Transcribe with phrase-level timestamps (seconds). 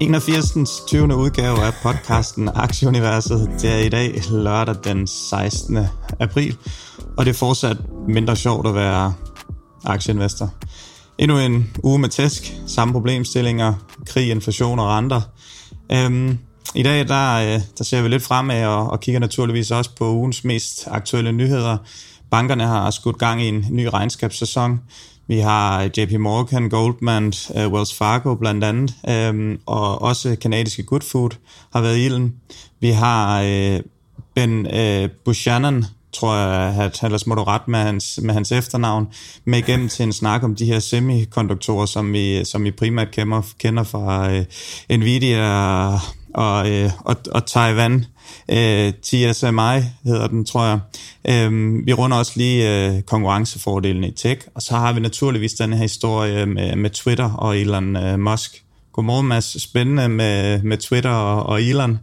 [0.00, 0.82] 81.
[0.86, 1.16] 20.
[1.16, 3.50] udgave af podcasten Aktieuniverset.
[3.60, 5.78] Det er i dag lørdag den 16.
[6.20, 6.56] april,
[7.16, 7.76] og det er fortsat
[8.08, 9.14] mindre sjovt at være
[9.84, 10.50] aktieinvestor.
[11.18, 13.74] Endnu en uge med tæsk, samme problemstillinger,
[14.06, 15.20] krig, inflation og renter.
[15.92, 16.38] Øhm,
[16.74, 20.10] I dag der, øh, der ser vi lidt fremad og, og kigger naturligvis også på
[20.10, 21.76] ugens mest aktuelle nyheder.
[22.30, 24.80] Bankerne har skudt gang i en ny regnskabssæson.
[25.28, 30.82] Vi har øh, JP Morgan, Goldman, uh, Wells Fargo blandt andet, um, og også kanadiske
[30.82, 31.30] Good Food
[31.72, 32.34] har været i ilden.
[32.80, 33.80] Vi har uh,
[34.34, 38.52] Ben uh, Buchanan, tror jeg, at han ellers må du ret med hans, med hans
[38.52, 39.06] efternavn,
[39.44, 43.42] med igennem til en snak om de her semikonduktorer, som vi, som vi primært kender,
[43.58, 44.44] kender fra uh,
[44.96, 45.98] Nvidia
[46.36, 48.04] og, øh, og, og Taiwan.
[48.50, 50.80] Øh, TSMI hedder den, tror jeg.
[51.28, 55.72] Øh, vi runder også lige øh, konkurrencefordelen i tech, og så har vi naturligvis den
[55.72, 58.62] her historie med, med Twitter og Elon øh, Musk.
[58.92, 59.62] Godmorgen, Mads.
[59.62, 61.98] Spændende med, med Twitter og, og Elon.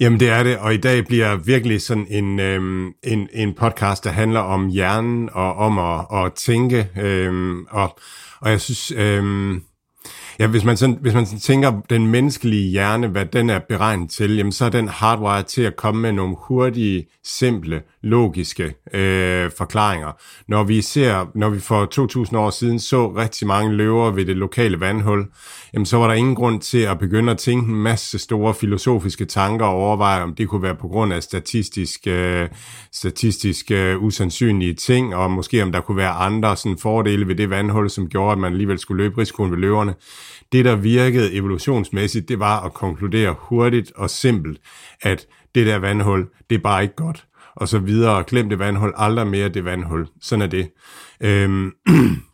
[0.00, 4.04] Jamen det er det, og i dag bliver virkelig sådan en, øhm, en, en podcast,
[4.04, 6.88] der handler om hjernen og om at, at tænke.
[7.00, 7.98] Øhm, og,
[8.40, 9.62] og jeg synes, øhm,
[10.38, 14.10] ja, hvis man, sådan, hvis man sådan tænker den menneskelige hjerne, hvad den er beregnet
[14.10, 19.50] til, jamen så er den hardware til at komme med nogle hurtige, simple, logiske øh,
[19.58, 20.12] forklaringer.
[20.48, 24.36] Når vi ser, når vi for 2000 år siden så rigtig mange løver ved det
[24.36, 25.26] lokale vandhul,
[25.74, 29.24] jamen så var der ingen grund til at begynde at tænke en masse store filosofiske
[29.24, 32.48] tanker og overveje, om det kunne være på grund af statistisk, øh,
[32.92, 37.50] statistisk øh, usandsynlige ting, og måske om der kunne være andre sådan, fordele ved det
[37.50, 39.94] vandhul, som gjorde, at man alligevel skulle løbe risikoen ved løverne.
[40.52, 44.60] Det, der virkede evolutionsmæssigt, det var at konkludere hurtigt og simpelt,
[45.02, 47.26] at det der vandhul, det er bare ikke godt.
[47.54, 50.06] Og så videre, glem det vandhul, aldrig mere det vandhul.
[50.20, 50.70] Sådan er det.
[51.20, 51.72] Øhm,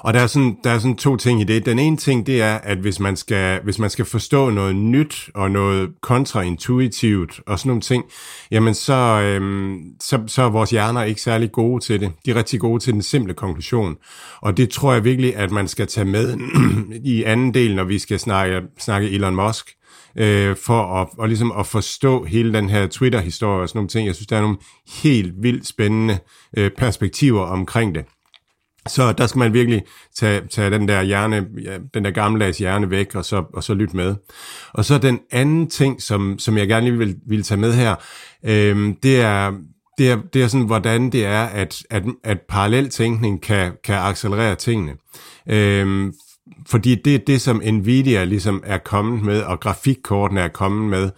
[0.00, 1.66] og der er, sådan, der er sådan to ting i det.
[1.66, 5.30] Den ene ting, det er, at hvis man skal, hvis man skal forstå noget nyt
[5.34, 8.04] og noget kontraintuitivt og sådan nogle ting,
[8.50, 12.12] jamen så, øhm, så, så er vores hjerner ikke særlig gode til det.
[12.26, 13.96] De er rigtig gode til den simple konklusion.
[14.40, 16.38] Og det tror jeg virkelig, at man skal tage med
[17.04, 19.70] i anden del, når vi skal snakke, snakke Elon Musk
[20.16, 24.06] øh, for at, og ligesom at forstå hele den her Twitter-historie og sådan nogle ting.
[24.06, 24.56] Jeg synes, der er nogle
[25.02, 26.18] helt vildt spændende
[26.56, 28.04] øh, perspektiver omkring det.
[28.88, 29.82] Så der skal man virkelig
[30.16, 33.74] tage, tage den der hjerne, ja, den der gammeldags hjerne væk, og så, og så
[33.74, 34.14] lytte med.
[34.72, 37.94] Og så den anden ting, som, som jeg gerne lige vil, vil tage med her,
[38.44, 39.52] øh, det er,
[39.98, 44.54] det er, det er sådan, hvordan det er, at, at, at paralleltænkning kan, kan accelerere
[44.54, 44.92] tingene.
[45.48, 46.12] Øhm,
[46.66, 51.10] fordi det er det, som Nvidia ligesom er kommet med, og grafikkortene er kommet med,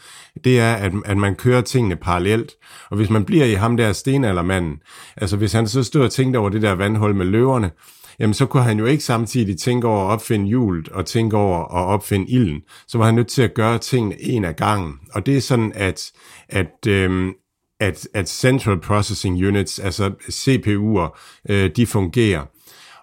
[0.45, 2.53] det er, at, at man kører tingene parallelt.
[2.91, 4.77] Og hvis man bliver i ham der stenaldermanden,
[5.17, 7.71] altså hvis han så stod og tænkte over det der vandhul med løverne,
[8.19, 11.59] jamen så kunne han jo ikke samtidig tænke over at opfinde hjulet og tænke over
[11.59, 12.61] at opfinde ilden.
[12.89, 14.95] Så var han nødt til at gøre tingene en af gangen.
[15.13, 16.13] Og det er sådan, at,
[16.49, 17.33] at, øhm,
[17.81, 21.19] at, at Central Processing Units, altså CPU'er,
[21.53, 22.47] øh, de fungerer.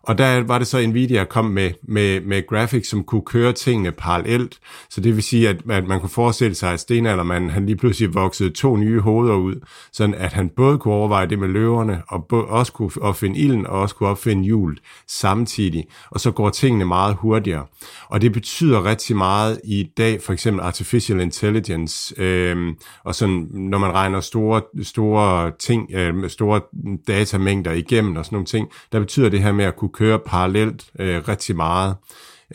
[0.09, 3.91] Og der var det så Nvidia kom med, med, med graphics, som kunne køre tingene
[3.91, 4.59] parallelt.
[4.89, 8.13] Så det vil sige, at, at man kunne forestille sig, at stenaldermanden han lige pludselig
[8.13, 9.55] voksede to nye hoveder ud,
[9.91, 13.67] sådan at han både kunne overveje det med løverne, og både, også kunne opfinde ilden,
[13.67, 15.85] og også kunne opfinde hjulet samtidig.
[16.11, 17.65] Og så går tingene meget hurtigere.
[18.09, 23.77] Og det betyder rigtig meget i dag, for eksempel artificial intelligence, øh, og sådan, når
[23.77, 26.61] man regner store, store ting, øh, store
[27.07, 30.85] datamængder igennem og sådan nogle ting, der betyder det her med at kunne kører parallelt
[30.99, 31.95] øh, rigtig meget.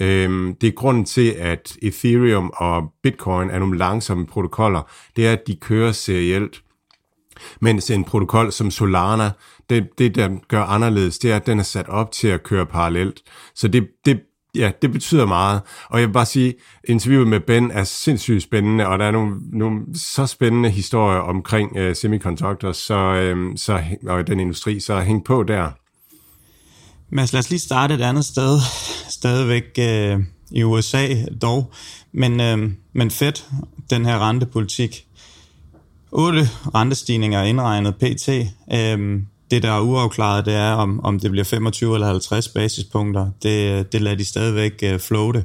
[0.00, 4.90] Øhm, det er grunden til, at Ethereum og Bitcoin er nogle langsomme protokoller.
[5.16, 6.62] Det er, at de kører serielt.
[7.60, 9.30] Mens en protokol som Solana,
[9.70, 12.66] det, det der gør anderledes, det er, at den er sat op til at køre
[12.66, 13.22] parallelt.
[13.54, 14.20] Så det, det,
[14.54, 15.60] ja, det betyder meget.
[15.88, 16.54] Og jeg vil bare sige,
[16.88, 21.72] interviewet med Ben er sindssygt spændende, og der er nogle, nogle så spændende historier omkring
[21.80, 25.70] uh, semiconductors så, um, så, og den industri, så hæng på der.
[27.14, 28.60] Mads, lad os lige starte et andet sted,
[29.08, 30.20] stadigvæk øh,
[30.50, 31.08] i USA
[31.42, 31.72] dog,
[32.12, 33.44] men, øh, men fedt,
[33.90, 35.06] den her rentepolitik.
[36.12, 38.28] Otte rentestigninger indregnet pt.
[38.72, 39.20] Øh,
[39.50, 43.30] det der er uafklaret, det er, om, om det bliver 25 eller 50 basispunkter.
[43.42, 45.44] Det, øh, det lader de stadigvæk øh, floate.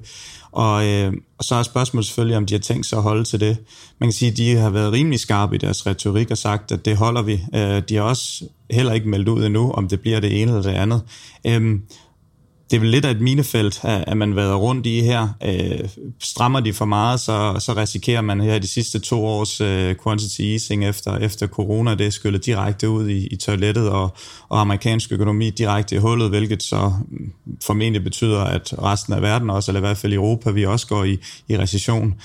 [0.52, 3.40] Og, øh, og så er spørgsmålet selvfølgelig, om de har tænkt sig at holde til
[3.40, 3.58] det.
[4.00, 6.86] Man kan sige, at de har været rimelig skarpe i deres retorik og sagt, at
[6.86, 7.42] det holder vi.
[7.56, 10.64] Øh, de har også heller ikke meldt ud endnu, om det bliver det ene eller
[10.64, 11.02] det andet.
[11.48, 11.80] Øh,
[12.72, 15.28] det er vel lidt af et minefelt, at man været rundt i her.
[15.46, 15.90] Øh,
[16.20, 20.42] strammer de for meget, så, så risikerer man her de sidste to års øh, quantity
[20.42, 24.10] easing efter, efter corona, det skyllet direkte ud i, i toilettet og,
[24.50, 27.32] og amerikansk økonomi direkte i hullet, hvilket så mm,
[27.64, 31.04] formentlig betyder, at resten af verden også, eller i hvert fald Europa, vi også går
[31.04, 31.18] i,
[31.48, 32.16] i recession.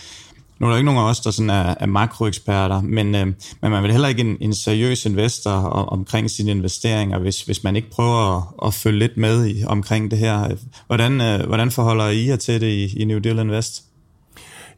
[0.59, 3.27] Nu er der ikke nogen af os, der sådan er, er makroeksperter, men, øh,
[3.63, 7.65] men man vil heller ikke en, en seriøs investor om, omkring sine investeringer, hvis, hvis
[7.65, 10.57] man ikke prøver at, at følge lidt med i, omkring det her.
[10.87, 13.84] Hvordan, øh, hvordan forholder I jer til det i, i New Deal Invest?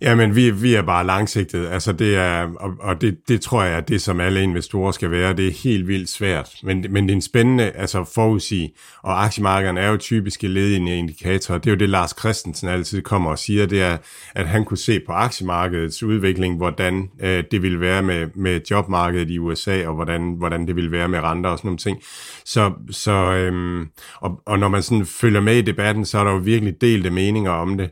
[0.00, 1.66] Jamen, vi, vi er bare langsigtet.
[1.66, 5.10] Altså, det er, og, og det, det tror jeg er det, som alle investorer skal
[5.10, 5.32] være.
[5.32, 6.50] Det er helt vildt svært.
[6.62, 8.72] Men, men det er en spændende altså, forudsig,
[9.02, 11.58] Og aktiemarkederne er jo typiske ledende indikatorer.
[11.58, 13.66] Det er jo det, Lars Christensen altid kommer og siger.
[13.66, 13.96] Det er,
[14.34, 19.31] at han kunne se på aktiemarkedets udvikling, hvordan øh, det ville være med, med jobmarkedet
[19.31, 21.98] i USA, og hvordan, hvordan det ville være med renter og sådan nogle ting.
[22.44, 23.87] Så, så øhm,
[24.20, 27.10] og, og når man sådan følger med i debatten, så er der jo virkelig delte
[27.10, 27.90] meninger om det.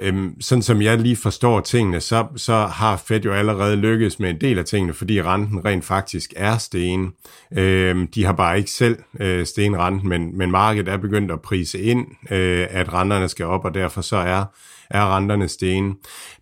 [0.00, 4.30] Øhm, sådan som jeg lige forstår tingene, så, så har Fed jo allerede lykkes med
[4.30, 7.12] en del af tingene, fordi renten rent faktisk er sten.
[7.58, 11.80] Øhm, de har bare ikke selv øh, stenrenten, men, men markedet er begyndt at prise
[11.80, 14.44] ind, øh, at renterne skal op, og derfor så er,
[14.90, 15.94] er renterne sten.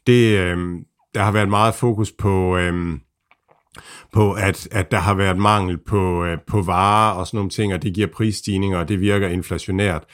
[0.07, 0.57] Det, øh,
[1.15, 2.57] der har været meget fokus på...
[2.57, 2.99] Øh,
[4.13, 7.75] på, at, at der har været mangel på, øh, på varer og sådan nogle ting,
[7.75, 10.05] og det giver prisstigninger, og det virker inflationært.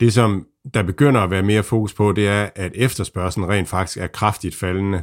[0.00, 3.98] Det, som der begynder at være mere fokus på, det er, at efterspørgselen rent faktisk
[3.98, 5.02] er kraftigt faldende.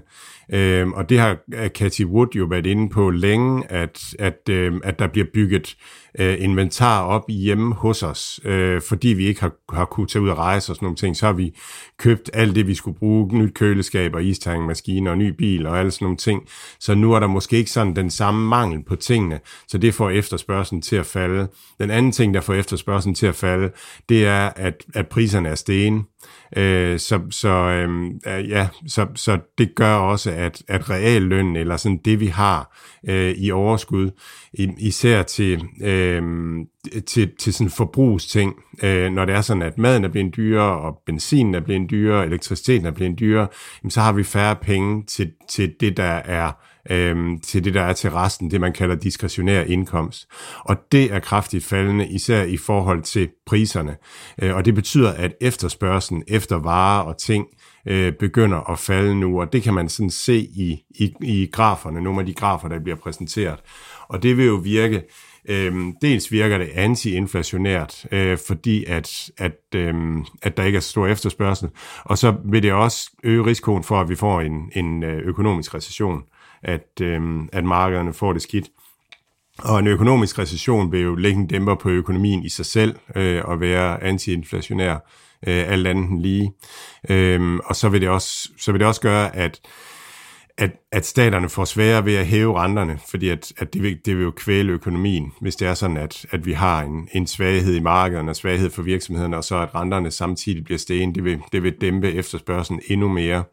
[0.54, 4.74] Øh, og det har øh, Cathy Wood jo været inde på længe, at, at, øh,
[4.84, 5.76] at der bliver bygget
[6.20, 10.30] øh, inventar op hjemme hos os, øh, fordi vi ikke har, har kunnet tage ud
[10.30, 11.58] og rejse og sådan nogle ting, så har vi
[11.98, 15.92] købt alt det, vi skulle bruge, nyt køleskab og istangmaskiner og ny bil og alle
[15.92, 16.44] sådan nogle ting.
[16.80, 20.10] Så nu er der måske ikke sådan den samme mangel på tingene, så det får
[20.10, 21.48] efterspørgselen til at falde.
[21.80, 23.72] Den anden ting, der får efterspørgselen til at falde,
[24.10, 26.06] det er, at, at priserne er sten.
[26.58, 32.00] Øh, så, så, øh, ja, så, så det gør også, at, at reallønnen, eller sådan
[32.06, 32.78] det, vi har
[33.08, 34.12] øh, i overskud,
[34.78, 36.24] især til, øh,
[37.08, 38.54] til, til sådan forbrugsting,
[38.84, 42.26] øh, når det er sådan, at maden er blevet dyrere, og benzinen er blevet dyrere,
[42.26, 43.48] elektriciteten er blevet dyrere,
[43.84, 46.52] jamen, så har vi færre penge til, til det, der er
[46.92, 50.28] øh, til det, der er til resten, det man kalder diskretionær indkomst.
[50.60, 53.96] Og det er kraftigt faldende, især i forhold til priserne.
[54.42, 57.48] Øh, og det betyder, at efterspørgselen efter varer og ting
[57.88, 62.02] øh, begynder at falde nu, og det kan man sådan se i, i, i graferne,
[62.02, 63.60] nogle af de grafer, der bliver præsenteret.
[64.08, 65.04] Og det vil jo virke,
[65.50, 69.94] øh, dels virker det anti-inflationært, øh, fordi at, at, øh,
[70.42, 71.70] at der ikke er så stor efterspørgsel,
[72.04, 75.74] og så vil det også øge risikoen for, at vi får en, en øh, økonomisk
[75.76, 76.22] recession
[76.64, 77.22] at, øh,
[77.52, 78.70] at markederne får det skidt.
[79.60, 83.42] Og en økonomisk recession vil jo lægge en dæmper på økonomien i sig selv øh,
[83.46, 84.94] og være antiinflationær
[85.48, 86.54] øh, alt andet lige.
[87.10, 89.60] Øh, og så vil, det også, så vil det også gøre, at,
[90.58, 94.16] at, at staterne får sværere ved at hæve renterne, fordi at, at det, vil, det
[94.18, 97.76] vil jo kvæle økonomien, hvis det er sådan, at, at vi har en, en svaghed
[97.76, 101.40] i markederne og svaghed for virksomhederne, og så at renterne samtidig bliver stigende, det vil,
[101.52, 103.44] det vil dæmpe efterspørgselen endnu mere.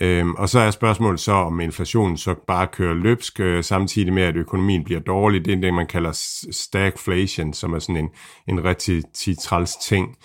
[0.00, 4.22] Øhm, og så er spørgsmålet så, om inflationen så bare kører løbsk, øh, samtidig med,
[4.22, 5.44] at økonomien bliver dårlig.
[5.44, 6.12] Det er det, man kalder
[6.50, 8.08] stagflation, som er sådan en,
[8.48, 9.04] en rigtig
[9.42, 10.16] træls ting.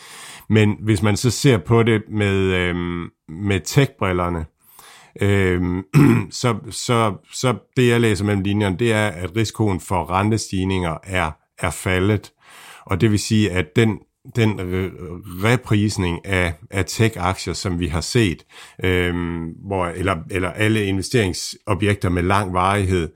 [0.50, 4.46] Men hvis man så ser på det med, øhm, med tech-brillerne,
[5.22, 5.84] øhm,
[6.42, 11.32] så, så, så det, jeg læser mellem linjerne, det er, at risikoen for rentestigninger er,
[11.60, 12.32] er faldet.
[12.86, 14.00] Og det vil sige, at den
[14.36, 14.92] den øh,
[15.44, 18.46] reprisning af, af tech-aktier, som vi har set,
[18.84, 23.10] øhm, hvor, eller, eller alle investeringsobjekter med lang varighed,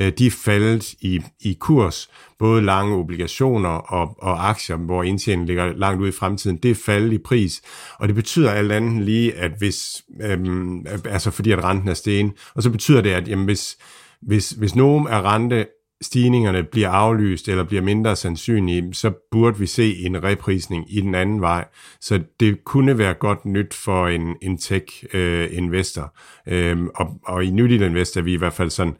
[0.00, 5.46] øh, de er faldet i, i kurs, både lange obligationer og, og aktier, hvor indtjeningen
[5.46, 7.62] ligger langt ude i fremtiden, det er faldet i pris,
[7.98, 12.32] og det betyder alt andet lige, at hvis, øhm, altså fordi at renten er sten,
[12.54, 13.76] og så betyder det, at jamen, hvis,
[14.22, 15.66] hvis, hvis nogen er rente
[16.02, 21.14] stigningerne bliver aflyst eller bliver mindre sandsynlige, så burde vi se en reprisning i den
[21.14, 21.64] anden vej.
[22.00, 26.14] Så det kunne være godt nyt for en, en tech-investor.
[26.46, 28.96] Øh, øh, og, og i New Investor er vi i hvert fald sådan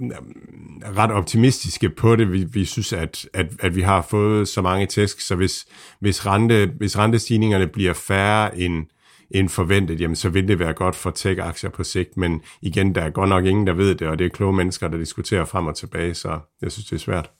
[0.00, 0.08] øh,
[0.96, 2.32] ret optimistiske på det.
[2.32, 5.66] Vi, vi synes, at, at, at vi har fået så mange tæsk, så hvis,
[6.00, 8.86] hvis, rente, hvis rentestigningerne bliver færre end
[9.30, 13.02] end forventet, jamen så vil det være godt for tech-aktier på sigt, men igen, der
[13.02, 15.66] er godt nok ingen, der ved det, og det er kloge mennesker, der diskuterer frem
[15.66, 17.30] og tilbage, så jeg synes, det er svært.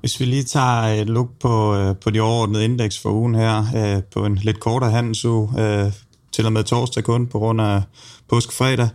[0.00, 3.64] Hvis vi lige tager et look på, øh, på de overordnede indeks for ugen her,
[3.76, 5.92] øh, på en lidt kortere handelsuge, øh,
[6.32, 7.82] til og med torsdag kun på grund af
[8.28, 8.88] påskefredag,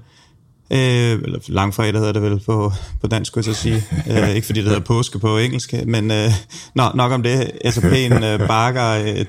[0.72, 2.72] Øh, eller langfredag hedder det vel på,
[3.02, 3.84] på dansk, kunne jeg så sige.
[4.12, 6.32] Øh, ikke fordi det hedder påske på engelsk, men øh,
[6.76, 7.52] nok, nok om det.
[7.66, 9.26] S&P'en øh, bakker øh,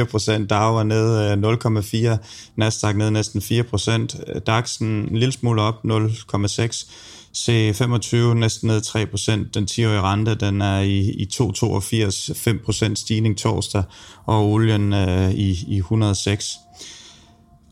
[0.00, 2.16] 2,4 procent, Dow er ned øh, 0,4,
[2.56, 4.16] Nasdaq ned næsten 4 procent,
[4.48, 6.90] DAX'en en lille smule op 0,6,
[7.36, 12.98] C25 næsten ned 3 procent, den 10-årige rente den er i, i 2,82, 5 procent
[12.98, 13.82] stigning torsdag,
[14.26, 16.56] og olien øh, i, i 106.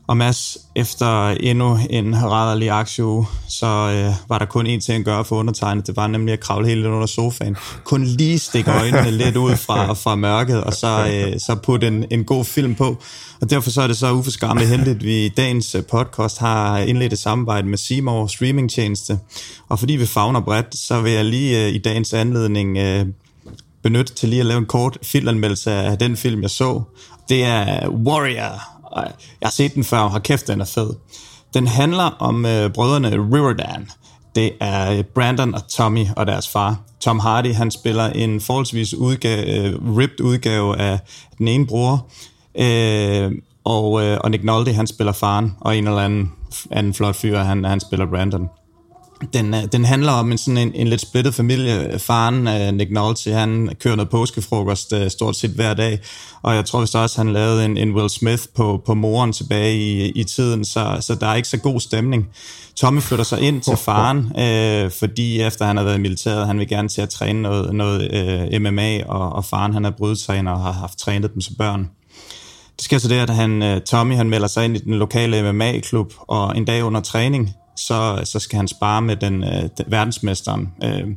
[0.07, 5.05] Og Mads, efter endnu en rædderlig aktieuge, så øh, var der kun én ting at
[5.05, 5.87] gøre for undertegnet.
[5.87, 7.57] Det var nemlig at kravle helt under sofaen.
[7.83, 12.05] Kun lige stikke øjnene lidt ud fra, fra mørket, og så, øh, så putte en,
[12.11, 12.97] en god film på.
[13.41, 16.77] Og derfor så er det så uforskammet heldigt, at vi i dagens øh, podcast har
[16.77, 19.19] indledt et samarbejde med Seymour streamingtjeneste.
[19.69, 23.05] Og fordi vi fagner bredt, så vil jeg lige øh, i dagens anledning øh,
[23.83, 26.81] benytte til lige at lave en kort filmanmeldelse af den film, jeg så.
[27.29, 30.89] Det er Warrior jeg har set den før, og har kæft, den er fed.
[31.53, 33.89] Den handler om øh, brødrene Riverdan.
[34.35, 36.79] Det er øh, Brandon og Tommy og deres far.
[36.99, 40.99] Tom Hardy, han spiller en forholdsvis udgave, øh, ripped udgave af
[41.37, 42.07] den ene bror,
[42.55, 43.31] øh,
[43.63, 46.31] og, øh, og Nick Nolte, han spiller faren, og en eller anden,
[46.71, 48.49] anden flot fyr, han, han spiller Brandon
[49.33, 51.99] den, øh, den handler om en, sådan en, en lidt splittet familie.
[51.99, 55.99] Faren, uh, Nick Nolte, han kører noget påskefrokost uh, stort set hver dag,
[56.41, 59.77] og jeg tror vist også, han lavede en, en Will Smith på, på moren tilbage
[59.77, 62.27] i, i tiden, så, så der er ikke så god stemning.
[62.75, 66.59] Tommy flytter sig ind til faren, øh, fordi efter han har været i militæret, han
[66.59, 70.51] vil gerne til at træne noget, noget øh, MMA, og, og faren han er brydetræner
[70.51, 71.89] og har haft trænet dem som børn.
[72.75, 76.13] Det sker så det, at han, Tommy han melder sig ind i den lokale MMA-klub,
[76.17, 80.73] og en dag under træning, så, så skal han spare med den, øh, den verdensmesteren.
[80.83, 81.07] Øh,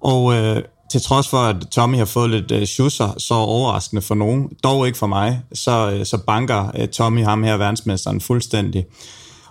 [0.00, 4.14] og øh, til trods for, at Tommy har fået lidt øh, schusser, så overraskende for
[4.14, 8.84] nogen, dog ikke for mig, så, øh, så banker øh, Tommy ham her, verdensmesteren, fuldstændig.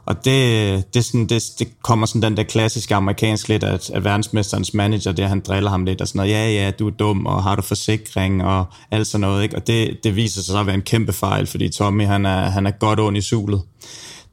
[0.05, 4.03] Og det, det, sådan, det, det kommer sådan den der klassiske amerikansk lidt, at, at
[4.03, 7.25] verdensmesterens manager, det han driller ham lidt og sådan noget, ja, ja, du er dum,
[7.25, 9.55] og har du forsikring, og alt sådan noget, ikke?
[9.55, 12.49] Og det, det viser sig så at være en kæmpe fejl, fordi Tommy, han er,
[12.49, 13.61] han er godt ond i sulet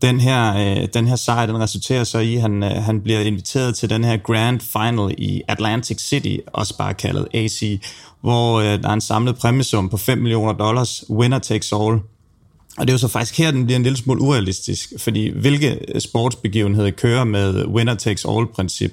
[0.03, 3.21] den her, øh, den her sejr, den resulterer så i, at han, øh, han bliver
[3.21, 7.81] inviteret til den her Grand Final i Atlantic City, også bare kaldet AC,
[8.21, 11.99] hvor øh, der er en samlet præmiesum på 5 millioner dollars, winner takes all.
[12.79, 15.79] Og det er jo så faktisk her, den bliver en lille smule urealistisk, fordi hvilke
[15.99, 18.93] sportsbegivenheder kører med winner takes all-princip?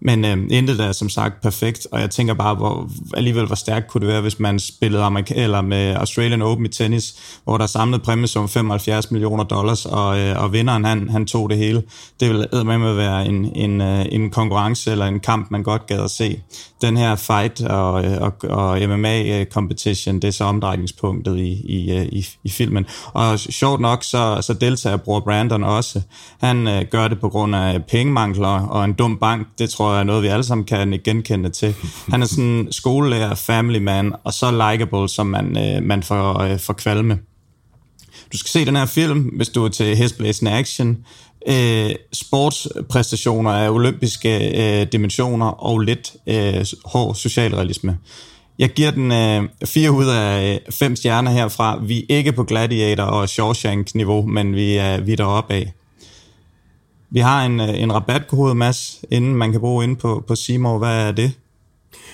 [0.00, 3.88] Men øh, intet er som sagt perfekt, og jeg tænker bare, hvor, alligevel hvor stærkt
[3.88, 7.66] kunne det være, hvis man spillede Amerika eller med Australian Open i tennis, hvor der
[7.66, 11.82] samlede præmie som 75 millioner dollars, og, øh, og vinderen han, han tog det hele.
[12.20, 15.86] Det ville med at være en, en, øh, en konkurrence eller en kamp, man godt
[15.86, 16.40] gad at se.
[16.82, 21.90] Den her fight og, øh, og, og MMA-competition, øh, det er så omdrejningspunktet i, i,
[21.96, 22.86] øh, i, i filmen.
[23.12, 26.00] Og sjovt nok, så, så deltager bror Brandon også.
[26.40, 29.46] Han øh, gør det på grund af pengemangler og en dum bank.
[29.58, 31.74] Det tror jeg er noget, vi alle sammen kan genkende til.
[32.08, 36.58] Han er sådan skolelærer, family man, og så likable, som man, øh, man får, øh,
[36.58, 37.18] får kvalme.
[38.32, 40.98] Du skal se den her film, hvis du er til Hestblæsende Action.
[41.48, 47.98] Øh, sportspræstationer af olympiske øh, dimensioner og lidt øh, hård socialrealisme.
[48.58, 51.78] Jeg giver den øh, 4 ud af øh, 5 stjerner herfra.
[51.82, 55.72] Vi er ikke på Gladiator og Shawshank-niveau, men vi er, vi er deroppe af.
[57.10, 60.78] Vi har en, øh, en rabatkode, Mads, inden man kan bruge ind på, på Seymour.
[60.78, 61.32] Hvad er det?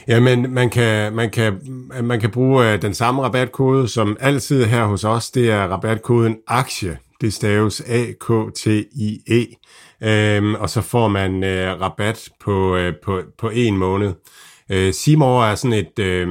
[0.08, 1.58] Ja, men man kan, man kan,
[2.02, 5.30] man kan bruge øh, den samme rabatkode, som altid her hos os.
[5.30, 6.96] Det er rabatkoden AKTIE.
[7.20, 9.56] Det staves A-K-T-I-E.
[10.02, 14.12] Øhm, og så får man øh, rabat på, øh, på, på en måned.
[14.70, 16.28] Øh, Seymour er sådan et, øh,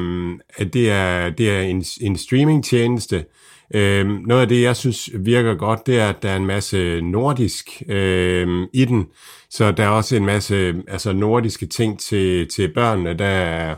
[0.74, 3.26] det er, det er en, en streamingtjeneste,
[3.74, 7.02] Øh, noget af det, jeg synes virker godt, det er, at der er en masse
[7.02, 9.08] nordisk øh, i den.
[9.50, 13.14] Så der er også en masse altså nordiske ting til, til børnene.
[13.14, 13.76] Der er,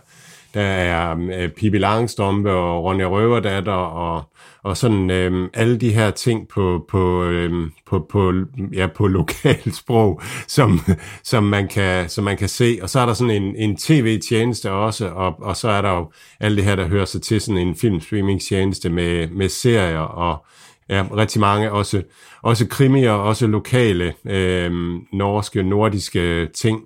[0.53, 4.23] der er øhm, Pippi Langstrømpe og Ronja Røverdatter og
[4.63, 8.33] og sådan øh, alle de her ting på, på, øh, på, på,
[8.73, 10.79] ja, på lokalt sprog, som,
[11.23, 12.79] som, man kan, som man kan se.
[12.81, 16.11] Og så er der sådan en, en tv-tjeneste også, og, og så er der jo
[16.39, 20.45] alt det her, der hører sig til sådan en filmstreaming-tjeneste med, med serier og
[20.89, 22.03] ja, rigtig mange, også,
[22.41, 24.71] også krimier, også lokale øh,
[25.13, 26.81] norske, nordiske ting,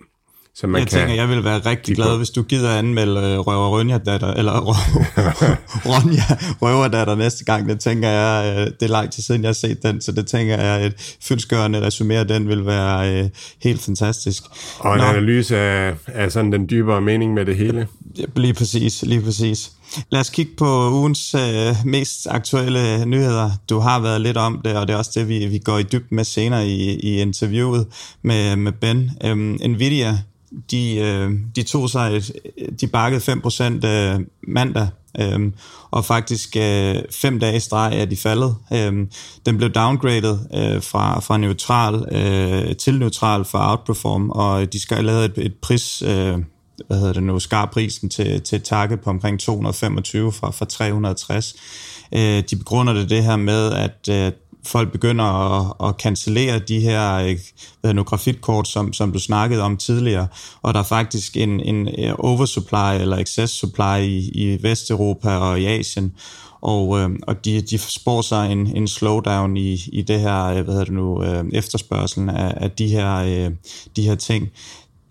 [0.60, 1.00] som man jeg kan...
[1.00, 2.18] tænker, jeg vil være rigtig glad, på.
[2.18, 4.60] hvis du gider anmelde øh, Røver Ronja datter, eller
[5.86, 6.24] Ronja
[6.62, 7.70] Røver datter næste gang.
[7.70, 10.28] Det tænker jeg, øh, det er lang tid siden, jeg har set den, så det
[10.28, 13.30] tænker jeg, et fyldskørende resumé af den vil være øh,
[13.64, 14.44] helt fantastisk.
[14.80, 15.06] Og en Nå.
[15.06, 17.88] analyse af, af sådan den dybere mening med det hele.
[18.36, 19.72] Lige præcis, lige præcis.
[20.10, 23.52] Lad os kigge på ugens øh, mest aktuelle nyheder.
[23.70, 25.84] Du har været lidt om det, og det er også det, vi, vi går i
[25.84, 27.88] dybden med senere i, i interviewet
[28.22, 29.12] med, med Ben.
[29.24, 30.18] Øhm, Nvidia,
[30.72, 32.32] de, øh, de tog sig, et,
[32.82, 34.88] de bakkede 5% øh, mandag,
[35.20, 35.54] øhm,
[35.92, 38.56] og faktisk øh, fem dage i streg er de faldet.
[38.74, 39.12] Øhm,
[39.46, 44.98] den blev downgraded øh, fra, fra neutral øh, til neutral for Outperform, og de skal
[44.98, 46.02] have lavet et, et pris...
[46.02, 46.38] Øh,
[46.88, 51.56] hvad hedder det nu, skar prisen til, til target på omkring 225 fra, fra 360.
[52.12, 54.32] Øh, de begrunder det det her med, at øh,
[54.66, 57.38] folk begynder at, at cancellere de her øh,
[57.82, 60.28] hvad nu, grafitkort, som, som du snakkede om tidligere,
[60.62, 65.60] og der er faktisk en, en øh, oversupply eller excess supply i, i Vesteuropa og
[65.60, 66.14] i Asien,
[66.62, 70.62] og, øh, og de, de spår sig en, en slowdown i, i det her, øh,
[70.62, 73.52] hvad hedder det nu, øh, efterspørgselen af, af de, her, øh,
[73.96, 74.50] de her ting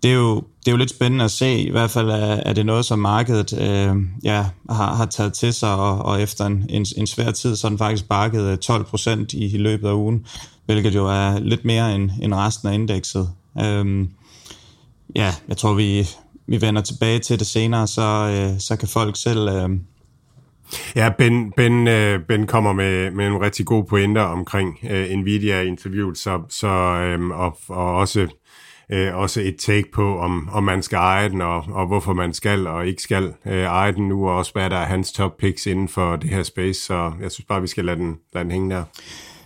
[0.06, 1.58] det er, jo, det er jo lidt spændende at se.
[1.58, 5.52] I hvert fald er, er det noget, som markedet øh, ja, har, har taget til
[5.52, 8.58] sig, og, og efter en, en, en svær tid, så er den faktisk bakket øh,
[8.58, 10.26] 12 procent i, i løbet af ugen,
[10.66, 13.28] hvilket jo er lidt mere end, end resten af indekset.
[13.62, 14.06] Øh,
[15.16, 16.08] ja, jeg tror, vi,
[16.46, 19.48] vi vender tilbage til det senere, så, øh, så kan folk selv...
[19.48, 19.70] Øh,
[20.96, 26.18] Ja, Ben, ben, øh, ben kommer med, med nogle rigtig gode pointer omkring øh, Nvidia-interviewet,
[26.18, 28.26] så, så, øh, og, og også,
[28.92, 32.34] øh, også et take på, om, om man skal eje den, og, og hvorfor man
[32.34, 35.36] skal og ikke skal øh, eje den nu, og også hvad der er hans top
[35.38, 38.44] picks inden for det her space, så jeg synes bare, vi skal lade den, lade
[38.44, 38.84] den hænge der.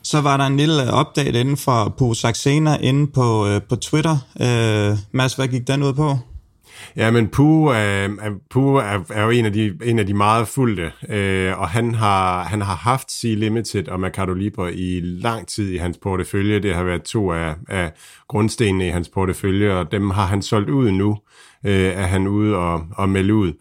[0.03, 4.17] Så var der en lille update inden for på Saxena inde på, øh, på Twitter.
[4.41, 6.19] Øh, Mads, hvad gik den ud på?
[6.97, 8.11] Ja, men Pooh, øh, er, øh,
[8.55, 11.95] er, er, er jo en af de, en af de meget fulde, øh, og han
[11.95, 16.59] har, han har haft Sea Limited og Mercado Libre i lang tid i hans portefølje.
[16.59, 17.93] Det har været to af, af
[18.29, 21.19] grundstenene i hans portefølje, og dem har han solgt ud nu,
[21.67, 23.53] øh, er han ude og, og melde ud.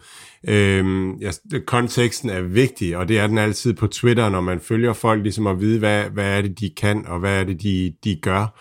[0.48, 1.30] Øhm, ja,
[1.66, 5.46] konteksten er vigtig, og det er den altid på Twitter, når man følger folk, ligesom
[5.46, 8.58] at vide, hvad, hvad er det, de kan, og hvad er det, de, de gør.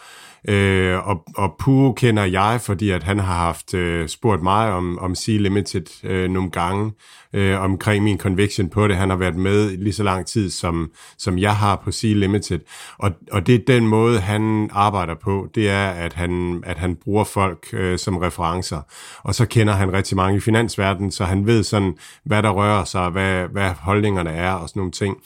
[0.48, 5.00] Øh, og, og Puro kender jeg, fordi at han har haft øh, spurgt mig om,
[5.00, 6.92] om C-Limited øh, nogle gange
[7.33, 8.96] øh, omkring min conviction på det.
[8.96, 12.59] Han har været med lige så lang tid, som, som jeg har på C-Limited.
[12.98, 15.48] Og, og det er den måde, han arbejder på.
[15.55, 18.81] Det er, at han, at han bruger folk øh, som referencer.
[19.24, 22.83] Og så kender han rigtig mange i finansverdenen, så han ved sådan, hvad der rører
[22.83, 25.18] sig, hvad, hvad holdningerne er og sådan nogle ting.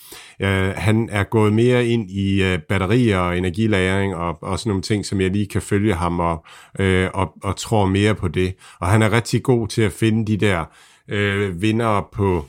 [0.41, 4.81] Øh, han er gået mere ind i øh, batterier og energilagring og, og sådan nogle
[4.81, 6.45] ting, som jeg lige kan følge ham og,
[6.79, 8.55] øh, og, og tror mere på det.
[8.79, 10.65] Og han er rigtig god til at finde de der
[11.07, 12.45] øh, vinder på,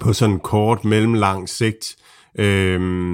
[0.00, 1.96] på sådan kort, mellemlang sigt.
[2.38, 3.12] Øh,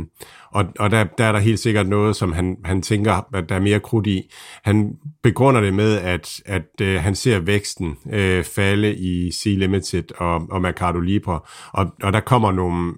[0.54, 3.54] og, og der, der er der helt sikkert noget, som han, han tænker, at der
[3.54, 4.30] er mere krudt i.
[4.62, 10.46] Han begrunder det med, at, at øh, han ser væksten øh, falde i C-Limited og,
[10.50, 11.40] og Mercado Libre,
[11.72, 12.92] og, og der kommer nogle,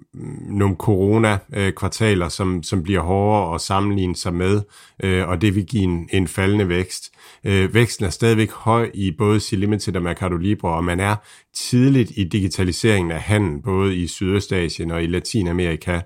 [0.49, 4.61] nogle corona-kvartaler, øh, som, som bliver hårdere at sammenligne sig med,
[5.03, 7.11] øh, og det vil give en, en faldende vækst.
[7.43, 11.15] Øh, væksten er stadigvæk høj i både C-Limited og Mercado Libre, og man er
[11.57, 16.01] tidligt i digitaliseringen af handel, både i Sydøstasien og i Latinamerika,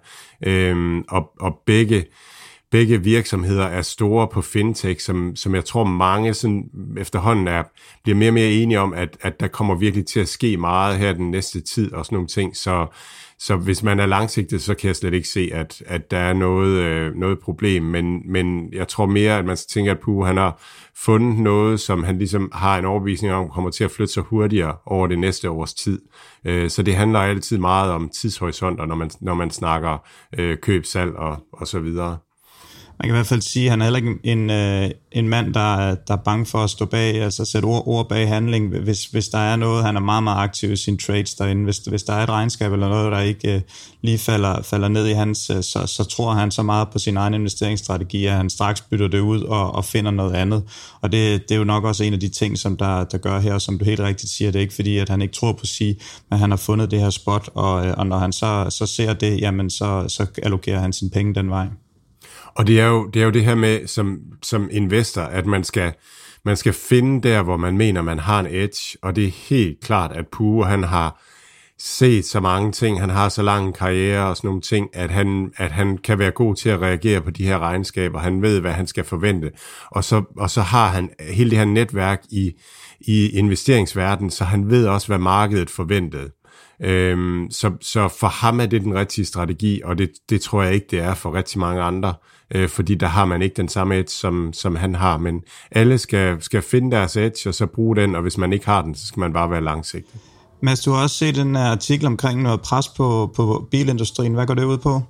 [0.45, 2.05] øhm, og, og begge,
[2.71, 7.63] begge virksomheder er store på fintech, som, som jeg tror mange sådan efterhånden er,
[8.03, 10.97] bliver mere og mere enige om, at, at der kommer virkelig til at ske meget
[10.97, 12.87] her den næste tid og sådan nogle ting, så
[13.41, 16.33] så hvis man er langsigtet, så kan jeg slet ikke se, at, at der er
[16.33, 17.83] noget, øh, noget problem.
[17.83, 20.61] Men, men jeg tror mere, at man tænker, at Pu, han har
[20.95, 24.75] fundet noget, som han ligesom har en overbevisning om, kommer til at flytte sig hurtigere
[24.85, 26.01] over det næste års tid.
[26.45, 29.97] Øh, så det handler altid meget om tidshorisonter, når man, når man snakker
[30.37, 32.17] øh, køb, salg og, og så videre.
[32.99, 35.53] Man kan i hvert fald sige, at han er heller ikke en, øh, en mand,
[35.53, 39.05] der der er bange for at stå bag, altså sætte ord, ord bag handling, hvis,
[39.05, 41.63] hvis der er noget, han er meget, meget aktiv i sine trades derinde.
[41.63, 43.61] Hvis, hvis der er et regnskab eller noget, der ikke øh,
[44.01, 47.17] lige falder, falder ned i hans, øh, så, så tror han så meget på sin
[47.17, 50.63] egen investeringsstrategi, at han straks bytter det ud og, og finder noget andet.
[51.01, 53.39] Og det, det er jo nok også en af de ting, som der, der gør
[53.39, 55.65] her, som du helt rigtigt siger, det er ikke fordi, at han ikke tror på
[55.65, 55.97] sig,
[56.29, 59.13] men han har fundet det her spot, og, øh, og når han så, så ser
[59.13, 61.67] det, jamen så, så allokerer han sine penge den vej.
[62.55, 65.63] Og det er jo det, er jo det her med, som, som investor, at man
[65.63, 65.93] skal,
[66.45, 69.79] man skal finde der, hvor man mener, man har en edge, og det er helt
[69.79, 71.21] klart, at Pue, han har
[71.79, 75.11] set så mange ting, han har så lang en karriere og sådan nogle ting, at
[75.11, 78.19] han, at han kan være god til at reagere på de her regnskaber.
[78.19, 79.51] Han ved, hvad han skal forvente.
[79.91, 82.51] Og så, og så har han hele det her netværk i,
[82.99, 86.31] i investeringsverdenen, så han ved også, hvad markedet forventede.
[86.81, 90.73] Øhm, så, så for ham er det den rigtige strategi, og det, det tror jeg
[90.73, 92.13] ikke, det er for rigtig mange andre,
[92.55, 95.17] øh, fordi der har man ikke den samme edge, som, som han har.
[95.17, 98.65] Men alle skal, skal finde deres edge, og så bruge den, og hvis man ikke
[98.65, 100.15] har den, så skal man bare være langsigtet.
[100.61, 104.33] Mads, du har også set en artikel omkring noget pres på, på bilindustrien.
[104.33, 105.01] Hvad går det ud på?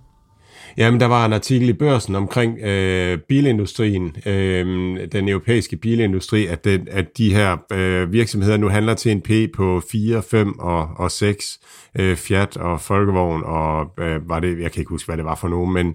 [0.78, 4.66] Jamen, der var en artikel i børsen omkring øh, bilindustrien, øh,
[5.12, 9.30] den europæiske bilindustri, at, det, at de her øh, virksomheder nu handler til en P
[9.56, 11.60] på 4, 5 og, og 6,
[12.00, 15.36] øh, Fiat og Folkevogn, og øh, var det, jeg kan ikke huske, hvad det var
[15.36, 15.94] for nogen, men,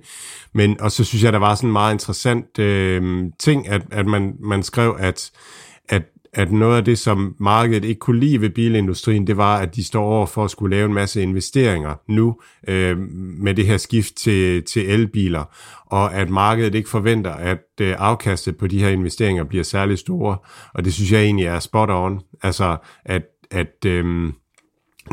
[0.53, 4.07] men og så synes jeg, der var sådan en meget interessant øh, ting, at, at
[4.07, 5.31] man, man skrev, at,
[5.89, 6.03] at
[6.37, 9.85] at noget af det, som markedet ikke kunne lide ved bilindustrien, det var, at de
[9.85, 12.99] står over for at skulle lave en masse investeringer nu øh,
[13.39, 15.45] med det her skift til, til elbiler,
[15.87, 20.37] og at markedet ikke forventer, at øh, afkastet på de her investeringer bliver særlig store,
[20.75, 24.33] og det synes jeg egentlig er spot on, altså at, at øh,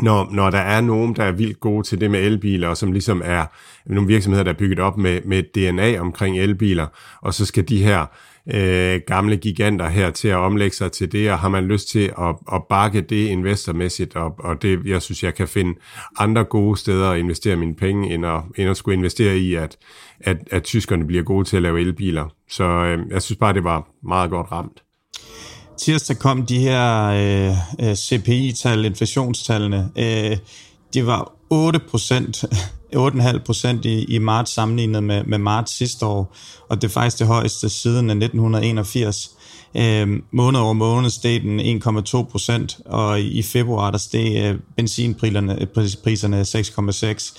[0.02, 2.92] når, når der er nogen, der er vildt gode til det med elbiler, og som
[2.92, 3.46] ligesom er
[3.86, 6.86] nogle virksomheder, der er bygget op med, med DNA omkring elbiler,
[7.22, 8.06] og så skal de her
[8.52, 12.12] øh, gamle giganter her til at omlægge sig til det, og har man lyst til
[12.18, 15.74] at, at bakke det investormæssigt, og, og det, jeg synes, jeg kan finde
[16.18, 19.76] andre gode steder at investere mine penge, end at, end at skulle investere i, at,
[20.20, 22.28] at, at tyskerne bliver gode til at lave elbiler.
[22.50, 24.82] Så øh, jeg synes bare, det var meget godt ramt.
[25.78, 29.90] Tirsdag kom de her øh, øh CPI-tal, inflationstallene.
[29.98, 30.36] Øh,
[30.94, 32.44] det var 8 procent
[32.96, 36.36] 8,5 procent i, i marts sammenlignet med, med marts sidste år,
[36.68, 39.30] og det er faktisk det højeste siden 1981.
[39.76, 45.60] Øh, måned over måned steg den 1,2 procent, og i februar der steg øh, benzinpriserne
[45.60, 45.66] øh,
[46.04, 47.38] priserne 6,6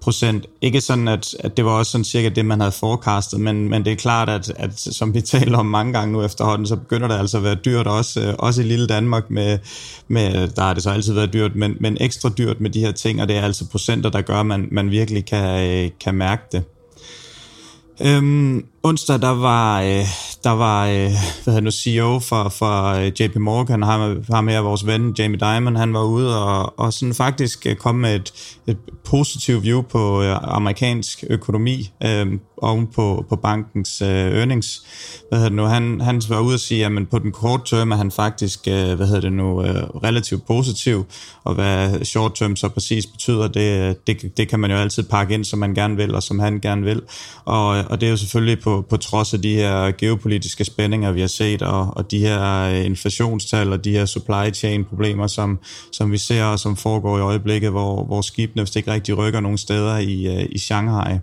[0.00, 0.46] procent.
[0.60, 3.84] Ikke sådan, at, at det var også sådan cirka det, man havde forecastet, men, men
[3.84, 7.08] det er klart, at, at som vi taler om mange gange nu efterhånden, så begynder
[7.08, 9.30] det altså at være dyrt også, øh, også i lille Danmark.
[9.30, 9.58] Med,
[10.08, 12.92] med, der har det så altid været dyrt, men, men ekstra dyrt med de her
[12.92, 16.14] ting, og det er altså procenter, der gør, at man, man virkelig kan, øh, kan
[16.14, 16.64] mærke det.
[18.00, 20.04] Øhm, onsdag, der var, øh,
[20.44, 21.10] der var øh,
[21.44, 25.38] hvad hedder nu, CEO for, for øh, JP Morgan, ham, ham her, vores ven Jamie
[25.38, 29.82] Dimon, han var ude og, og sådan faktisk øh, kom med et, et positivt view
[29.82, 32.26] på øh, amerikansk økonomi øh,
[32.62, 34.82] oven på, på bankens øh, earnings.
[35.28, 35.64] Hvad hedder det nu?
[35.64, 38.94] Han, han var ude og sige, at på den korte term er han faktisk øh,
[38.94, 41.04] hvad hedder det nu, øh, relativt positiv,
[41.44, 45.02] og hvad short term så præcis betyder, det, øh, det, det kan man jo altid
[45.02, 47.02] pakke ind, som man gerne vil, og som han gerne vil.
[47.44, 51.20] Og, og det er jo selvfølgelig på, på trods af de her geopolitiske spændinger, vi
[51.20, 55.58] har set, og, og de her øh, inflationstal og de her supply chain problemer, som,
[55.92, 59.58] som vi ser og som foregår i øjeblikket, hvor, hvor skibene ikke rigtig rykker nogen
[59.58, 61.18] steder i, øh, i Shanghai.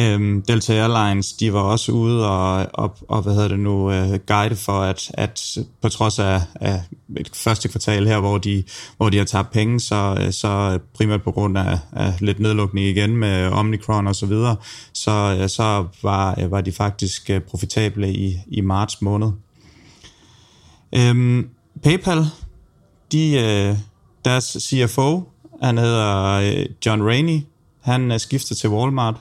[0.00, 4.14] Øhm, Delta Airlines, de var også ude og, og, og hvad hedder det nu, uh,
[4.26, 6.82] guide for, at, at på trods af, af
[7.16, 8.64] et første kvartal her, hvor de,
[8.96, 12.86] hvor de har tabt penge, så, øh, så primært på grund af, af lidt nedlukning
[12.86, 14.56] igen med Omicron og så videre,
[14.92, 19.28] så, øh, så var, var de faktisk profitable i, i marts måned.
[20.94, 21.48] Øhm,
[21.82, 22.26] PayPal,
[23.12, 23.78] de,
[24.24, 25.22] deres CFO,
[25.62, 27.40] han hedder John Rainey,
[27.80, 29.16] han skifter til Walmart,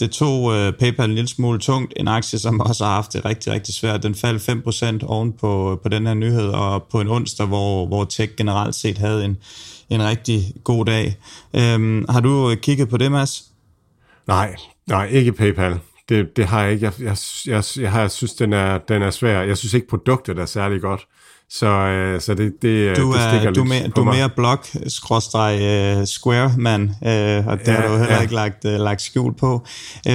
[0.00, 1.92] det tog uh, PayPal en lille smule tungt.
[1.96, 4.02] En aktie, som også har haft det rigtig, rigtig svært.
[4.02, 8.04] Den faldt 5% oven på, på den her nyhed, og på en onsdag, hvor, hvor
[8.04, 9.36] tech generelt set havde en,
[9.90, 11.16] en rigtig god dag.
[11.52, 13.44] Um, har du øh, kigget på det, Mads?
[14.26, 15.78] Nej, nej, ikke PayPal.
[16.08, 16.84] Det, det har jeg ikke.
[16.84, 19.42] Jeg, jeg, jeg, jeg, har, jeg synes, den er, den er svær.
[19.42, 21.06] Jeg synes ikke, produktet er særlig godt.
[21.50, 24.66] Så, øh, så det, det, du det stikker du lidt mere, Du er mere blok
[24.86, 28.20] skråstreg square man, øh, og det ja, har du heller ja.
[28.20, 29.66] ikke lagt, uh, lagt skjul på.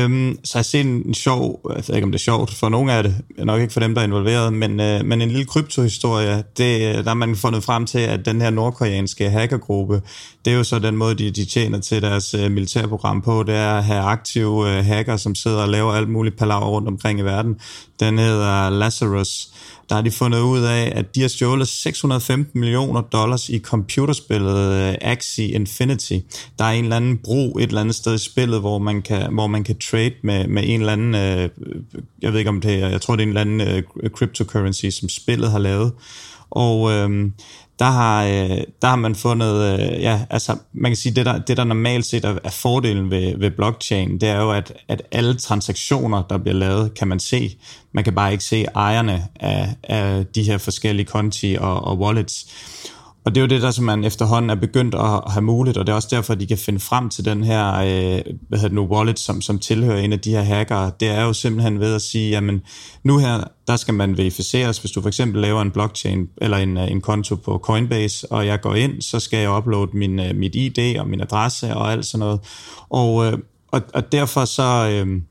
[0.06, 2.70] Um, så jeg har set en sjov, jeg ved ikke om det er sjovt, for
[2.70, 5.46] nogle af det, nok ikke for dem, der er involveret, men, uh, men en lille
[5.46, 10.02] kryptohistorie, det, der har man fundet frem til, at den her nordkoreanske hackergruppe,
[10.46, 13.56] det er jo så den måde, de, de tjener til deres uh, militærprogram på, det
[13.56, 17.20] er at have aktive uh, hacker, som sidder og laver alt muligt palaver rundt omkring
[17.20, 17.56] i verden.
[18.00, 19.48] Den hedder Lazarus,
[19.90, 24.74] der har de fundet ud af, at de har stjålet 615 millioner dollars i computerspillet
[24.74, 26.18] øh, Axie Infinity.
[26.60, 29.34] Der er en eller anden bro et eller andet sted i spillet, hvor man kan,
[29.34, 31.50] hvor man kan trade med, med en eller anden, øh,
[32.22, 34.86] jeg ved ikke om det er, jeg tror det er en eller anden øh, cryptocurrency,
[34.90, 35.92] som spillet har lavet.
[36.50, 37.32] Og øh,
[37.80, 41.40] der har, øh, der har man fundet, øh, ja, altså man kan sige, det der,
[41.40, 45.02] det der normalt set er, er fordelen ved, ved blockchain, det er jo, at, at
[45.12, 47.58] alle transaktioner, der bliver lavet, kan man se.
[47.92, 52.46] Man kan bare ikke se ejerne af, af de her forskellige konti og, og wallets.
[53.26, 55.88] Og det er jo det, der som man efterhånden er begyndt at have muligt, og
[55.88, 58.68] det er også derfor, at de kan finde frem til den her øh, hvad hedder
[58.68, 60.92] det nu, wallet, som, som tilhører en af de her hackere.
[61.00, 62.62] Det er jo simpelthen ved at sige, jamen
[63.04, 64.78] nu her, der skal man verificeres.
[64.78, 68.48] Hvis du for eksempel laver en blockchain eller en, øh, en konto på Coinbase, og
[68.48, 71.92] jeg går ind, så skal jeg uploade min, øh, mit ID og min adresse og
[71.92, 72.40] alt sådan noget.
[72.90, 73.34] Og, øh,
[73.68, 74.90] og, og derfor så...
[74.92, 75.22] Øh,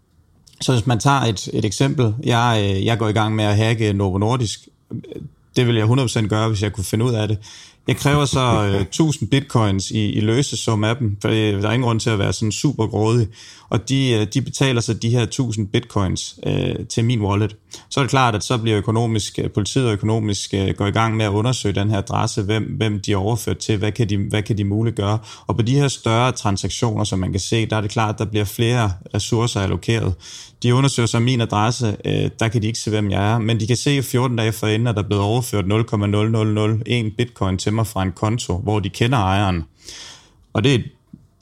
[0.60, 3.56] så hvis man tager et, et eksempel, jeg, øh, jeg går i gang med at
[3.56, 5.22] hacke Novo Nordisk, øh,
[5.56, 7.38] det vil jeg 100% gøre, hvis jeg kunne finde ud af det.
[7.88, 11.72] Jeg kræver så øh, 1000 bitcoins i, i løsesum af dem, for øh, der er
[11.72, 13.28] ingen grund til at være sådan super grådig.
[13.68, 17.56] Og de, øh, de betaler så de her 1000 bitcoins øh, til min wallet.
[17.90, 20.90] Så er det klart, at så bliver økonomisk, øh, politiet og økonomisk øh, går i
[20.90, 24.08] gang med at undersøge den her adresse, hvem, hvem de er overført til, hvad kan
[24.08, 25.18] de, hvad kan de muligt gøre.
[25.46, 28.18] Og på de her større transaktioner, som man kan se, der er det klart, at
[28.18, 30.14] der bliver flere ressourcer allokeret.
[30.62, 33.60] De undersøger så min adresse, øh, der kan de ikke se, hvem jeg er, men
[33.60, 37.86] de kan se 14 dage forinden, at der er blevet overført 0,0001 bitcoin til mig
[37.86, 39.64] fra en konto, hvor de kender ejeren.
[40.52, 40.78] Og det er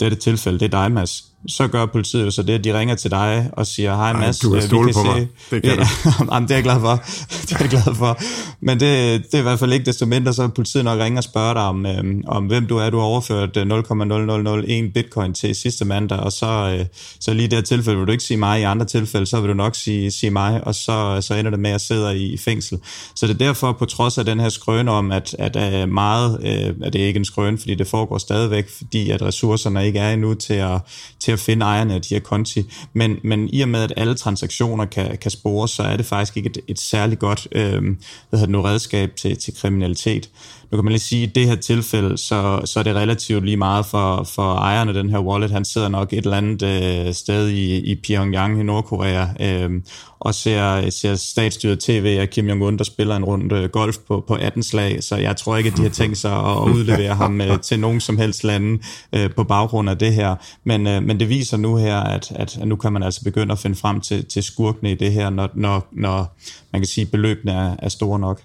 [0.00, 2.94] dette tilfælde, det er dig, Mads så gør politiet jo så det, at de ringer
[2.94, 5.06] til dig og siger, hej Mads, du kan vi stole kan på se...
[5.06, 5.28] mig.
[5.50, 5.86] Det kan ja,
[6.32, 7.02] jamen, det er jeg glad for.
[7.42, 8.18] det er jeg glad for.
[8.60, 11.24] Men det, det er i hvert fald ikke desto mindre, så politiet nok ringer og
[11.24, 12.90] spørger dig om, øhm, om hvem du er.
[12.90, 16.86] Du har overført 0,0001 bitcoin til sidste mandag, og så, øh,
[17.20, 18.60] så lige i det her tilfælde vil du ikke sige mig.
[18.60, 21.60] I andre tilfælde, så vil du nok sige, sige mig, og så, så ender det
[21.60, 22.78] med, at jeg sidder i fængsel.
[23.14, 26.38] Så det er derfor, på trods af den her skrøne om, at, at øh, meget,
[26.42, 29.98] øh, at det er ikke en skrøne, fordi det foregår stadigvæk, fordi at ressourcerne ikke
[29.98, 30.80] er endnu til at,
[31.20, 32.72] til at finde ejerne af de her konti.
[32.92, 36.36] Men, men i og med, at alle transaktioner kan, kan spores, så er det faktisk
[36.36, 40.30] ikke et, et særligt godt øh, hvad hedder det nu, redskab til, til kriminalitet.
[40.70, 43.44] Nu kan man lige sige, at i det her tilfælde, så, så er det relativt
[43.44, 45.50] lige meget for, for ejeren af den her wallet.
[45.50, 49.70] Han sidder nok et eller andet øh, sted i, i Pyongyang i Nordkorea øh,
[50.20, 54.24] og ser, ser statsstyret tv af Kim Jong-un, der spiller en rundt øh, golf på,
[54.28, 55.02] på 18 slag.
[55.02, 58.00] Så jeg tror ikke, at de har tænkt sig at udlevere ham øh, til nogen
[58.00, 60.34] som helst lande øh, på baggrund af det her.
[60.64, 63.52] Men, øh, men det viser nu her, at, at, at nu kan man altså begynde
[63.52, 66.36] at finde frem til, til skurkene i det her, når, når, når
[66.72, 68.40] man kan sige, at beløbene er, er store nok.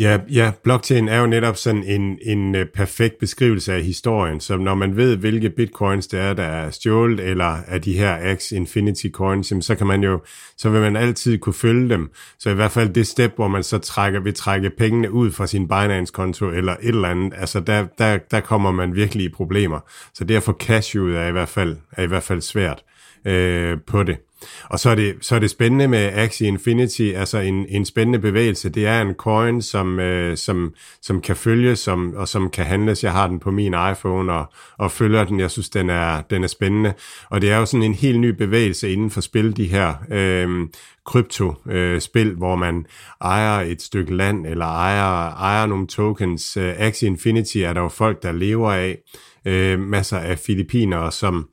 [0.00, 4.56] Ja, ja, blockchain er jo netop sådan en, en øh, perfekt beskrivelse af historien, så
[4.56, 8.52] når man ved, hvilke bitcoins det er, der er stjålet, eller af de her X
[8.52, 10.22] Infinity coins, så kan man jo,
[10.56, 12.10] så vil man altid kunne følge dem.
[12.38, 15.46] Så i hvert fald det step, hvor man så trækker, vil trække pengene ud fra
[15.46, 19.80] sin Binance-konto, eller et eller andet, altså der, der, der kommer man virkelig i problemer.
[20.14, 22.82] Så derfor cash ud er i hvert fald, er i hvert fald svært
[23.26, 24.16] øh, på det.
[24.64, 28.18] Og så er, det, så er det spændende med Axie Infinity, altså en, en spændende
[28.18, 28.68] bevægelse.
[28.68, 33.04] Det er en coin, som, øh, som, som kan følges som, og som kan handles.
[33.04, 35.40] Jeg har den på min iPhone og, og følger den.
[35.40, 36.92] Jeg synes, den er, den er spændende.
[37.30, 40.68] Og det er jo sådan en helt ny bevægelse inden for spil, de her øh,
[41.06, 42.86] krypto-spil, øh, hvor man
[43.20, 46.56] ejer et stykke land eller ejer, ejer nogle tokens.
[46.56, 48.98] Øh, Axie Infinity er der jo folk, der lever af.
[49.44, 51.48] Øh, masser af filipiner, som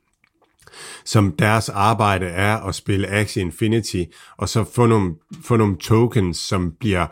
[1.05, 4.03] som deres arbejde er at spille Axie Infinity,
[4.37, 5.13] og så få nogle,
[5.43, 7.07] få nogle tokens, som bliver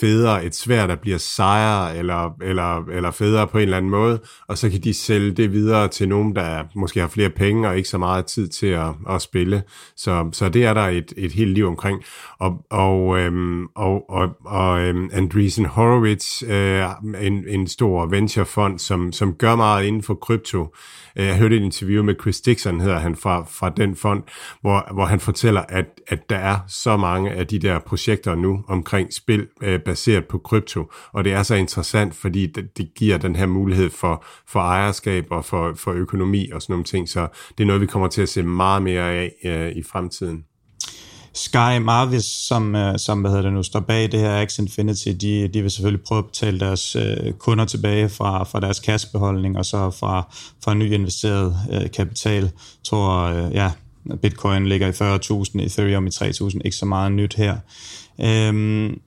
[0.00, 4.20] federe, et svær, der bliver sejere eller, eller, eller federe på en eller anden måde,
[4.48, 7.76] og så kan de sælge det videre til nogen, der måske har flere penge og
[7.76, 9.62] ikke så meget tid til at, at spille.
[9.96, 12.02] Så, så det er der et, et helt liv omkring.
[12.38, 16.84] Og, og, øhm, og, og, og øhm, Andreessen Horowitz, øh,
[17.20, 20.74] en, en stor venturefond, som, som gør meget inden for krypto,
[21.16, 24.22] Øh, jeg hørte et interview med Chris Dixon, hedder han, fra, fra den fond,
[24.60, 28.64] hvor, hvor han fortæller, at, at der er så mange af de der projekter nu
[28.68, 33.18] omkring spil øh, baseret på krypto, og det er så interessant, fordi det, det giver
[33.18, 37.28] den her mulighed for, for ejerskab og for, for økonomi og sådan nogle ting, så
[37.58, 40.44] det er noget, vi kommer til at se meget mere af øh, i fremtiden.
[41.36, 45.08] Sky Marvis, som, øh, som hvad hedder det nu, står bag det her Axe Infinity,
[45.08, 49.58] de, de vil selvfølgelig prøve at betale deres øh, kunder tilbage fra, fra deres kassebeholdning,
[49.58, 52.42] og så fra, fra ny investeret øh, kapital.
[52.42, 52.50] Jeg
[52.84, 53.70] tror, øh, ja,
[54.22, 57.56] Bitcoin ligger i 40.000, Ethereum i 3.000, ikke så meget nyt her.
[58.20, 59.00] Øhm,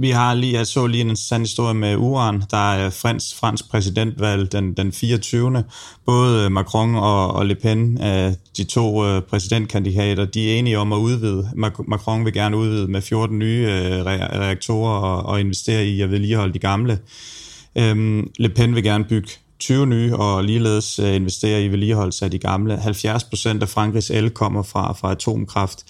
[0.00, 3.70] vi har lige, jeg så lige en interessant historie med Uran, der er fransk, fransk
[3.70, 5.64] præsidentvalg den, den 24.
[6.06, 10.78] Både øh, Macron og, og Le Pen, øh, de to øh, præsidentkandidater, de er enige
[10.78, 11.50] om at udvide.
[11.88, 13.68] Macron vil gerne udvide med 14 nye
[14.04, 16.98] reaktorer og, og investere i at vedligeholde de gamle.
[17.78, 22.38] Øhm, Le Pen vil gerne bygge 20 nye og ligeledes investere i vedligeholdelse af de
[22.38, 22.76] gamle.
[22.76, 25.84] 70 procent af Frankrigs el kommer fra, fra atomkraft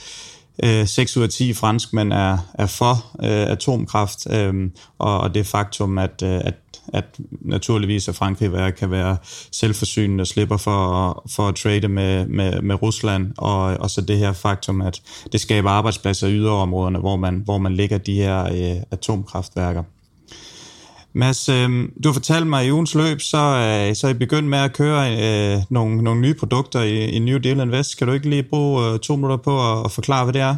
[0.64, 2.94] øh, 6 ud af 10 franskmænd er, er for
[3.25, 6.55] øh, atomkraft, øh, og, og det faktum, at, øh, at,
[6.88, 9.16] at naturligvis at Frankrig kan være
[9.53, 14.18] selvforsynende og slipper for, for at trade med, med, med Rusland, og, og så det
[14.18, 15.01] her faktum, at
[15.33, 19.83] det skaber arbejdspladser i yderområderne, hvor man, hvor man lægger de her øh, atomkraftværker.
[21.19, 24.15] Mads, øh, du har fortalt mig, at i ugens løb, så, øh, så er I
[24.15, 27.99] begyndt med at køre øh, nogle, nogle nye produkter i, i New Deal Invest.
[27.99, 30.57] Kan du ikke lige bruge øh, to minutter på at, at forklare, hvad det er?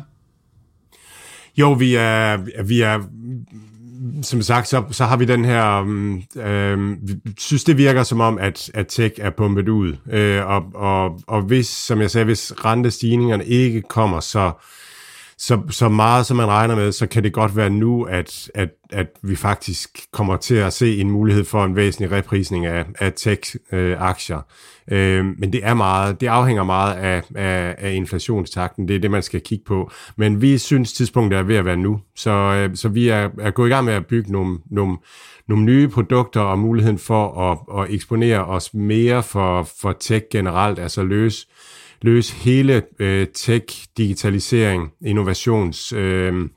[1.56, 3.00] Jo, vi er, vi er
[4.22, 5.80] som sagt, så, så har vi den her,
[6.36, 10.62] øh, vi synes det virker som om, at, at tech er pumpet ud, øh, og,
[10.74, 14.52] og, og hvis, som jeg sagde, hvis rentestigningerne ikke kommer så,
[15.40, 18.68] så, så meget som man regner med, så kan det godt være nu, at, at,
[18.90, 23.12] at vi faktisk kommer til at se en mulighed for en væsentlig reprisning af, af
[23.12, 24.36] tech-aktier.
[24.36, 24.42] Øh,
[24.90, 28.88] Øh, men det er meget, det afhænger meget af, af, af inflationstakten.
[28.88, 29.90] Det er det, man skal kigge på.
[30.16, 32.00] Men vi synes, tidspunktet er ved at være nu.
[32.16, 34.96] Så, øh, så vi er, er gået i gang med at bygge nogle, nogle,
[35.48, 40.78] nogle nye produkter og muligheden for at, at eksponere os mere for, for tech generelt,
[40.78, 41.46] altså løse
[42.02, 46.48] løse hele øh, tech, digitalisering, innovations øh,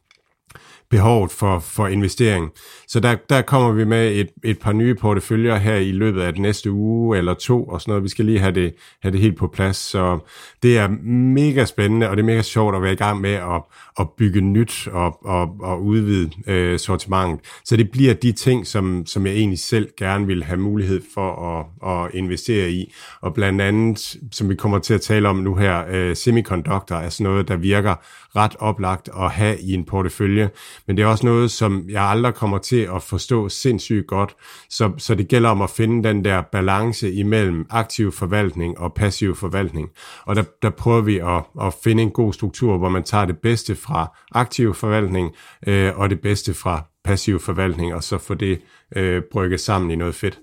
[0.93, 2.51] behovet for, for investering.
[2.87, 6.33] Så der, der kommer vi med et, et par nye porteføljer her i løbet af
[6.33, 8.03] den næste uge eller to og sådan noget.
[8.03, 9.77] Vi skal lige have det, have det helt på plads.
[9.77, 10.19] Så
[10.63, 10.87] det er
[11.33, 13.61] mega spændende, og det er mega sjovt at være i gang med at,
[13.99, 17.39] at bygge nyt og, og, og udvide øh, sortimentet.
[17.65, 21.59] Så det bliver de ting, som, som jeg egentlig selv gerne vil have mulighed for
[21.59, 22.93] at, at investere i.
[23.21, 27.09] Og blandt andet, som vi kommer til at tale om nu her, øh, semiconductor er
[27.09, 27.95] sådan noget, der virker
[28.35, 30.49] ret oplagt at have i en portefølje.
[30.87, 34.35] Men det er også noget, som jeg aldrig kommer til at forstå sindssygt godt.
[34.69, 39.35] Så, så det gælder om at finde den der balance imellem aktiv forvaltning og passiv
[39.35, 39.89] forvaltning.
[40.25, 43.37] Og der, der prøver vi at, at finde en god struktur, hvor man tager det
[43.37, 45.31] bedste fra aktiv forvaltning
[45.67, 48.61] øh, og det bedste fra passiv forvaltning, og så få det
[48.95, 50.39] øh, brygget sammen i noget fedt.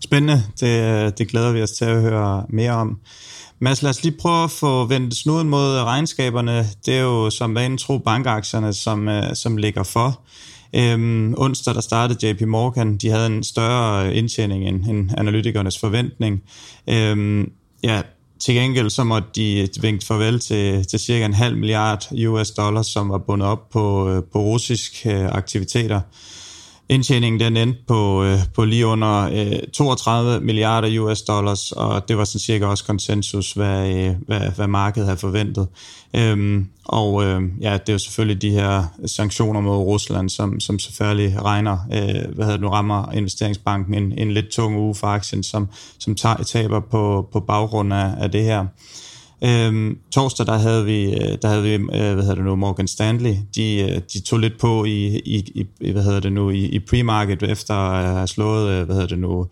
[0.00, 0.42] Spændende.
[0.60, 2.98] Det, øh, det glæder vi os til at høre mere om.
[3.62, 6.66] Mads, lad os lige prøve at få vendt snuden mod regnskaberne.
[6.86, 10.20] Det er jo som vanen tro bankaktierne, som, øh, som ligger for.
[10.74, 16.42] Øhm, onsdag der startede JP Morgan, de havde en større indtjening end, end analytikernes forventning.
[16.88, 18.02] Øhm, ja,
[18.40, 22.86] til gengæld så måtte de vinke farvel til, til cirka en halv milliard US dollars,
[22.86, 26.00] som var bundet op på, øh, på russiske øh, aktiviteter.
[26.90, 32.18] Indtjeningen den endte på, øh, på lige under øh, 32 milliarder US dollars, og det
[32.18, 35.68] var sådan cirka også konsensus, hvad, øh, hvad, hvad markedet havde forventet.
[36.16, 40.78] Øhm, og øh, ja, det er jo selvfølgelig de her sanktioner mod Rusland, som, som
[40.78, 45.06] selvfølgelig regner, øh, hvad hedder det nu, rammer investeringsbanken en, en lidt tung uge for
[45.06, 46.14] aktien, som, som
[46.46, 48.66] taber på, på baggrund af, af det her.
[49.44, 52.88] Øhm, torsdag, der havde vi, øh, der havde vi øh, hvad hedder det nu, Morgan
[52.88, 53.34] Stanley.
[53.54, 56.78] De, øh, de tog lidt på i, i, i hvad hedder det nu, i, i
[56.78, 59.46] pre-market efter at have slået, hvad hedder det nu,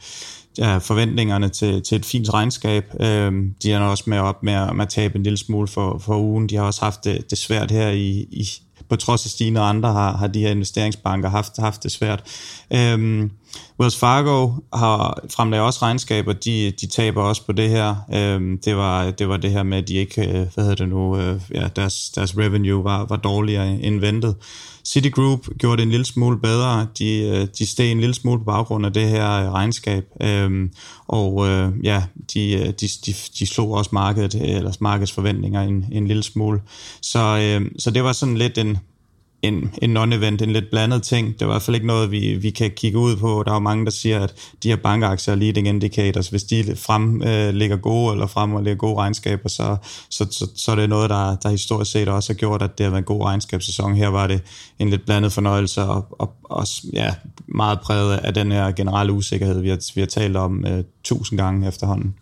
[0.58, 2.84] ja, forventningerne til, til et fint regnskab.
[3.00, 6.16] Øhm, de er også med op med, med at tabe en lille smule for, for
[6.18, 6.48] ugen.
[6.48, 8.48] De har også haft det, det svært her i, i
[8.88, 12.22] på trods af stigende andre har, har de her investeringsbanker haft, haft det svært.
[12.72, 13.30] Øhm,
[13.80, 17.94] Wells Fargo har fremlagt også regnskaber, de, de taber også på det her.
[18.14, 20.88] Øhm, det, var, det var det her med, at de ikke, øh, hvad hedder det
[20.88, 24.36] nu, øh, ja, deres, deres revenue var, var dårligere end ventet.
[24.84, 26.86] Citigroup gjorde det en lille smule bedre.
[26.98, 30.04] De, øh, de steg en lille smule på baggrund af det her øh, regnskab.
[30.22, 30.70] Øhm,
[31.08, 32.02] og øh, ja,
[32.34, 36.60] de, de, de, de slog også markedet, eller markedsforventninger en, en lille smule.
[37.02, 38.78] Så, øh, så det var sådan lidt en,
[39.42, 41.26] en, en non-event, en lidt blandet ting.
[41.26, 43.42] Det var i hvert fald ikke noget, vi, vi kan kigge ud på.
[43.46, 46.28] Der er jo mange, der siger, at de her bankaktier er leading indicators.
[46.28, 49.76] Hvis de frem øh, ligger gode, eller frem og ligger gode regnskaber, så,
[50.10, 52.84] så, så, så er det noget, der, der historisk set også har gjort, at det
[52.84, 53.94] har været en god regnskabssæson.
[53.94, 54.42] Her var det
[54.78, 57.14] en lidt blandet fornøjelse, og, og også ja,
[57.48, 61.38] meget præget af den her generelle usikkerhed, vi har, vi har talt om øh, tusind
[61.38, 62.14] gange efterhånden.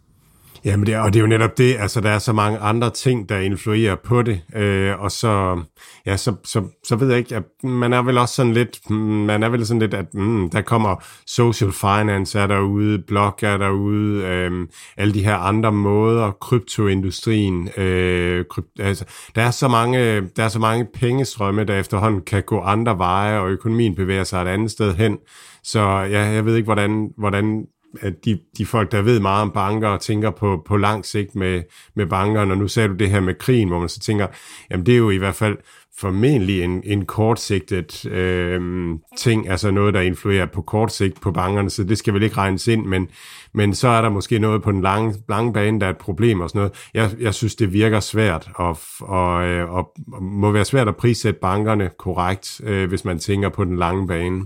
[0.67, 2.91] Jamen, det er, og det er jo netop det, altså der er så mange andre
[2.91, 5.63] ting, der influerer på det, øh, og så,
[6.07, 9.43] ja, så, så, så ved jeg ikke, at man er vel også sådan lidt, man
[9.43, 14.25] er vel sådan lidt, at mm, der kommer social finance er derude, blog er derude,
[14.25, 20.45] øh, alle de her andre måder, kryptoindustrien, øh, krypt, altså, der er så mange, der
[20.45, 24.49] er så mange pengestrømme, der efterhånden kan gå andre veje, og økonomien bevæger sig et
[24.49, 25.19] andet sted hen,
[25.65, 27.67] så ja, jeg ved ikke, hvordan, hvordan
[28.01, 31.35] at de, de folk, der ved meget om banker, og tænker på, på lang sigt
[31.35, 31.63] med,
[31.95, 34.27] med bankerne, og nu sagde du det her med krigen, hvor man så tænker,
[34.71, 35.57] jamen det er jo i hvert fald
[35.99, 41.71] formentlig en, en kortsigtet øh, ting, altså noget, der influerer på kort sigt på bankerne,
[41.71, 43.09] så det skal vel ikke regnes ind, men,
[43.55, 46.41] men så er der måske noget på den lange, lange bane, der er et problem
[46.41, 46.73] og sådan noget.
[46.95, 51.41] Jeg, jeg synes, det virker svært, og, og, og, og må være svært at prissætte
[51.41, 54.45] bankerne korrekt, øh, hvis man tænker på den lange bane.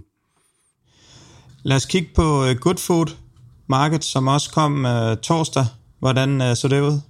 [1.62, 3.16] Lad os kigge på øh, Goodfood,
[3.70, 5.64] Market, som også kom øh, torsdag.
[5.98, 7.00] Hvordan øh, så det ud?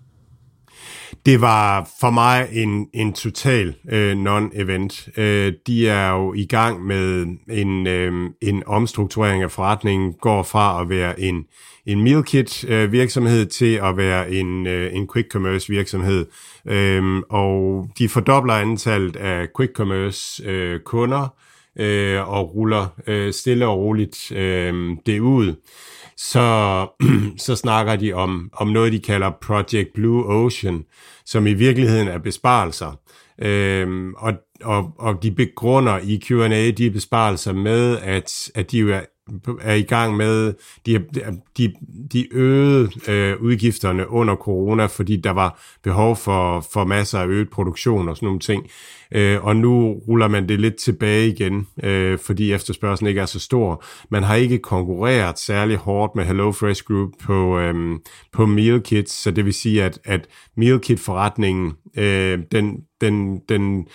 [1.26, 5.20] det var for mig en, en total øh, non-event.
[5.20, 10.82] Øh, de er jo i gang med en, øh, en omstrukturering af forretningen, går fra
[10.82, 11.44] at være en,
[11.86, 16.26] en meal kit øh, virksomhed til at være en, øh, en quick commerce virksomhed.
[16.66, 21.34] Øh, og de fordobler antallet af quick commerce øh, kunder
[21.78, 25.54] øh, og ruller øh, stille og roligt øh, det ud
[26.20, 26.86] så,
[27.46, 30.84] så snakker de om, om noget, de kalder Project Blue Ocean,
[31.24, 33.00] som i virkeligheden er besparelser.
[33.42, 38.88] Øhm, og, og, og de begrunder i Q&A de besparelser med, at, at de jo
[38.88, 39.00] er,
[39.60, 40.54] er i gang med,
[40.86, 41.04] de,
[41.58, 41.72] de,
[42.12, 47.50] de øgede øh, udgifterne under corona, fordi der var behov for, for masser af øget
[47.50, 48.66] produktion og sådan nogle ting.
[49.14, 53.40] Øh, og nu ruller man det lidt tilbage igen, øh, fordi efterspørgselen ikke er så
[53.40, 53.84] stor.
[54.10, 57.98] Man har ikke konkurreret særlig hårdt med HelloFresh Group på, øh,
[58.32, 60.26] på meal kits, så det vil sige, at, at
[60.56, 63.86] meal kit forretningen, øh, den, den, den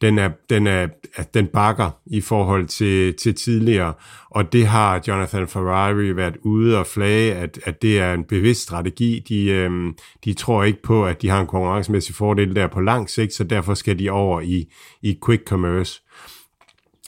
[0.00, 0.86] den, er, den, er,
[1.34, 3.94] den bakker i forhold til, til tidligere,
[4.30, 8.62] og det har Jonathan Ferrari været ude og flage, at, at det er en bevidst
[8.62, 9.24] strategi.
[9.28, 13.10] De, øhm, de tror ikke på, at de har en konkurrencemæssig fordel der på lang
[13.10, 14.72] sigt, så derfor skal de over i,
[15.02, 16.00] i quick commerce.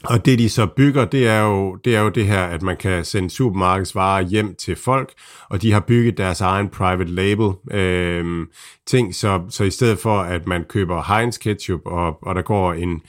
[0.03, 2.77] Og det de så bygger, det er, jo, det er jo det her, at man
[2.77, 5.13] kan sende supermarkedsvarer hjem til folk,
[5.49, 8.47] og de har bygget deres egen private label øh,
[8.85, 12.73] ting, så, så i stedet for at man køber Heinz ketchup, og, og der går
[12.73, 13.01] en,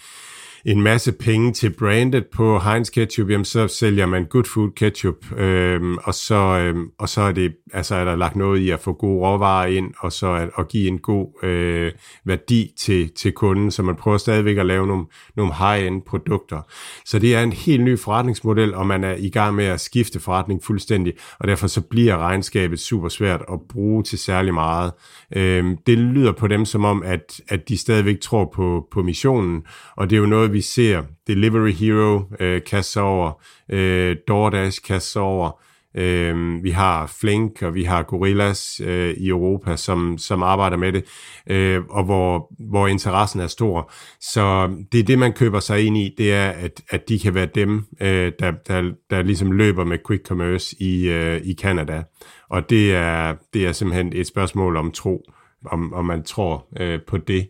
[0.69, 5.33] en masse penge til brandet på Heinz ketchup, jamen så sælger man Good Food ketchup,
[5.37, 8.81] øhm, og, så, øhm, og så er, det, altså er der lagt noget i at
[8.81, 11.93] få gode råvarer ind, og så at, at give en god øh,
[12.25, 15.07] værdi til, til kunden, så man prøver stadigvæk at lave nogle,
[15.37, 16.61] nogle high-end produkter.
[17.05, 20.21] Så det er en helt ny forretningsmodel, og man er i gang med at skifte
[20.21, 24.93] forretning fuldstændig, og derfor så bliver regnskabet super svært at bruge til særlig meget.
[25.37, 29.63] Øhm, det lyder på dem som om, at, at de stadigvæk tror på, på missionen,
[29.97, 35.21] og det er jo noget, vi ser Delivery Hero øh, kaste over, øh, DoorDash kaste
[35.21, 35.61] over,
[35.97, 40.93] øh, vi har Flink og vi har Gorillas øh, i Europa, som, som arbejder med
[40.93, 41.05] det,
[41.51, 43.93] øh, og hvor, hvor interessen er stor.
[44.21, 47.35] Så det er det, man køber sig ind i, det er, at, at de kan
[47.35, 52.03] være dem, øh, der, der, der ligesom løber med quick commerce i, øh, i Canada.
[52.51, 55.23] Og det er, det er simpelthen et spørgsmål om tro,
[55.67, 57.49] om, om man tror øh, på det.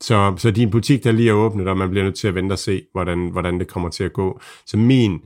[0.00, 2.52] Så, så din butik, der lige er åbnet, og man bliver nødt til at vente
[2.52, 4.40] og se, hvordan, hvordan det kommer til at gå.
[4.66, 5.20] Så min,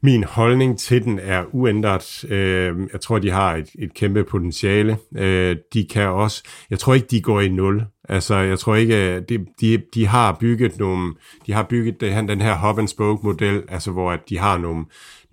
[0.00, 2.24] min holdning til den er uændret.
[2.28, 4.98] Øh, jeg tror, de har et, et kæmpe potentiale.
[5.16, 7.82] Øh, de kan også, jeg tror ikke, de går i nul.
[8.08, 11.14] Altså, jeg tror ikke, øh, de, de, de har bygget nogle,
[11.46, 14.84] de har bygget den her hub and spoke model, altså hvor at de har nogle,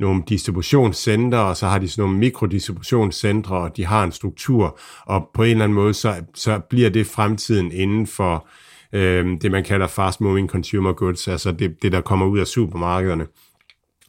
[0.01, 5.29] nogle distributionscentre, og så har de sådan nogle mikrodistributionscentre, og de har en struktur, og
[5.33, 8.47] på en eller anden måde, så, så bliver det fremtiden inden for
[8.93, 12.47] øh, det, man kalder fast moving consumer goods, altså det, det, der kommer ud af
[12.47, 13.27] supermarkederne.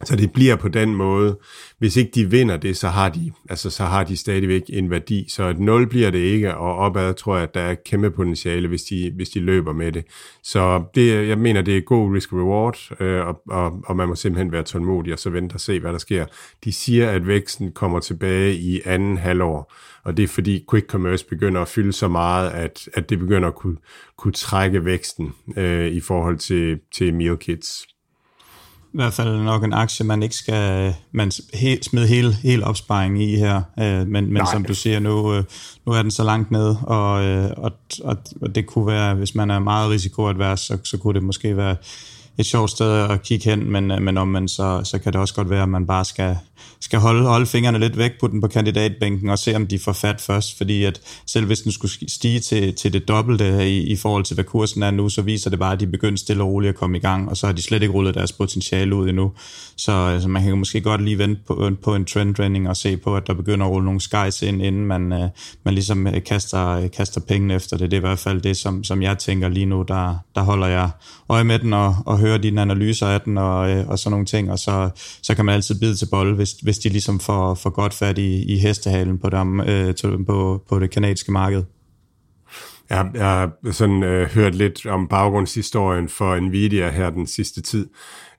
[0.05, 1.39] Så det bliver på den måde,
[1.79, 5.27] hvis ikke de vinder det, så har de, altså, så har de stadigvæk en værdi.
[5.29, 8.69] Så et 0 bliver det ikke, og opad tror jeg, at der er kæmpe potentiale,
[8.69, 10.05] hvis de, hvis de løber med det.
[10.43, 14.53] Så det, jeg mener, det er god risk-reward, øh, og, og, og man må simpelthen
[14.53, 16.27] være tålmodig og så vente og se, hvad der sker.
[16.65, 19.73] De siger, at væksten kommer tilbage i anden halvår,
[20.05, 23.49] og det er fordi quick commerce begynder at fylde så meget, at, at det begynder
[23.49, 23.77] at kunne,
[24.19, 27.87] kunne trække væksten øh, i forhold til, til meal kits
[28.93, 33.21] i hvert fald nok en aktie, man ikke skal man he, smide hele, hele opsparingen
[33.21, 33.63] i her.
[33.79, 35.45] Øh, men men som du siger, nu, øh,
[35.87, 37.73] nu er den så langt ned, og, øh, og,
[38.05, 41.57] og, og det kunne være, hvis man er meget risikoadvers, så, så kunne det måske
[41.57, 41.77] være
[42.39, 45.21] et sjovt sted at kigge hen, men, øh, men om man så, så kan det
[45.21, 46.37] også godt være, at man bare skal,
[46.81, 49.93] skal holde, holde fingrene lidt væk på den på kandidatbænken og se, om de får
[49.93, 53.97] fat først, fordi at selv hvis den skulle stige til, til det dobbelte i, i
[53.97, 56.49] forhold til, hvad kursen er nu, så viser det bare, at de begynder stille og
[56.49, 59.09] roligt at komme i gang, og så har de slet ikke rullet deres potentiale ud
[59.09, 59.33] endnu.
[59.77, 63.17] Så altså, man kan måske godt lige vente på, på en trendtrending og se på,
[63.17, 65.29] at der begynder at rulle nogle skies ind, inden man, øh,
[65.65, 67.91] man ligesom øh, kaster, øh, kaster pengene efter det.
[67.91, 70.67] Det er i hvert fald det, som, som jeg tænker lige nu, der, der holder
[70.67, 70.91] jeg
[71.29, 74.51] øje med den og, og hører dine analyser af den og, og sådan nogle ting,
[74.51, 74.91] og så,
[75.23, 78.19] så kan man altid bide til bold, hvis, hvis de ligesom får, får godt fat
[78.19, 79.95] i, i hestehalen på, dem, øh,
[80.27, 81.63] på, på det kanadiske marked.
[82.91, 87.89] Jeg, jeg har sådan øh, hørt lidt om baggrundshistorien for Nvidia her den sidste tid,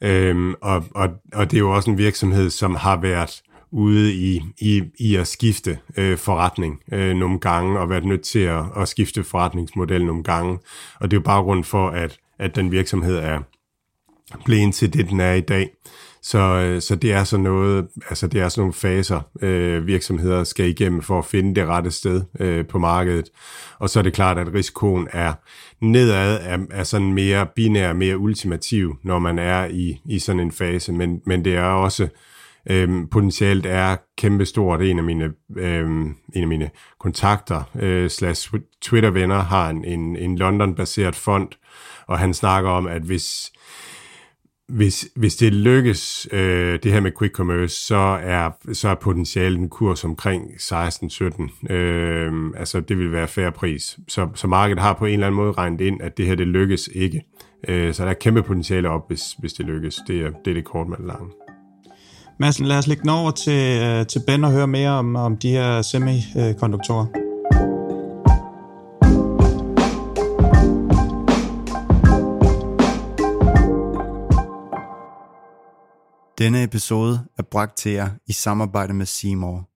[0.01, 4.41] øhm, og, og, og det er jo også en virksomhed, som har været ude i,
[4.59, 8.87] i, i at skifte øh, forretning øh, nogle gange, og været nødt til at, at
[8.87, 10.59] skifte forretningsmodel nogle gange.
[10.99, 13.39] Og det er jo baggrunden for, at, at den virksomhed er
[14.45, 15.69] blevet til det, den er i dag.
[16.23, 20.43] Så, øh, så det er sådan noget, altså det er sådan nogle faser, øh, virksomheder
[20.43, 23.29] skal igennem for at finde det rette sted øh, på markedet.
[23.79, 25.33] Og så er det klart, at risikoen er
[25.81, 30.51] nedad, er, er sådan mere binær, mere ultimativ, når man er i, i sådan en
[30.51, 30.91] fase.
[30.91, 32.07] Men, men det er også
[32.69, 34.81] øh, potentielt er kæmpestort.
[34.81, 35.89] En af mine, øh,
[36.33, 36.69] en af mine
[36.99, 41.47] kontakter øh, slash Twitter-venner har en, en, en London-baseret fond,
[42.07, 43.51] og han snakker om, at hvis
[44.67, 49.59] hvis, hvis det lykkes, øh, det her med quick commerce, så er, så er potentialet
[49.59, 51.73] en kurs omkring 16-17.
[51.73, 53.99] Øh, altså, det vil være færre pris.
[54.07, 56.47] Så, så markedet har på en eller anden måde regnet ind, at det her, det
[56.47, 57.21] lykkes ikke.
[57.67, 59.99] Øh, så der er kæmpe potentiale op, hvis, hvis det lykkes.
[60.07, 61.29] Det er det, er det kort med det lange.
[62.39, 65.49] Madsen, lad os lægge over til, øh, til Ben og høre mere om, om de
[65.49, 67.22] her semikonduktorer.
[76.43, 79.69] Denne episode er bragt til jer i samarbejde med Seymour.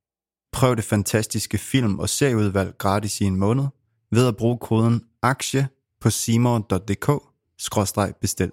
[0.51, 3.65] Prøv det fantastiske film- og serieudvalg gratis i en måned
[4.11, 5.67] ved at bruge koden AKTIE
[6.01, 8.51] på seymour.dk-bestil.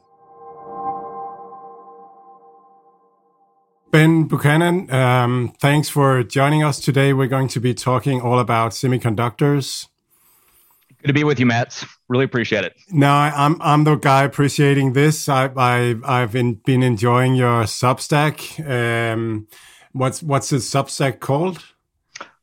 [3.92, 7.12] Ben Buchanan, um, thanks for joining us today.
[7.12, 9.93] We're going to be talking all about semiconductors.
[11.04, 11.84] Good to be with you, Matt.
[12.08, 12.74] Really appreciate it.
[12.90, 15.28] No, I'm I'm the guy appreciating this.
[15.28, 18.58] I, I I've been been enjoying your Substack.
[18.66, 19.46] Um,
[19.92, 21.62] what's what's the Substack called?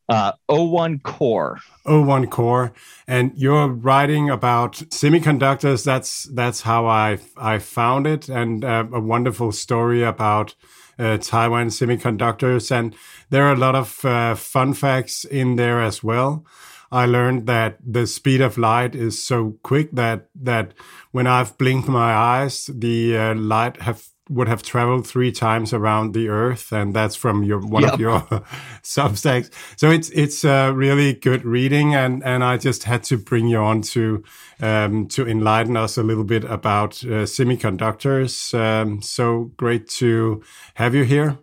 [0.07, 1.57] Uh, O1 Core.
[1.87, 2.71] O1 Core,
[3.07, 5.83] and you're writing about semiconductors.
[5.83, 10.53] That's that's how I I found it, and uh, a wonderful story about
[10.99, 12.69] uh, Taiwan semiconductors.
[12.69, 12.95] And
[13.31, 16.45] there are a lot of uh, fun facts in there as well.
[16.91, 20.73] I learned that the speed of light is so quick that that
[21.11, 26.13] when I've blinked my eyes, the uh, light have would have traveled three times around
[26.13, 27.93] the Earth, and that's from your one yep.
[27.93, 28.19] of your
[28.83, 29.51] Substacks.
[29.75, 33.57] So it's it's uh, really good reading, and and I just had to bring you
[33.57, 34.23] on to
[34.61, 38.53] um, to enlighten us a little bit about uh, semiconductors.
[38.57, 40.41] Um, so great to
[40.75, 41.37] have you here.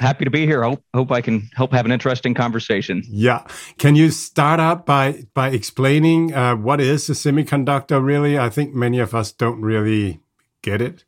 [0.00, 0.62] Happy to be here.
[0.62, 3.02] Hope hope I can help have an interesting conversation.
[3.06, 3.44] Yeah,
[3.76, 8.02] can you start out by by explaining uh, what is a semiconductor?
[8.02, 10.20] Really, I think many of us don't really
[10.62, 11.04] get it.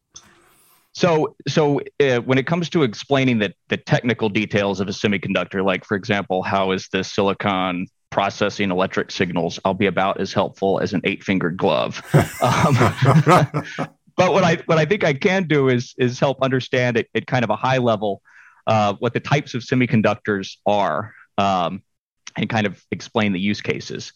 [0.93, 5.65] So, so uh, when it comes to explaining the, the technical details of a semiconductor,
[5.65, 10.81] like for example, how is the silicon processing electric signals, I'll be about as helpful
[10.81, 12.03] as an eight-fingered glove.
[12.43, 12.77] um,
[14.19, 17.27] but what I what I think I can do is is help understand it at
[17.27, 18.23] kind of a high level
[18.67, 21.83] uh, what the types of semiconductors are um,
[22.37, 24.13] and kind of explain the use cases.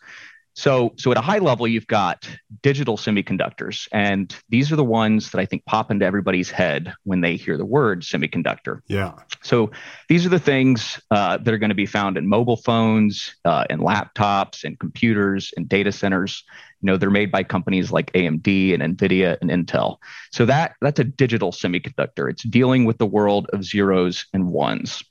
[0.56, 2.28] So, so at a high level, you've got
[2.62, 7.20] digital semiconductors, and these are the ones that I think pop into everybody's head when
[7.20, 8.80] they hear the word semiconductor.
[8.86, 9.12] Yeah.
[9.42, 9.70] So,
[10.08, 13.66] these are the things uh, that are going to be found in mobile phones, uh,
[13.68, 16.42] and laptops, and computers, and data centers.
[16.80, 19.98] You know, they're made by companies like AMD and Nvidia and Intel.
[20.32, 22.30] So that that's a digital semiconductor.
[22.30, 25.02] It's dealing with the world of zeros and ones.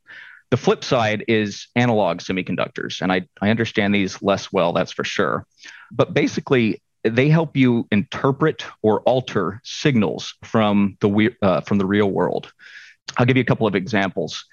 [0.51, 5.03] The flip side is analog semiconductors, and I, I understand these less well, that's for
[5.03, 5.45] sure.
[5.91, 12.09] But basically, they help you interpret or alter signals from the uh, from the real
[12.09, 12.51] world.
[13.17, 14.45] I'll give you a couple of examples.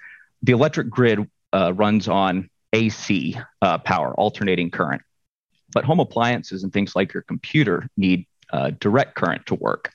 [0.43, 5.01] The electric grid uh, runs on AC uh, power, alternating current,
[5.73, 9.91] but home appliances and things like your computer need uh, direct current to work.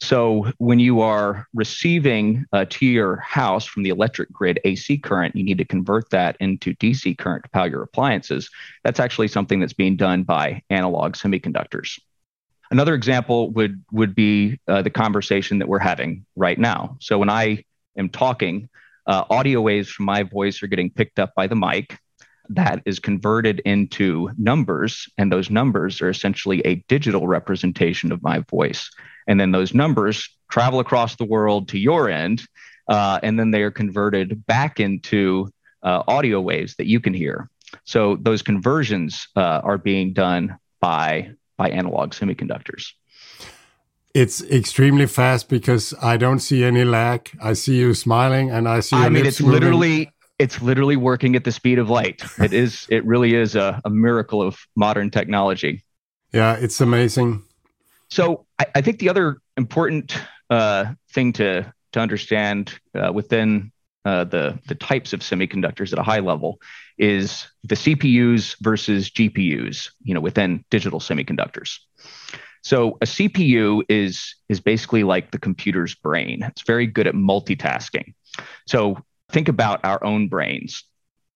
[0.00, 5.34] So when you are receiving uh, to your house from the electric grid AC current,
[5.34, 8.50] you need to convert that into DC current to power your appliances.
[8.84, 11.98] That's actually something that's being done by analog semiconductors.
[12.70, 16.96] Another example would would be uh, the conversation that we're having right now.
[17.00, 17.64] So when I
[17.96, 18.68] am talking,
[19.06, 21.98] uh, audio waves from my voice are getting picked up by the mic.
[22.48, 28.40] That is converted into numbers, and those numbers are essentially a digital representation of my
[28.50, 28.90] voice.
[29.26, 32.46] And then those numbers travel across the world to your end,
[32.88, 35.48] uh, and then they are converted back into
[35.82, 37.48] uh, audio waves that you can hear.
[37.84, 42.92] So those conversions uh, are being done by by analog semiconductors.
[44.14, 47.30] It's extremely fast because I don't see any lag.
[47.42, 48.96] I see you smiling, and I see.
[48.96, 49.60] I mean, it's moving.
[49.60, 52.22] literally it's literally working at the speed of light.
[52.38, 52.86] it is.
[52.90, 55.82] It really is a, a miracle of modern technology.
[56.32, 57.42] Yeah, it's amazing.
[58.10, 60.18] So I, I think the other important
[60.50, 63.72] uh, thing to to understand uh, within
[64.04, 66.60] uh, the the types of semiconductors at a high level
[66.98, 69.90] is the CPUs versus GPUs.
[70.02, 71.78] You know, within digital semiconductors.
[72.66, 76.42] So a CPU is is basically like the computer's brain.
[76.42, 78.14] It's very good at multitasking.
[78.66, 78.98] So
[79.30, 80.82] think about our own brains.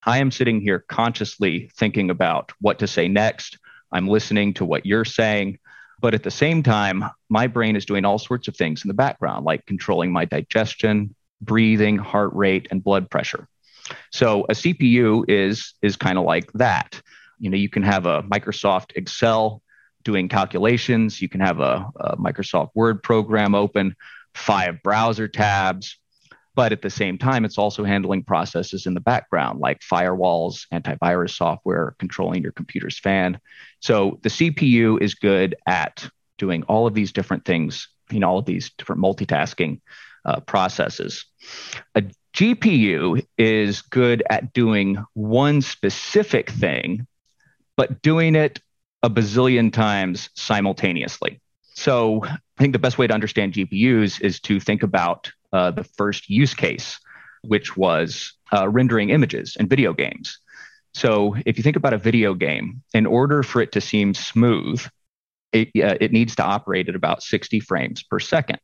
[0.05, 3.59] I am sitting here consciously thinking about what to say next.
[3.93, 5.59] I'm listening to what you're saying.
[6.01, 8.94] But at the same time, my brain is doing all sorts of things in the
[8.94, 13.48] background, like controlling my digestion, breathing, heart rate, and blood pressure.
[14.11, 17.01] So a CPU is is kind of like that.
[17.38, 19.62] You know, you can have a Microsoft Excel
[20.05, 21.20] doing calculations.
[21.20, 23.94] You can have a, a Microsoft Word program open,
[24.34, 25.98] five browser tabs,
[26.55, 31.36] but at the same time, it's also handling processes in the background like firewalls, antivirus
[31.36, 33.40] software, controlling your computer's fan.
[33.80, 38.38] So the CPU is good at doing all of these different things, you know, all
[38.38, 39.80] of these different multitasking
[40.24, 41.24] uh, processes.
[41.94, 42.03] A
[42.34, 47.07] GPU is good at doing one specific thing,
[47.76, 48.61] but doing it
[49.03, 51.40] a bazillion times simultaneously.
[51.74, 55.84] So I think the best way to understand GPUs is to think about uh, the
[55.84, 56.98] first use case,
[57.42, 60.38] which was uh, rendering images in video games.
[60.94, 64.84] So if you think about a video game, in order for it to seem smooth,
[65.53, 68.61] it, uh, it needs to operate at about 60 frames per second.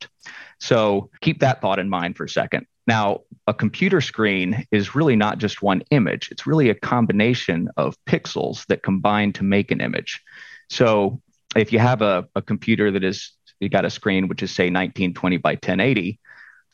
[0.61, 2.67] So keep that thought in mind for a second.
[2.87, 7.97] Now, a computer screen is really not just one image, it's really a combination of
[8.07, 10.23] pixels that combine to make an image.
[10.71, 11.21] So
[11.57, 14.65] if you have a, a computer that is, you got a screen which is, say,
[14.65, 16.21] 1920 by 1080,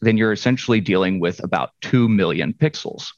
[0.03, 3.09] then you're essentially dealing with about 2 million pixels.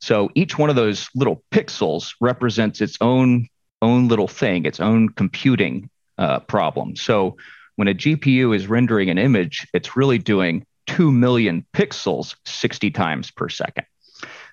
[0.00, 3.48] So each one of those little pixels represents its own
[3.80, 6.96] own little thing, its own computing uh, problem.
[6.96, 7.36] So
[7.76, 13.30] when a GPU is rendering an image, it's really doing 2 million pixels 60 times
[13.30, 13.84] per second.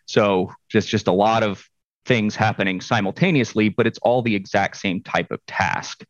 [0.06, 1.68] So just, just a lot of
[2.06, 6.04] things happening simultaneously, but it's all the exact same type of task.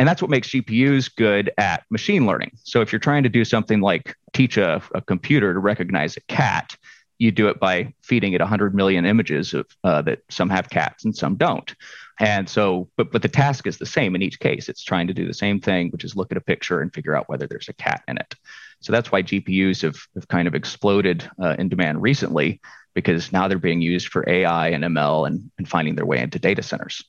[0.00, 2.52] And that's what makes GPUs good at machine learning.
[2.64, 6.22] So if you're trying to do something like teach a, a computer to recognize a
[6.22, 6.74] cat,
[7.18, 11.04] you do it by feeding it 100 million images of uh, that some have cats
[11.04, 11.74] and some don't.
[12.18, 14.70] And so, but but the task is the same in each case.
[14.70, 17.14] It's trying to do the same thing, which is look at a picture and figure
[17.14, 18.34] out whether there's a cat in it.
[18.80, 22.62] So that's why GPUs have, have kind of exploded uh, in demand recently,
[22.94, 26.38] because now they're being used for AI and ML and, and finding their way into
[26.38, 27.04] data centers.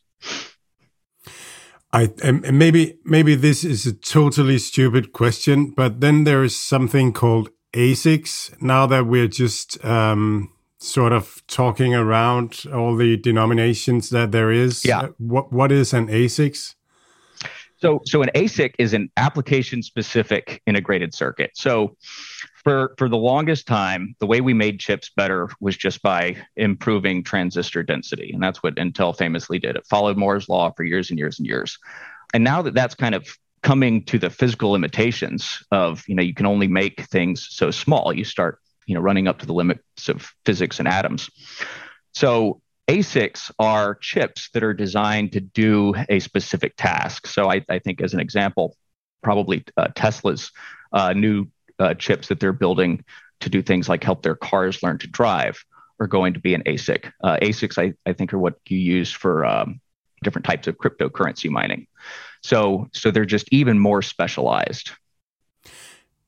[1.94, 7.12] I and maybe maybe this is a totally stupid question, but then there is something
[7.12, 8.62] called ASICs.
[8.62, 14.86] Now that we're just um, sort of talking around all the denominations that there is,
[14.86, 15.02] yeah.
[15.02, 16.76] Uh, what what is an ASICs?
[17.82, 21.52] So, so an ASIC is an application specific integrated circuit.
[21.56, 21.98] So,
[22.64, 27.24] for for the longest time, the way we made chips better was just by improving
[27.24, 29.76] transistor density, and that's what Intel famously did.
[29.76, 31.78] It followed Moore's law for years and years and years.
[32.34, 33.28] And now that that's kind of
[33.64, 38.14] coming to the physical limitations of, you know, you can only make things so small.
[38.14, 41.30] You start, you know, running up to the limits of physics and atoms.
[42.14, 47.28] So ASICs are chips that are designed to do a specific task.
[47.28, 48.76] So I, I think, as an example,
[49.22, 50.52] probably uh, Tesla's
[50.92, 51.48] uh, new
[51.82, 53.04] uh, chips that they're building
[53.42, 55.66] to do things like help their cars learn to drive
[56.00, 57.12] are going to be an ASIC.
[57.24, 59.82] Uh, ASICs, I, I, think, are what you use for um,
[60.24, 61.88] different types of cryptocurrency mining.
[62.42, 64.92] So, so they're just even more specialized.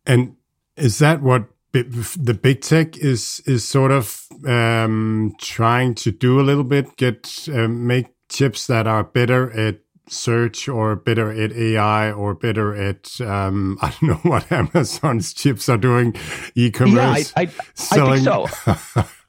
[0.05, 0.35] And
[0.75, 6.43] is that what the big tech is is sort of um, trying to do a
[6.43, 12.11] little bit, get uh, make chips that are better at search or better at AI
[12.11, 16.15] or better at um, I don't know what Amazon's chips are doing,
[16.55, 17.31] e-commerce.
[17.31, 17.43] Yeah, I, I.
[17.43, 19.05] I think so.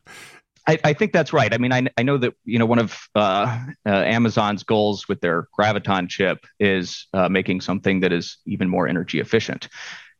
[0.66, 1.52] I, I, think that's right.
[1.52, 5.20] I mean, I, I know that you know one of uh, uh, Amazon's goals with
[5.20, 9.68] their Graviton chip is uh, making something that is even more energy efficient.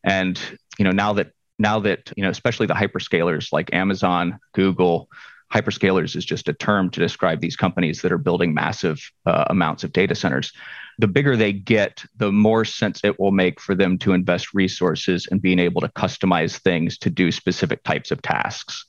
[0.03, 0.39] And
[0.77, 5.09] you know, now that now that you know, especially the hyperscalers like Amazon, Google,
[5.53, 9.83] hyperscalers is just a term to describe these companies that are building massive uh, amounts
[9.83, 10.51] of data centers.
[10.97, 15.27] The bigger they get, the more sense it will make for them to invest resources
[15.29, 18.85] and being able to customize things to do specific types of tasks.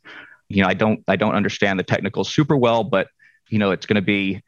[0.49, 3.09] You know, I don't I don't understand the technical super well, but
[3.49, 4.43] you know, it's going to be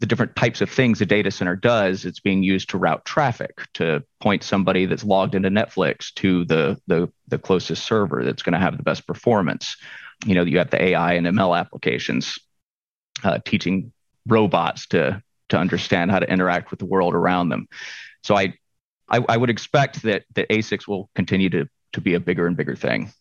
[0.00, 3.58] the different types of things a data center does, it's being used to route traffic
[3.74, 8.52] to point somebody that's logged into Netflix to the the, the closest server that's going
[8.52, 9.76] to have the best performance.
[10.24, 12.38] You know, you have the AI and ML applications
[13.24, 13.92] uh, teaching
[14.26, 17.68] robots to to understand how to interact with the world around them.
[18.22, 18.54] So I
[19.08, 22.56] I, I would expect that that ASICs will continue to to be a bigger and
[22.56, 23.12] bigger thing.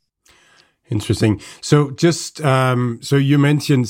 [0.90, 1.42] Interesting.
[1.62, 3.86] So just um, so you mentioned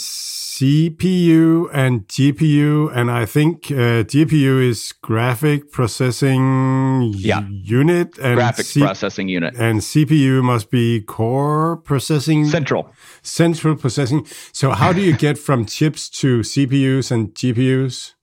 [0.58, 7.48] CPU and GPU, and I think uh, GPU is graphic processing Yeah.
[7.50, 9.54] unit, and Graphics C- processing unit.
[9.58, 12.92] and CPU must be core processing Central.
[13.22, 14.26] central processing.
[14.52, 18.14] So how do you get from chips to CPUs and GPUs?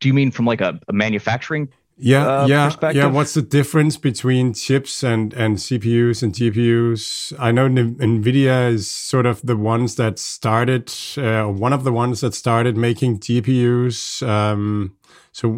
[0.00, 1.68] Do you mean from like a, a manufacturing?
[1.96, 3.06] Yeah, uh, yeah, yeah.
[3.06, 7.32] What's the difference between chips and and CPUs and GPUs?
[7.38, 11.92] I know N- Nvidia is sort of the ones that started, uh, one of the
[11.92, 14.26] ones that started making GPUs.
[14.26, 14.96] Um,
[15.30, 15.52] so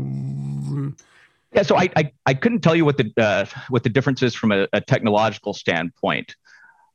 [1.54, 4.34] Yeah, so I, I I couldn't tell you what the uh, what the difference is
[4.34, 6.36] from a, a technological standpoint,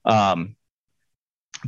[0.06, 0.56] um,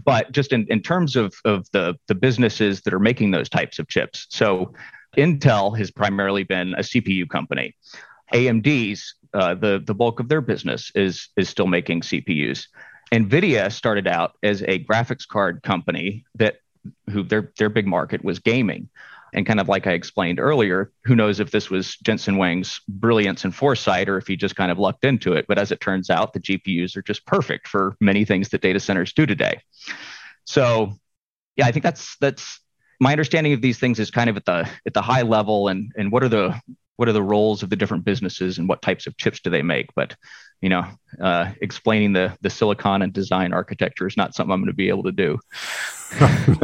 [0.05, 3.79] but just in, in terms of of the the businesses that are making those types
[3.79, 4.27] of chips.
[4.29, 4.73] So
[5.17, 7.75] Intel has primarily been a CPU company.
[8.33, 12.67] AMD's uh, the the bulk of their business is is still making CPUs.
[13.11, 16.57] Nvidia started out as a graphics card company that
[17.09, 18.89] who their their big market was gaming.
[19.35, 23.43] And kind of like I explained earlier, who knows if this was Jensen Huang's brilliance
[23.43, 25.45] and foresight or if he just kind of lucked into it.
[25.47, 28.79] But as it turns out, the GPUs are just perfect for many things that data
[28.79, 29.59] centers do today.
[30.45, 30.93] So
[31.55, 32.59] yeah, I think that's that's
[32.99, 35.91] my understanding of these things is kind of at the at the high level and
[35.97, 36.59] and what are the
[36.95, 39.61] what are the roles of the different businesses and what types of chips do they
[39.61, 40.15] make but
[40.61, 40.85] you know
[41.21, 44.89] uh, explaining the the silicon and design architecture is not something i'm going to be
[44.89, 45.39] able to do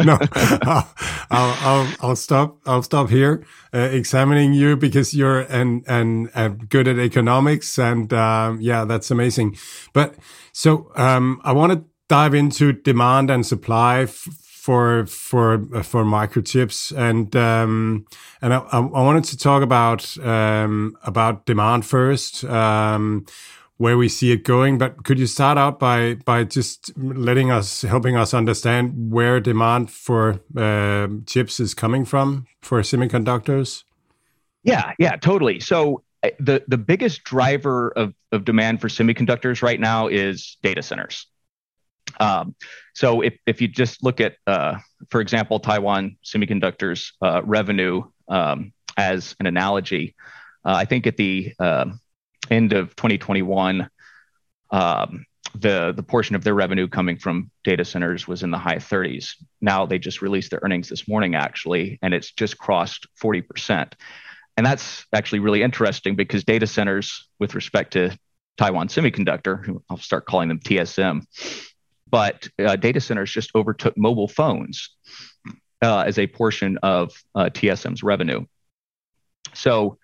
[0.06, 0.88] no, I'll,
[1.32, 2.60] I'll, I'll, stop.
[2.68, 8.14] I'll stop here uh, examining you because you're and and uh, good at economics, and
[8.14, 9.58] um, yeah, that's amazing.
[9.92, 10.16] But
[10.52, 14.06] so um, I want to dive into demand and supply
[14.70, 18.06] for for uh, for microchips, and um,
[18.40, 22.44] and I, I wanted to talk about um, about demand first.
[22.44, 23.26] Um,
[23.78, 24.78] where we see it going.
[24.78, 29.90] But could you start out by by just letting us, helping us understand where demand
[29.90, 33.86] for uh, chips is coming from for semiconductors?
[34.64, 35.62] Yeah, yeah, totally.
[35.62, 40.84] So uh, the the biggest driver of of demand for semiconductors right now is data
[40.84, 41.26] centers.
[42.20, 42.56] Um,
[42.94, 44.78] so if if you just look at, uh,
[45.10, 50.16] for example, Taiwan Semiconductors uh, revenue um, as an analogy,
[50.66, 52.00] uh, I think at the um,
[52.50, 53.90] end of 2021,
[54.72, 58.78] um, the the portion of their revenue coming from data centers was in the high
[58.78, 59.32] 30s.
[59.62, 63.96] Now they just released their earnings this morning, actually, and it's just crossed 40 percent.
[64.58, 68.18] And that's actually really interesting because data centers, with respect to
[68.58, 71.24] Taiwan Semiconductor, I'll start calling them TSM,
[72.10, 74.90] but uh, data centers just overtook mobile phones
[75.82, 78.46] uh, as a portion of uh, TSM's revenue.
[79.54, 79.98] So,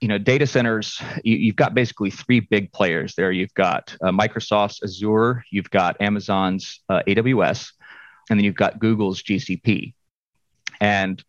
[0.00, 3.32] you know, data centers, you, have got basically three big players there.
[3.32, 7.72] You've got uh, Microsoft's Azure, you've got Amazon's uh, AWS,
[8.30, 9.94] and then you've got Google's GCP.
[10.80, 11.22] And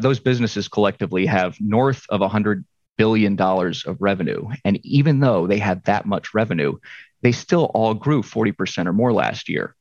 [0.00, 2.64] those businesses collectively have north of $100
[2.96, 4.48] billion of revenue.
[4.64, 6.78] And even though they had that much revenue,
[7.22, 9.74] they still all grew 40% or more last year.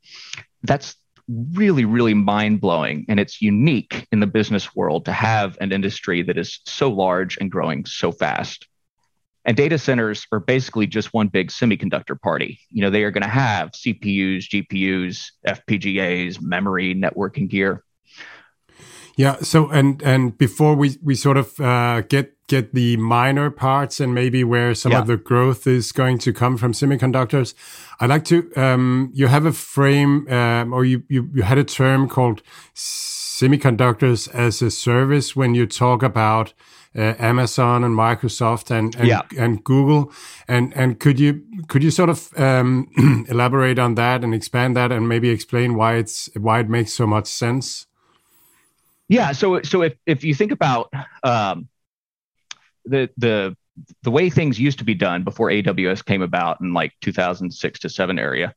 [0.63, 0.95] That's
[1.27, 3.05] really, really mind blowing.
[3.09, 7.37] And it's unique in the business world to have an industry that is so large
[7.37, 8.67] and growing so fast.
[9.45, 12.59] And data centers are basically just one big semiconductor party.
[12.71, 17.83] You know, they are going to have CPUs, GPUs, FPGAs, memory, networking gear.
[19.17, 19.37] Yeah.
[19.41, 24.13] So and and before we we sort of uh, get get the minor parts and
[24.13, 25.01] maybe where some Yeah.
[25.01, 27.53] of the growth is going to come from semiconductors,
[27.99, 28.51] I'd like to.
[28.55, 32.41] Um, you have a frame, um, or you, you you had a term called
[32.75, 36.53] semiconductors as a service when you talk about
[36.97, 39.21] uh, Amazon and Microsoft and and, Yeah.
[39.37, 40.11] and Google.
[40.47, 42.87] And and could you could you sort of um,
[43.29, 47.07] elaborate on that and expand that and maybe explain why it's why it makes so
[47.07, 47.87] much sense?
[49.07, 49.31] Yeah.
[49.31, 50.91] So so if if you think about
[51.23, 51.67] um,
[52.85, 53.55] the the
[54.03, 57.89] the way things used to be done before AWS came about in like 2006 to
[57.89, 58.53] seven area,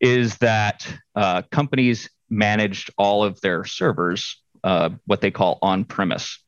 [0.00, 6.38] is that uh, companies managed all of their servers, uh, what they call on premise.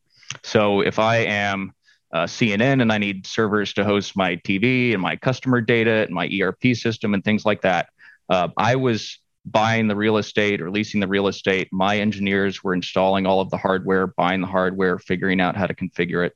[0.42, 1.72] So if I am
[2.12, 6.10] uh, CNN and I need servers to host my TV and my customer data and
[6.10, 7.88] my ERP system and things like that,
[8.28, 11.68] uh, I was buying the real estate or leasing the real estate.
[11.70, 15.74] My engineers were installing all of the hardware, buying the hardware, figuring out how to
[15.74, 16.34] configure it,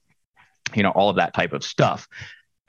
[0.75, 2.07] you know, all of that type of stuff.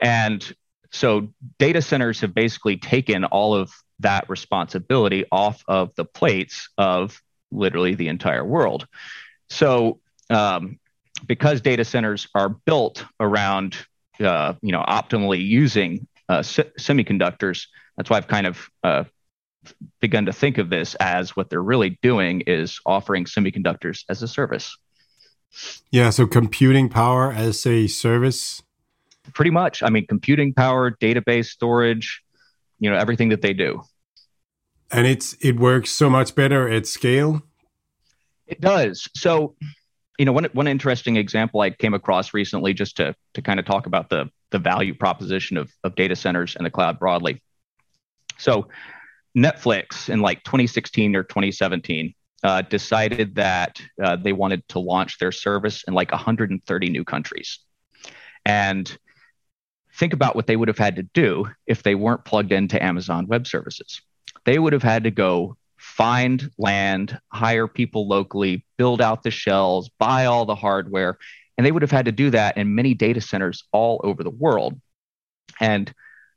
[0.00, 0.54] And
[0.90, 1.28] so
[1.58, 7.20] data centers have basically taken all of that responsibility off of the plates of
[7.52, 8.86] literally the entire world.
[9.50, 10.78] So, um,
[11.26, 13.76] because data centers are built around,
[14.20, 17.66] uh, you know, optimally using uh, se- semiconductors,
[17.96, 19.04] that's why I've kind of uh,
[20.00, 24.28] begun to think of this as what they're really doing is offering semiconductors as a
[24.28, 24.76] service.
[25.90, 28.62] Yeah, so computing power as a service.
[29.34, 29.82] Pretty much.
[29.82, 32.22] I mean, computing power, database storage,
[32.78, 33.82] you know, everything that they do.
[34.90, 37.42] And it's it works so much better at scale.
[38.46, 39.08] It does.
[39.14, 39.54] So,
[40.18, 43.66] you know, one one interesting example I came across recently, just to to kind of
[43.66, 47.40] talk about the the value proposition of of data centers and the cloud broadly.
[48.38, 48.68] So,
[49.36, 55.32] Netflix in like 2016 or 2017 uh, decided that uh, they wanted to launch their
[55.32, 57.58] service in like 130 new countries.
[58.44, 58.98] And
[59.94, 63.26] think about what they would have had to do if they weren't plugged into Amazon
[63.26, 64.00] Web Services.
[64.44, 69.90] They would have had to go find land, hire people locally, build out the shells,
[69.98, 71.18] buy all the hardware.
[71.56, 74.30] And they would have had to do that in many data centers all over the
[74.30, 74.80] world.
[75.58, 75.92] And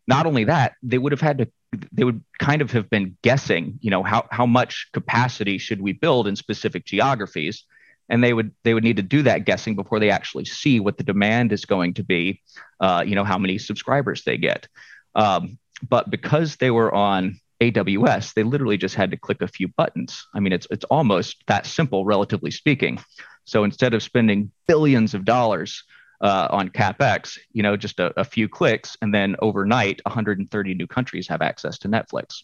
[0.07, 1.47] not only that, they would have had to
[1.91, 5.93] they would kind of have been guessing, you know, how how much capacity should we
[5.93, 7.63] build in specific geographies,
[8.09, 10.97] and they would they would need to do that guessing before they actually see what
[10.97, 12.41] the demand is going to be,
[12.79, 14.67] uh, you know, how many subscribers they get.
[15.15, 19.67] Um, but because they were on AWS, they literally just had to click a few
[19.67, 20.27] buttons.
[20.33, 22.99] I mean, it's it's almost that simple, relatively speaking.
[23.45, 25.83] So instead of spending billions of dollars
[26.23, 30.87] uh, on capex, you know, just a, a few clicks, and then overnight, 130 new
[30.87, 32.43] countries have access to Netflix.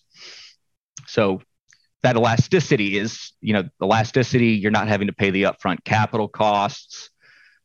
[1.08, 1.42] So
[2.04, 4.50] that elasticity is, you know, elasticity.
[4.50, 7.10] You're not having to pay the upfront capital costs.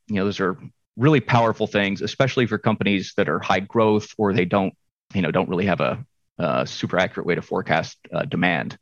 [0.06, 0.56] You know, those are
[0.96, 4.72] really powerful things, especially for companies that are high growth or they don't,
[5.14, 6.04] you know, don't really have a,
[6.38, 8.78] a super accurate way to forecast uh, demand.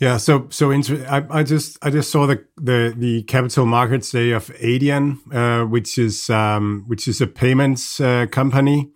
[0.00, 4.10] Yeah, so so inter- I, I just I just saw the the the capital markets
[4.10, 8.92] day of Adyen, uh, which is um, which is a payments uh, company,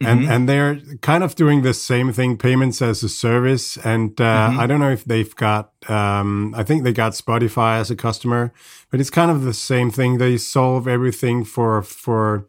[0.00, 0.30] and mm-hmm.
[0.30, 3.76] and they're kind of doing the same thing, payments as a service.
[3.78, 4.60] And uh, mm-hmm.
[4.60, 8.52] I don't know if they've got, um, I think they got Spotify as a customer,
[8.90, 10.18] but it's kind of the same thing.
[10.18, 12.46] They solve everything for for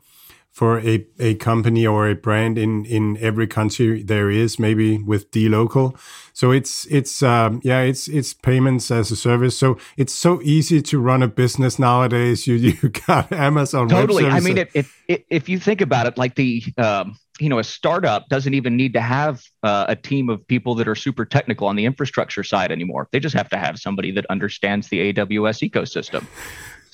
[0.56, 5.30] for a, a company or a brand in, in every country there is, maybe with
[5.32, 6.00] dLocal
[6.32, 9.58] So it's it's um, yeah, it's it's payments as a service.
[9.58, 12.48] So it's so easy to run a business nowadays.
[12.48, 13.90] You you got Amazon.
[13.90, 14.28] Totally.
[14.28, 17.64] I mean, if, if if you think about it, like the um, you know a
[17.64, 21.68] startup doesn't even need to have uh, a team of people that are super technical
[21.68, 23.10] on the infrastructure side anymore.
[23.12, 26.26] They just have to have somebody that understands the AWS ecosystem.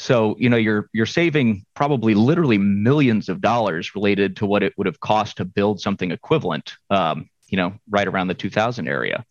[0.02, 4.74] So, you know, you're you're saving probably literally millions of dollars related to what it
[4.76, 6.74] would have cost to build something equivalent.
[6.90, 9.26] Um, you know, right around the 2000 area.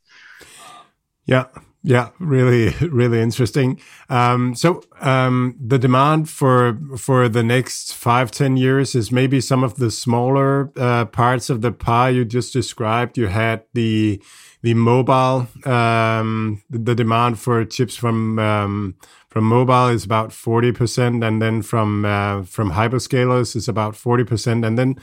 [1.24, 1.46] Yeah,
[1.82, 3.80] yeah, really, really interesting.
[4.08, 9.64] Um, so um, the demand for for the next five, ten years is maybe some
[9.64, 13.18] of the smaller uh, parts of the pie you just described.
[13.18, 14.22] You had the
[14.62, 18.94] the mobile, um, the demand for chips from um,
[19.30, 24.78] from mobile is about 40% and then from uh, from hyperscalers is about 40% and
[24.78, 24.96] then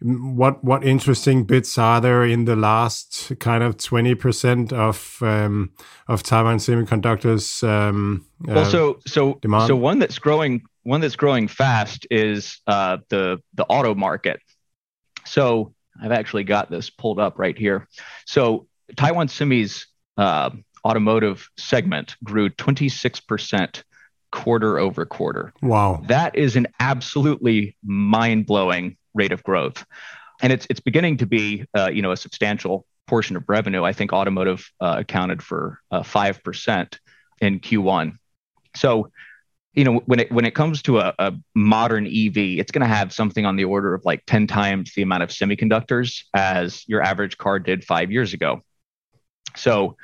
[0.00, 5.72] what what interesting bits are there in the last kind of 20% of um,
[6.06, 9.66] of Taiwan semiconductors um, uh, so so demand?
[9.66, 14.40] so one that's growing one that's growing fast is uh, the the auto market.
[15.26, 17.88] So I've actually got this pulled up right here.
[18.24, 20.50] So Taiwan Semi's uh,
[20.88, 23.82] automotive segment grew 26%
[24.32, 25.52] quarter over quarter.
[25.62, 26.02] Wow.
[26.06, 29.84] That is an absolutely mind-blowing rate of growth.
[30.40, 33.82] And it's it's beginning to be uh, you know a substantial portion of revenue.
[33.84, 36.98] I think automotive uh, accounted for uh, 5%
[37.40, 38.18] in Q1.
[38.76, 39.10] So
[39.74, 42.94] you know when it when it comes to a, a modern ev it's going to
[42.94, 47.02] have something on the order of like 10 times the amount of semiconductors as your
[47.02, 48.62] average car did five years ago
[49.54, 49.96] so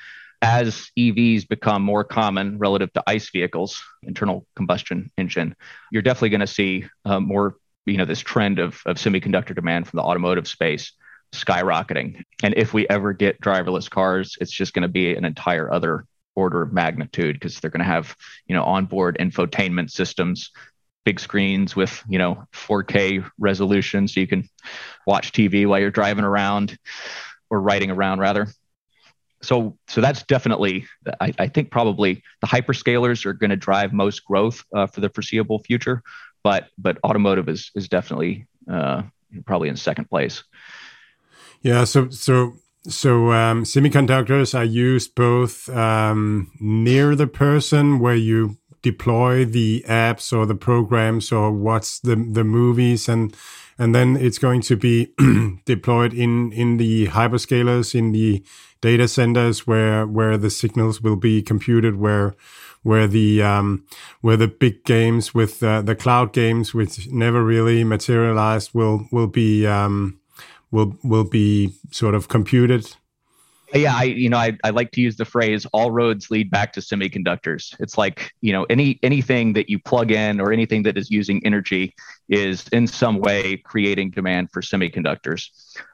[0.45, 5.57] as EVs become more common relative to ICE vehicles, internal combustion engine,
[5.91, 9.89] you're definitely going to see uh, more, you know, this trend of, of semiconductor demand
[9.89, 10.93] from the automotive space
[11.33, 12.23] skyrocketing.
[12.43, 16.05] And if we ever get driverless cars, it's just going to be an entire other
[16.37, 18.15] order of magnitude because they're going to have,
[18.47, 20.51] you know, onboard infotainment systems,
[21.07, 24.47] big screens with, you know, 4K resolution so you can
[25.07, 26.79] watch TV while you're driving around
[27.49, 28.47] or riding around rather
[29.45, 30.87] so so that's definitely
[31.21, 35.09] I, I, think probably the hyperscalers are going to drive most growth uh, for the
[35.09, 36.03] foreseeable future
[36.45, 39.03] but but automotive is is definitely uh,
[39.45, 40.45] probably in second place.
[41.63, 42.53] Yeah so so
[42.87, 50.37] so um, semiconductors are used both um, near the person where you deploy the apps
[50.37, 53.35] or the programs or watch the the movies and
[53.79, 55.13] and then it's going to be
[55.65, 58.43] deployed in in the hyperscalers, in the
[58.81, 62.35] data centers where where the signals will be computed, where
[62.83, 63.85] where the um,
[64.21, 69.27] where the big games with uh, the cloud games, which never really materialized, will will
[69.27, 70.21] be um,
[70.71, 72.97] will will be sort of computed
[73.75, 76.73] yeah i you know I, I like to use the phrase all roads lead back
[76.75, 77.75] to semiconductors.
[77.81, 81.45] It's like you know any anything that you plug in or anything that is using
[81.45, 81.95] energy
[82.29, 85.49] is in some way creating demand for semiconductors.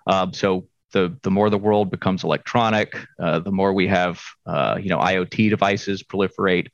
[0.07, 4.79] Um, so the the more the world becomes electronic uh, the more we have uh,
[4.81, 6.69] you know iot devices proliferate.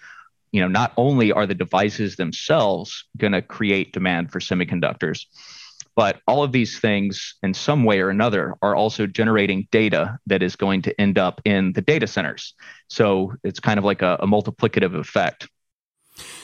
[0.52, 5.26] You know not only are the devices themselves going to create demand for semiconductors
[5.97, 10.42] but all of these things, in some way or another, are also generating data that
[10.42, 12.55] is going to end up in the data centers.
[12.88, 15.49] So it's kind of like a, a multiplicative effect.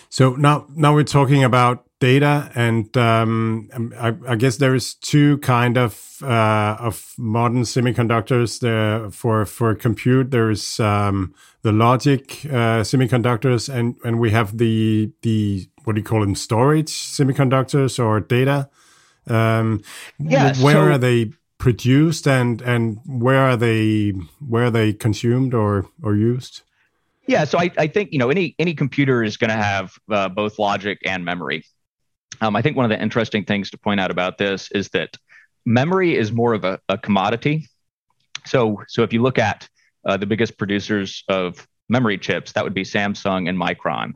[0.09, 5.38] So now, now we're talking about data, and um, I, I, guess there is two
[5.38, 8.61] kind of uh, of modern semiconductors.
[8.61, 11.32] There for for compute, there is um,
[11.62, 16.34] the logic uh, semiconductors, and and we have the the what do you call them
[16.34, 18.68] storage semiconductors or data
[19.28, 19.82] um,
[20.18, 24.10] yeah, where so, are they produced and and where are they
[24.40, 26.62] where are they consumed or or used?
[27.28, 30.28] Yeah, so I, I think you know any any computer is going to have uh,
[30.28, 31.64] both logic and memory.
[32.40, 35.16] Um, I think one of the interesting things to point out about this is that
[35.64, 37.68] memory is more of a, a commodity.
[38.44, 39.68] So so if you look at
[40.04, 44.14] uh, the biggest producers of memory chips, that would be Samsung and Micron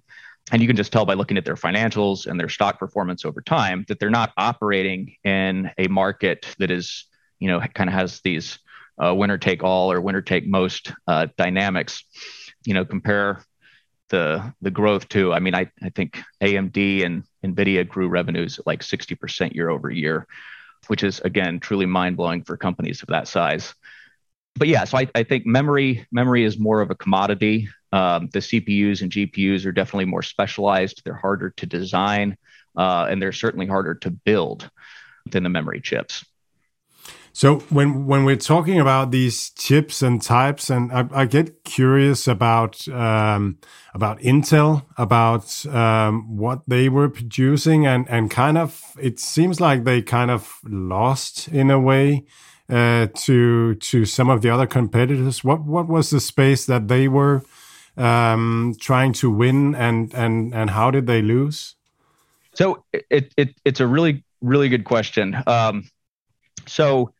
[0.53, 3.41] and you can just tell by looking at their financials and their stock performance over
[3.41, 7.07] time that they're not operating in a market that is,
[7.41, 8.59] you know, kind of has these
[9.03, 12.05] uh, winner take all or winner take most uh, dynamics.
[12.65, 13.45] You know, compare
[14.09, 15.33] the the growth to.
[15.33, 19.69] I mean, I I think AMD and Nvidia grew revenues at like sixty percent year
[19.69, 20.27] over year,
[20.87, 23.75] which is again truly mind blowing for companies of that size.
[24.59, 28.41] But yeah, so I, I think memory memory is more of a commodity um, the
[28.41, 31.01] CPUs and GPUs are definitely more specialized.
[31.03, 32.37] They're harder to design,
[32.77, 34.71] uh, and they're certainly harder to build
[35.25, 36.23] than the memory chips.
[37.33, 42.29] So when when we're talking about these chips and types, and I, I get curious
[42.29, 43.59] about um,
[43.95, 49.85] about Intel, about um, what they were producing, and and kind of it seems like
[49.85, 52.27] they kind of lost in a way
[52.69, 55.43] uh, to to some of the other competitors.
[55.43, 57.43] What what was the space that they were
[57.97, 61.77] um, trying to win, and and and how did they lose?
[62.55, 65.37] So it, it it's a really really good question.
[65.47, 65.89] Um,
[66.67, 67.13] so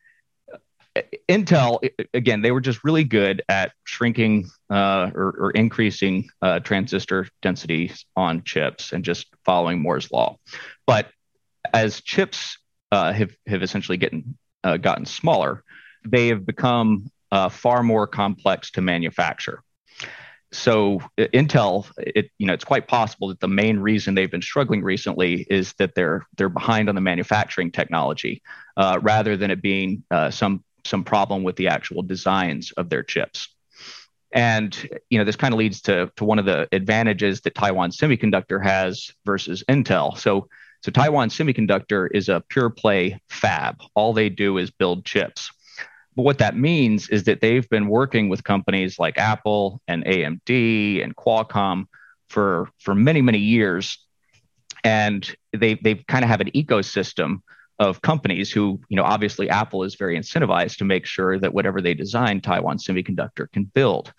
[1.29, 1.79] Intel
[2.13, 7.91] again, they were just really good at shrinking uh, or, or, increasing uh, transistor density
[8.15, 10.37] on chips and just following Moore's law.
[10.85, 11.07] But
[11.73, 12.57] as chips
[12.91, 15.63] uh, have have essentially gotten uh, gotten smaller,
[16.05, 19.61] they have become uh, far more complex to manufacture
[20.51, 24.81] so Intel, it you know, it's quite possible that the main reason they've been struggling
[24.81, 28.41] recently is that they're they're behind on the manufacturing technology,
[28.77, 33.03] uh, rather than it being uh, some some problem with the actual designs of their
[33.03, 33.49] chips.
[34.31, 34.75] And
[35.09, 38.63] you know, this kind of leads to to one of the advantages that Taiwan Semiconductor
[38.63, 40.17] has versus Intel.
[40.17, 40.47] So
[40.81, 43.81] so Taiwan Semiconductor is a pure play fab.
[43.95, 45.51] All they do is build chips.
[46.17, 51.03] But what that means is that they've been working with companies like Apple and AMD
[51.03, 51.85] and Qualcomm
[52.27, 53.99] for for many many years,
[54.83, 57.43] and they they kind of have an ecosystem
[57.77, 61.81] of companies who you know obviously Apple is very incentivized to make sure that whatever
[61.81, 64.11] they design, Taiwan Semiconductor can build.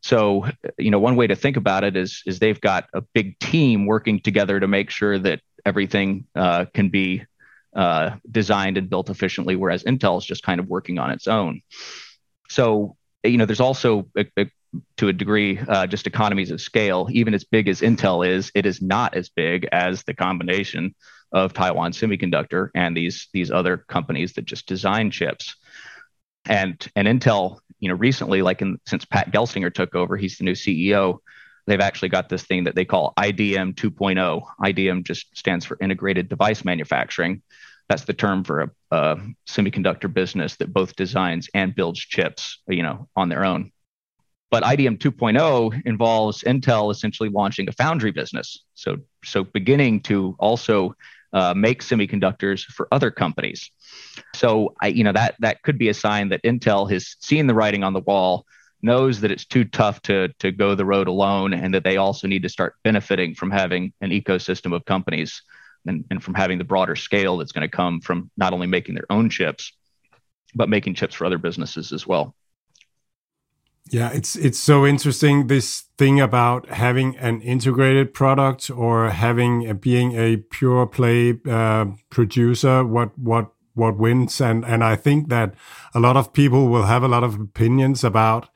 [0.00, 0.46] So,
[0.78, 3.84] you know, one way to think about it is is they've got a big team
[3.84, 7.26] working together to make sure that everything uh, can be
[7.74, 11.62] uh, designed and built efficiently, whereas Intel is just kind of working on its own.
[12.48, 14.46] So, you know, there's also a, a,
[14.98, 17.08] to a degree uh, just economies of scale.
[17.10, 20.94] Even as big as Intel is, it is not as big as the combination
[21.32, 25.56] of Taiwan Semiconductor and these these other companies that just design chips.
[26.46, 30.44] And and Intel, you know, recently, like in, since Pat Gelsinger took over, he's the
[30.44, 31.18] new CEO
[31.66, 34.42] they've actually got this thing that they call IDM 2.0.
[34.60, 37.42] IDM just stands for integrated device manufacturing.
[37.88, 39.16] That's the term for a, a,
[39.48, 43.72] semiconductor business that both designs and builds chips, you know, on their own.
[44.50, 48.64] But IDM 2.0 involves Intel essentially launching a foundry business.
[48.74, 50.94] So, so beginning to also
[51.32, 53.70] uh, make semiconductors for other companies.
[54.34, 57.54] So, I, you know, that that could be a sign that Intel has seen the
[57.54, 58.44] writing on the wall
[58.82, 62.26] knows that it's too tough to to go the road alone and that they also
[62.26, 65.42] need to start benefiting from having an ecosystem of companies
[65.86, 68.94] and, and from having the broader scale that's going to come from not only making
[68.94, 69.72] their own chips,
[70.54, 72.34] but making chips for other businesses as well.
[73.90, 79.74] Yeah, it's it's so interesting this thing about having an integrated product or having a,
[79.74, 82.84] being a pure play uh, producer.
[82.84, 84.40] What what what wins?
[84.40, 85.54] And and I think that
[85.94, 88.48] a lot of people will have a lot of opinions about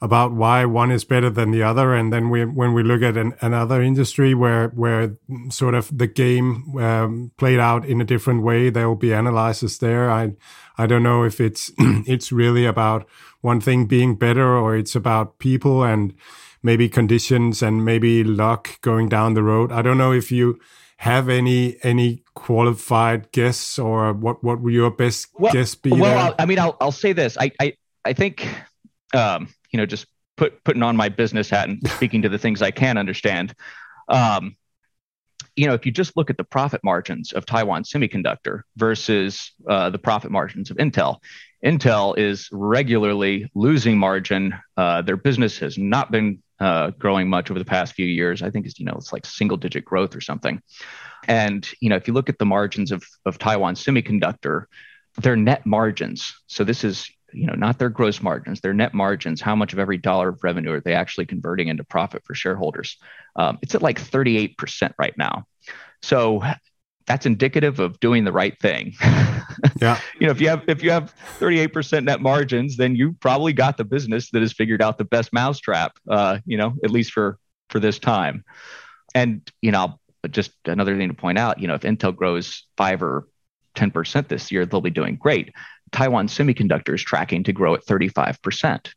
[0.00, 1.94] about why one is better than the other.
[1.94, 5.16] And then we, when we look at an, another industry where where
[5.50, 9.78] sort of the game um, played out in a different way, there will be analysis
[9.78, 10.10] there.
[10.10, 10.32] I
[10.76, 13.08] I don't know if it's it's really about
[13.40, 16.14] one thing being better or it's about people and
[16.62, 19.70] maybe conditions and maybe luck going down the road.
[19.70, 20.58] I don't know if you
[20.98, 25.90] have any any qualified guess or what what would your best well, guess be?
[25.90, 27.36] Well, I mean, I'll I'll say this.
[27.38, 27.74] I I
[28.04, 28.48] I think
[29.14, 30.06] um, you know, just
[30.36, 33.56] put putting on my business hat and speaking to the things I can understand.
[34.08, 34.54] Um,
[35.56, 39.90] you know, if you just look at the profit margins of Taiwan Semiconductor versus uh,
[39.90, 41.18] the profit margins of Intel,
[41.64, 44.54] Intel is regularly losing margin.
[44.76, 48.40] Uh, their business has not been uh, growing much over the past few years.
[48.40, 50.62] I think it's you know it's like single digit growth or something.
[51.26, 54.66] And you know, if you look at the margins of of Taiwan Semiconductor,
[55.20, 56.32] their net margins.
[56.46, 59.78] So this is you know, not their gross margins, their net margins, how much of
[59.78, 62.96] every dollar of revenue are they actually converting into profit for shareholders?
[63.36, 65.46] Um, it's at like 38% right now.
[66.02, 66.42] So
[67.06, 68.94] that's indicative of doing the right thing.
[69.80, 70.00] yeah.
[70.18, 73.76] You know, if you have if you have 38% net margins, then you probably got
[73.76, 77.38] the business that has figured out the best mousetrap, uh, you know, at least for
[77.68, 78.44] for this time.
[79.14, 79.98] And, you know,
[80.30, 83.28] just another thing to point out, you know, if Intel grows 5 or
[83.74, 85.52] 10% this year, they'll be doing great.
[85.94, 88.92] Taiwan Semiconductor is tracking to grow at 35%.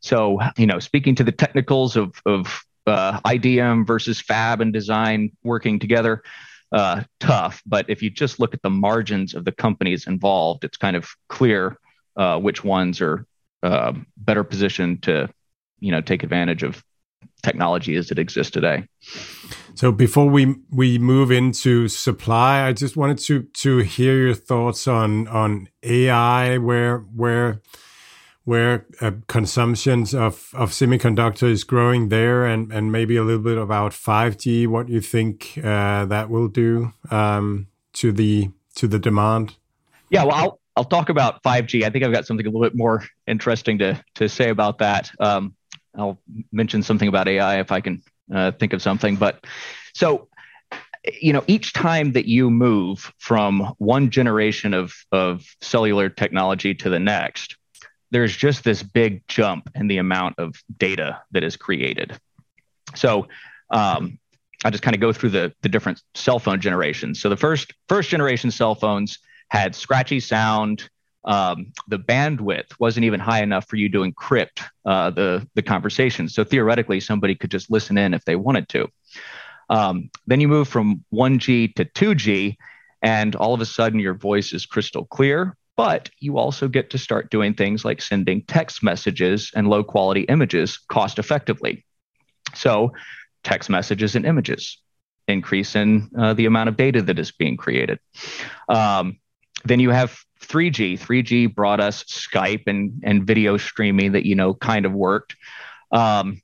[0.00, 5.32] So, you know, speaking to the technicals of, of uh, IDM versus fab and design
[5.42, 6.22] working together,
[6.70, 7.62] uh, tough.
[7.64, 11.08] But if you just look at the margins of the companies involved, it's kind of
[11.28, 11.78] clear
[12.16, 13.24] uh, which ones are
[13.62, 15.30] uh, better positioned to,
[15.80, 16.82] you know, take advantage of
[17.42, 18.86] technology as it exists today.
[19.74, 24.86] So before we we move into supply, I just wanted to to hear your thoughts
[24.86, 27.62] on on AI, where where
[28.44, 33.58] where uh, consumptions of of semiconductor is growing there, and and maybe a little bit
[33.58, 34.66] about five G.
[34.66, 39.56] What you think uh, that will do um, to the to the demand?
[40.10, 41.84] Yeah, well, I'll I'll talk about five G.
[41.84, 45.10] I think I've got something a little bit more interesting to to say about that.
[45.18, 45.54] Um,
[45.96, 46.20] I'll
[46.50, 49.16] mention something about AI if I can uh, think of something.
[49.16, 49.44] But
[49.94, 50.28] so,
[51.20, 56.88] you know, each time that you move from one generation of, of cellular technology to
[56.88, 57.56] the next,
[58.10, 62.18] there's just this big jump in the amount of data that is created.
[62.94, 63.28] So,
[63.70, 64.18] um,
[64.64, 67.20] I'll just kind of go through the, the different cell phone generations.
[67.20, 69.18] So the first first generation cell phones
[69.48, 70.88] had scratchy sound,
[71.24, 76.28] um, the bandwidth wasn't even high enough for you to encrypt uh, the the conversation.
[76.28, 78.88] So theoretically, somebody could just listen in if they wanted to.
[79.70, 82.56] Um, then you move from 1G to 2G,
[83.02, 85.56] and all of a sudden your voice is crystal clear.
[85.76, 90.22] But you also get to start doing things like sending text messages and low quality
[90.22, 91.84] images cost effectively.
[92.54, 92.92] So,
[93.42, 94.78] text messages and images
[95.28, 97.98] increase in uh, the amount of data that is being created.
[98.68, 99.18] Um,
[99.64, 100.98] then you have 3G.
[100.98, 105.36] 3G brought us Skype and, and video streaming that, you know, kind of worked.
[105.90, 106.40] Um,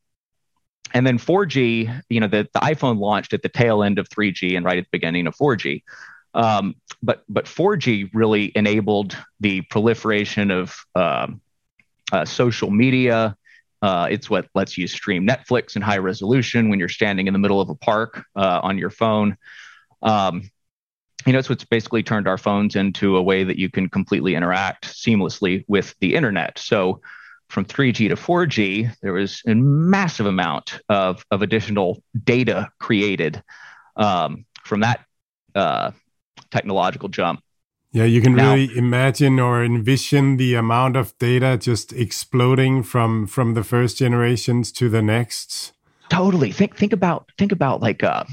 [0.95, 4.57] and then 4G, you know, the, the iPhone launched at the tail end of 3G
[4.57, 5.83] and right at the beginning of 4G.
[6.35, 11.41] Um, but but 4G really enabled the proliferation of um,
[12.13, 13.37] uh, social media.
[13.81, 17.39] Uh, it's what lets you stream Netflix in high resolution when you're standing in the
[17.39, 19.37] middle of a park uh, on your phone.
[20.03, 20.51] Um,
[21.29, 24.35] you know, it's what's basically turned our phones into a way that you can completely
[24.35, 26.59] interact seamlessly with the internet.
[26.59, 27.03] So
[27.49, 33.43] from 3G to 4G, there was a massive amount of, of additional data created
[33.97, 35.05] um, from that
[35.55, 35.91] uh,
[36.51, 37.43] technological jump.
[37.93, 43.27] Yeah, you can now, really imagine or envision the amount of data just exploding from
[43.27, 45.73] from the first generations to the next.
[46.11, 46.53] Totally.
[46.53, 48.25] Think think about think about like uh,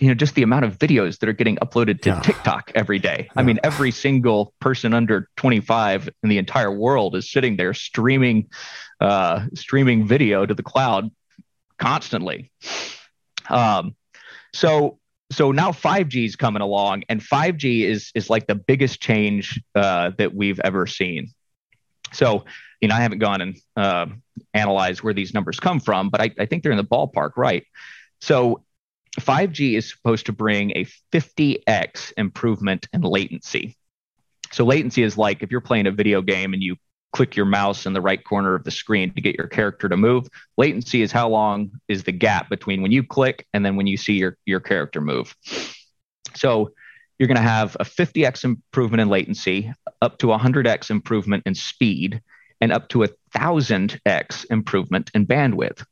[0.00, 2.20] you know just the amount of videos that are getting uploaded to yeah.
[2.20, 3.26] TikTok every day.
[3.26, 3.40] Yeah.
[3.40, 8.48] I mean, every single person under 25 in the entire world is sitting there streaming
[9.00, 11.10] uh, streaming video to the cloud
[11.78, 12.50] constantly.
[13.48, 13.96] Um,
[14.52, 14.98] so
[15.30, 20.12] so now 5G is coming along, and 5G is is like the biggest change uh,
[20.18, 21.28] that we've ever seen.
[22.12, 22.44] So
[22.80, 24.06] you know, I haven't gone and uh,
[24.54, 27.64] analyzed where these numbers come from, but I, I think they're in the ballpark, right?
[28.20, 28.62] So
[29.20, 33.76] 5G is supposed to bring a 50x improvement in latency.
[34.52, 36.76] So latency is like if you're playing a video game and you
[37.12, 39.96] click your mouse in the right corner of the screen to get your character to
[39.96, 40.28] move.
[40.56, 43.96] Latency is how long is the gap between when you click and then when you
[43.96, 45.34] see your, your character move.
[46.34, 46.72] So
[47.18, 49.72] you're going to have a 50x improvement in latency,
[50.02, 52.20] up to 100x improvement in speed,
[52.60, 55.84] and up to a 1000x improvement in bandwidth.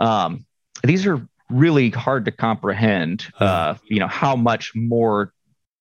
[0.00, 0.44] Um,
[0.82, 5.32] these are really hard to comprehend, uh, you know, how much more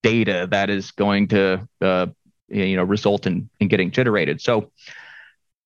[0.04, 2.08] data that is going to uh,
[2.48, 4.42] you know result in in getting generated.
[4.42, 4.72] So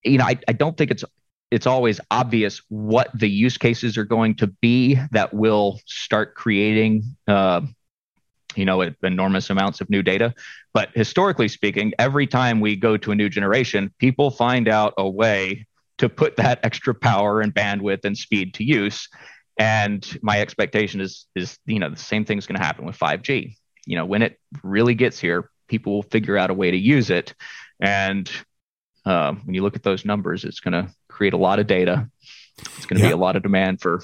[0.04, 1.04] you know I, I don't think it's
[1.52, 7.04] it's always obvious what the use cases are going to be that will start creating
[7.28, 7.62] uh,
[8.56, 10.34] you know enormous amounts of new data.
[10.74, 15.08] But historically speaking every time we go to a new generation people find out a
[15.08, 15.68] way
[15.98, 19.08] to put that extra power and bandwidth and speed to use
[19.62, 23.56] and my expectation is is you know the same thing's going to happen with 5g
[23.86, 27.10] you know when it really gets here people will figure out a way to use
[27.10, 27.34] it.
[27.80, 28.30] And
[29.06, 32.10] uh, when you look at those numbers, it's going to create a lot of data.
[32.60, 33.10] It's going to yeah.
[33.10, 34.04] be a lot of demand for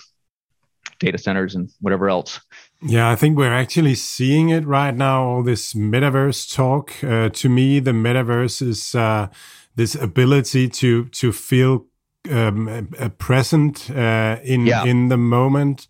[1.00, 2.40] data centers and whatever else.
[2.82, 5.24] Yeah, I think we're actually seeing it right now.
[5.24, 7.04] All this metaverse talk.
[7.04, 9.28] Uh, to me, the metaverse is uh,
[9.76, 11.86] this ability to to feel
[12.32, 12.88] um,
[13.18, 14.84] present uh, in yeah.
[14.86, 15.88] in the moment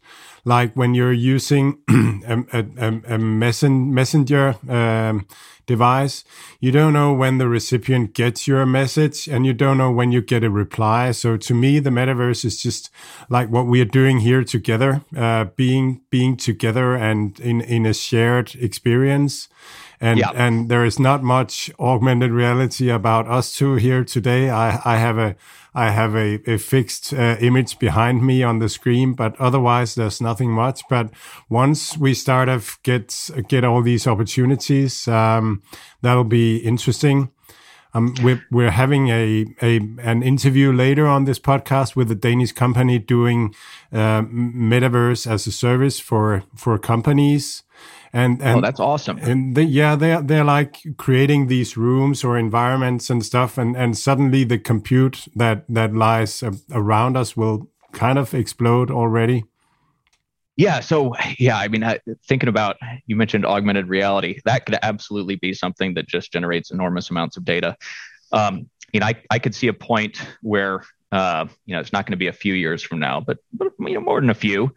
[0.47, 5.27] like when you're using a, a, a messenger um,
[5.65, 6.23] device,
[6.61, 10.21] you don't know when the recipient gets your message and you don't know when you
[10.21, 11.11] get a reply.
[11.11, 12.89] So to me, the metaverse is just
[13.29, 17.93] like what we are doing here together, uh, being being together and in in a
[17.93, 19.49] shared experience.
[19.99, 20.31] And yeah.
[20.35, 24.49] and there is not much augmented reality about us two here today.
[24.49, 25.35] I I have a
[25.77, 30.19] I have a, a fixed uh, image behind me on the screen, but otherwise there's
[30.19, 30.81] nothing much.
[30.89, 31.11] But
[31.49, 35.61] once we start to get get all these opportunities, um,
[36.01, 37.31] that'll be interesting.
[37.93, 42.51] Um, we're, we're having a, a an interview later on this podcast with a Danish
[42.51, 43.55] company doing
[43.91, 47.63] uh, metaverse as a service for for companies
[48.17, 49.19] and and oh, that's awesome.
[49.19, 53.95] And they, yeah, they're they're like creating these rooms or environments and stuff, and and
[53.95, 59.45] suddenly the compute that that lies around us will kind of explode already.
[60.55, 60.79] Yeah.
[60.79, 61.85] So yeah, I mean,
[62.27, 67.11] thinking about you mentioned augmented reality, that could absolutely be something that just generates enormous
[67.11, 67.77] amounts of data.
[68.31, 72.07] Um, you know, I I could see a point where uh, you know it's not
[72.07, 74.41] going to be a few years from now, but but you know more than a
[74.47, 74.73] few.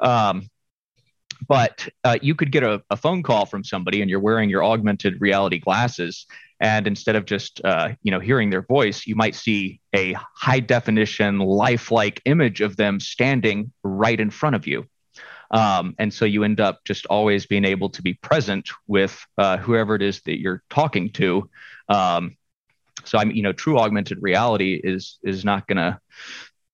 [0.00, 0.48] Um,
[1.52, 4.64] but uh, you could get a, a, phone call from somebody and you're wearing your
[4.64, 6.24] augmented reality glasses
[6.60, 10.60] and instead of just uh, you know hearing their voice you might see a high
[10.60, 14.86] definition lifelike image of them standing right in front of you.
[15.50, 19.58] Um, and so you end up just always being able to be present with uh,
[19.58, 21.50] whoever it is that you're talking to.
[21.90, 22.38] Um,
[23.04, 25.98] so i'm you know true augmented reality is is not going to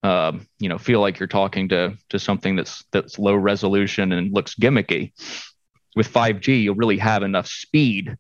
[0.03, 4.33] um, you know feel like you're talking to to something that's that's low resolution and
[4.33, 5.13] looks gimmicky.
[5.97, 8.17] With 5G, you'll really have enough speed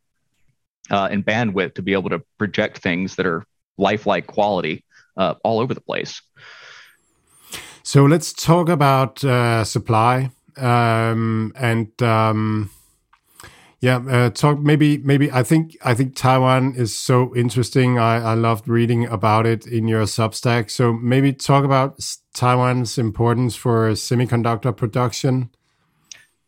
[0.90, 3.44] uh, and bandwidth to be able to project things that are
[3.76, 4.84] lifelike quality
[5.16, 6.20] uh, all over the place.
[7.82, 12.02] So let's talk about uh, supply um, and.
[12.02, 12.70] Um
[13.80, 17.96] yeah, uh, talk maybe maybe I think I think Taiwan is so interesting.
[17.96, 20.70] I I loved reading about it in your Substack.
[20.70, 22.00] So maybe talk about
[22.34, 25.50] Taiwan's importance for semiconductor production.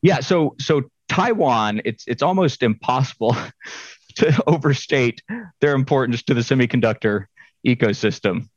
[0.03, 3.37] Yeah, so so Taiwan, it's it's almost impossible
[4.17, 5.23] to overstate
[5.61, 7.27] their importance to the semiconductor
[7.65, 8.49] ecosystem.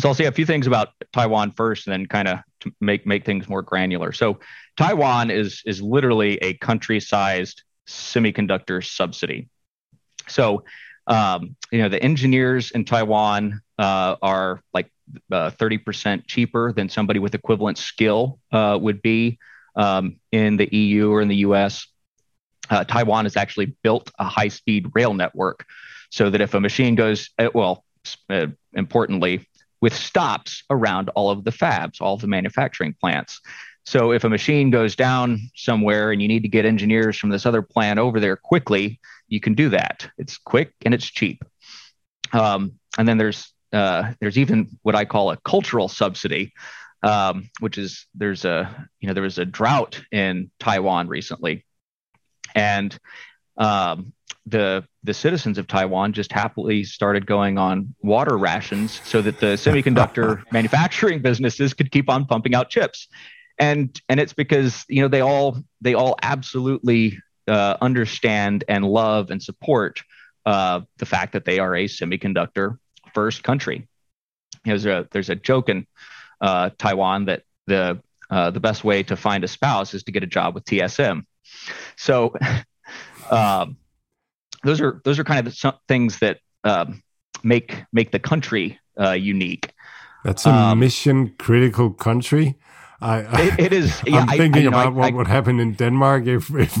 [0.00, 2.38] So I'll say a few things about Taiwan first, and then kind of
[2.80, 4.10] make make things more granular.
[4.10, 4.40] So
[4.76, 9.48] Taiwan is is literally a country-sized semiconductor subsidy.
[10.28, 10.64] So,
[11.06, 14.90] um, you know, the engineers in Taiwan uh, are like
[15.32, 19.38] uh, 30% cheaper than somebody with equivalent skill uh, would be
[19.74, 21.86] um, in the EU or in the US.
[22.68, 25.64] Uh, Taiwan has actually built a high speed rail network
[26.10, 27.84] so that if a machine goes, uh, well,
[28.28, 29.46] uh, importantly,
[29.80, 33.40] with stops around all of the fabs, all of the manufacturing plants.
[33.88, 37.46] So if a machine goes down somewhere and you need to get engineers from this
[37.46, 40.10] other plant over there quickly, you can do that.
[40.18, 41.42] It's quick and it's cheap.
[42.34, 46.52] Um, and then there's uh, there's even what I call a cultural subsidy,
[47.02, 51.64] um, which is there's a you know there was a drought in Taiwan recently,
[52.54, 52.94] and
[53.56, 54.12] um,
[54.44, 59.46] the the citizens of Taiwan just happily started going on water rations so that the
[59.56, 63.08] semiconductor manufacturing businesses could keep on pumping out chips
[63.58, 69.30] and and it's because you know they all they all absolutely uh, understand and love
[69.30, 70.02] and support
[70.46, 72.78] uh, the fact that they are a semiconductor
[73.14, 73.88] first country.
[74.64, 75.86] There's a there's a joke in
[76.40, 80.22] uh, Taiwan that the uh, the best way to find a spouse is to get
[80.22, 81.24] a job with TSM.
[81.96, 82.34] So
[83.30, 83.76] um,
[84.62, 87.02] those are those are kind of some things that um,
[87.42, 89.72] make make the country uh, unique.
[90.24, 92.56] That's a um, mission critical country.
[93.00, 94.02] I, it, it is.
[94.04, 96.76] Yeah, I'm thinking I, about know, what I, would happen in Denmark if, if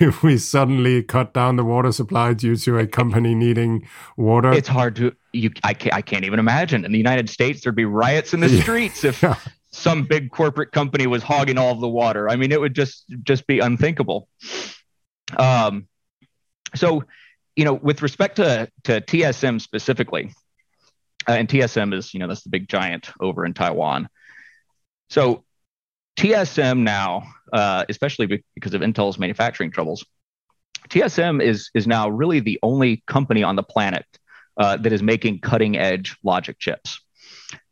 [0.00, 3.86] if we suddenly cut down the water supply due to a company needing
[4.16, 4.52] water.
[4.52, 5.50] It's hard to you.
[5.62, 6.84] I can't, I can't even imagine.
[6.84, 9.36] In the United States, there'd be riots in the streets if yeah.
[9.70, 12.28] some big corporate company was hogging all of the water.
[12.28, 14.28] I mean, it would just just be unthinkable.
[15.36, 15.86] Um,
[16.74, 17.04] so,
[17.54, 20.32] you know, with respect to to TSM specifically,
[21.28, 24.08] uh, and TSM is you know that's the big giant over in Taiwan.
[25.10, 25.44] So
[26.16, 30.04] TSM now, uh, especially because of Intel's manufacturing troubles,
[30.88, 34.04] TSM is is now really the only company on the planet
[34.56, 37.00] uh, that is making cutting edge logic chips.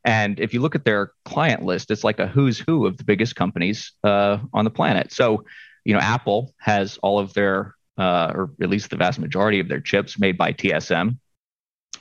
[0.05, 3.05] And if you look at their client list, it's like a who's who of the
[3.05, 5.13] biggest companies uh, on the planet.
[5.13, 5.45] So,
[5.85, 9.69] you know, Apple has all of their, uh, or at least the vast majority of
[9.69, 11.19] their chips made by TSM.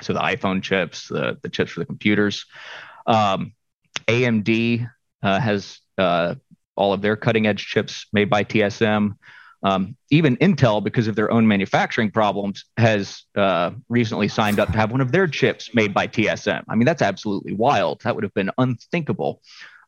[0.01, 2.45] So the iPhone chips, the, the chips for the computers.
[3.05, 3.53] Um,
[4.07, 4.89] AMD
[5.23, 6.35] uh, has uh,
[6.75, 9.15] all of their cutting edge chips made by TSM.
[9.63, 14.77] Um, even Intel, because of their own manufacturing problems, has uh, recently signed up to
[14.77, 16.63] have one of their chips made by TSM.
[16.67, 18.01] I mean, that's absolutely wild.
[18.01, 19.41] That would have been unthinkable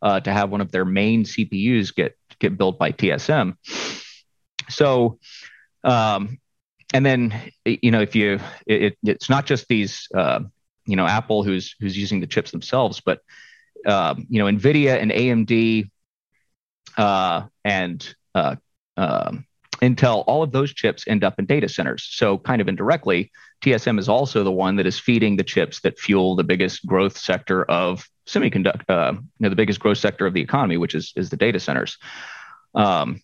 [0.03, 3.55] uh, to have one of their main CPUs get get built by TSM.
[4.69, 5.19] So,
[5.83, 6.39] um,
[6.93, 10.41] and then you know, if you, it, it's not just these, uh,
[10.85, 13.21] you know, Apple who's who's using the chips themselves, but
[13.85, 15.89] um, you know, NVIDIA and AMD
[16.97, 18.55] uh, and uh,
[18.97, 19.45] um,
[19.81, 22.07] Intel, all of those chips end up in data centers.
[22.09, 23.31] So, kind of indirectly,
[23.63, 27.17] TSM is also the one that is feeding the chips that fuel the biggest growth
[27.17, 31.11] sector of semiconductor, uh, you know, the biggest growth sector of the economy, which is
[31.15, 31.97] is the data centers.
[32.75, 33.21] Um,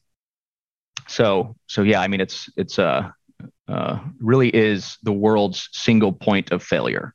[1.08, 3.10] so, so yeah, I mean, it's it's uh,
[3.68, 7.14] uh, really is the world's single point of failure.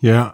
[0.00, 0.32] Yeah,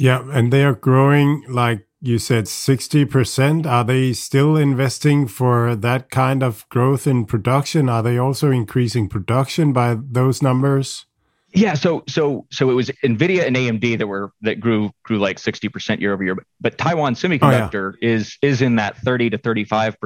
[0.00, 3.66] yeah, and they are growing like you said 60%.
[3.66, 7.90] Are they still investing for that kind of growth in production?
[7.90, 11.04] Are they also increasing production by those numbers?
[11.52, 15.36] Yeah, so so so it was Nvidia and AMD that were that grew grew like
[15.36, 18.14] 60% year over year, but, but Taiwan Semiconductor oh, yeah.
[18.14, 19.96] is is in that 30 to 35%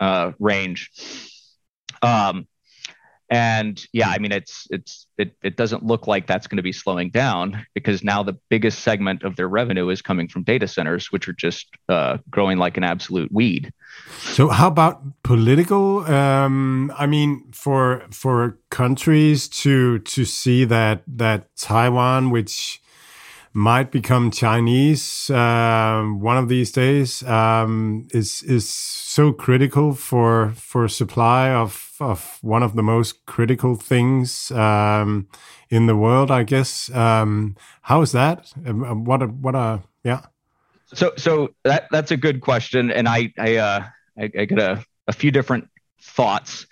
[0.00, 0.06] yeah.
[0.06, 0.90] uh, range.
[2.00, 2.46] Um
[3.28, 6.72] and yeah, I mean, it's it's it, it doesn't look like that's going to be
[6.72, 11.10] slowing down because now the biggest segment of their revenue is coming from data centers,
[11.10, 13.72] which are just uh, growing like an absolute weed.
[14.20, 16.04] So, how about political?
[16.04, 22.80] Um, I mean, for for countries to to see that that Taiwan, which
[23.52, 30.86] might become Chinese uh, one of these days, um, is is so critical for for
[30.86, 35.28] supply of of one of the most critical things um,
[35.70, 36.90] in the world, I guess.
[36.94, 38.52] Um, how is that?
[38.66, 40.22] Um, um, what a, what a yeah.
[40.94, 43.84] So so that that's a good question, and I I uh,
[44.18, 45.68] I, I get a, a few different
[46.00, 46.66] thoughts.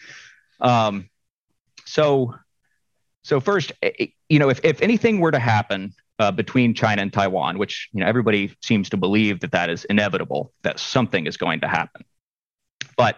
[0.60, 1.10] Um,
[1.84, 2.34] so
[3.22, 7.02] so first, eh, eh, you know, if if anything were to happen uh, between China
[7.02, 11.26] and Taiwan, which you know everybody seems to believe that that is inevitable, that something
[11.26, 12.04] is going to happen.
[12.96, 13.16] But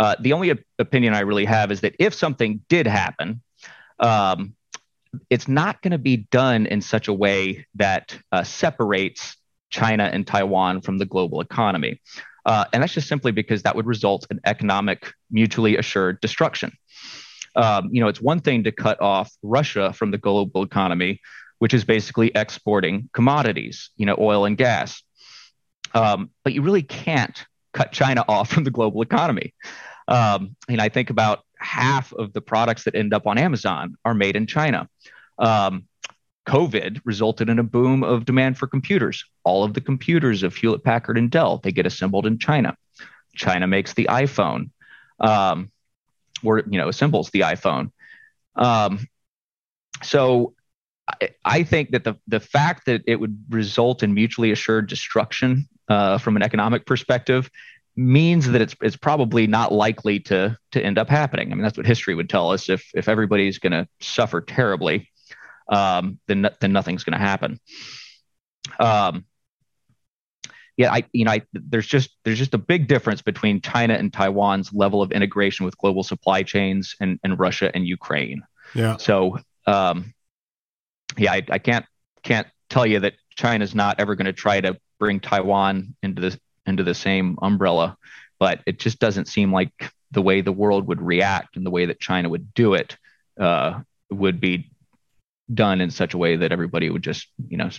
[0.00, 3.42] uh, the only op- opinion I really have is that if something did happen,
[3.98, 4.54] um,
[5.28, 9.36] it's not going to be done in such a way that uh, separates
[9.68, 12.00] China and Taiwan from the global economy.
[12.46, 16.72] Uh, and that's just simply because that would result in economic mutually assured destruction.
[17.54, 21.20] Um, you know, it's one thing to cut off Russia from the global economy,
[21.58, 25.02] which is basically exporting commodities, you know, oil and gas.
[25.92, 29.54] Um, but you really can't cut China off from the global economy.
[30.10, 34.14] Um, and I think about half of the products that end up on Amazon are
[34.14, 34.88] made in China.
[35.38, 35.86] Um,
[36.46, 39.24] COVID resulted in a boom of demand for computers.
[39.44, 42.76] All of the computers of Hewlett Packard and Dell they get assembled in China.
[43.36, 44.70] China makes the iPhone,
[45.20, 45.70] um,
[46.42, 47.92] or you know assembles the iPhone.
[48.56, 49.06] Um,
[50.02, 50.54] so
[51.06, 55.68] I, I, think that the the fact that it would result in mutually assured destruction
[55.88, 57.48] uh, from an economic perspective
[58.00, 61.52] means that it's it's probably not likely to to end up happening.
[61.52, 62.68] I mean, that's what history would tell us.
[62.68, 65.10] If if everybody's going to suffer terribly,
[65.68, 67.60] um, then then nothing's going to happen.
[68.78, 69.26] Um,
[70.76, 74.10] yeah, I you know I, there's just there's just a big difference between China and
[74.10, 78.42] Taiwan's level of integration with global supply chains and, and Russia and Ukraine.
[78.74, 78.96] Yeah.
[78.96, 80.14] So um,
[81.18, 81.84] yeah, I, I can't
[82.22, 86.38] can't tell you that China's not ever going to try to bring Taiwan into this
[86.66, 87.96] into the same umbrella,
[88.38, 91.86] but it just doesn't seem like the way the world would react and the way
[91.86, 92.96] that China would do it
[93.38, 93.80] uh,
[94.10, 94.70] would be
[95.52, 97.70] done in such a way that everybody would just you know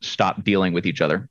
[0.00, 1.28] stop dealing with each other.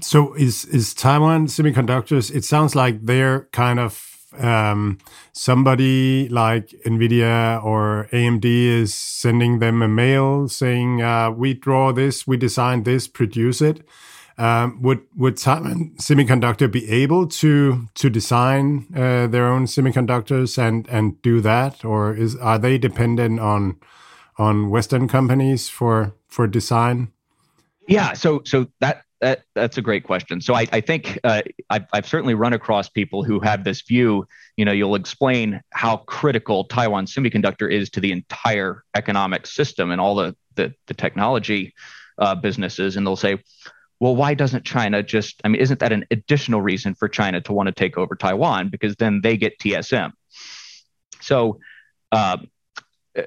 [0.00, 2.34] So is is Taiwan Semiconductors?
[2.34, 4.04] It sounds like they're kind of
[4.38, 4.98] um,
[5.32, 12.26] somebody like Nvidia or AMD is sending them a mail saying, uh, "We draw this,
[12.26, 13.86] we design this, produce it."
[14.38, 20.88] Um, would would Taiwan Semiconductor be able to to design uh, their own semiconductors and
[20.88, 23.78] and do that, or is are they dependent on
[24.36, 27.10] on Western companies for for design?
[27.88, 30.40] Yeah, so so that that that's a great question.
[30.40, 34.26] So I, I think uh, I've, I've certainly run across people who have this view.
[34.56, 40.00] You know, you'll explain how critical Taiwan Semiconductor is to the entire economic system and
[40.00, 41.74] all the the, the technology
[42.18, 43.42] uh, businesses, and they'll say,
[44.00, 45.40] well, why doesn't China just?
[45.44, 48.68] I mean, isn't that an additional reason for China to want to take over Taiwan
[48.68, 50.12] because then they get TSM?
[51.20, 51.60] So.
[52.10, 52.38] Uh,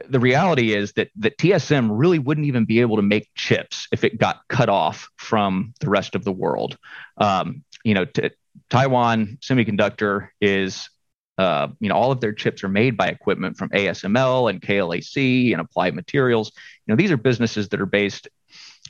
[0.07, 4.03] the reality is that that TSM really wouldn't even be able to make chips if
[4.03, 6.77] it got cut off from the rest of the world.
[7.17, 8.31] Um, you know, t-
[8.69, 10.89] Taiwan Semiconductor is,
[11.37, 15.51] uh, you know, all of their chips are made by equipment from ASML and KLAC
[15.51, 16.51] and Applied Materials.
[16.85, 18.29] You know, these are businesses that are based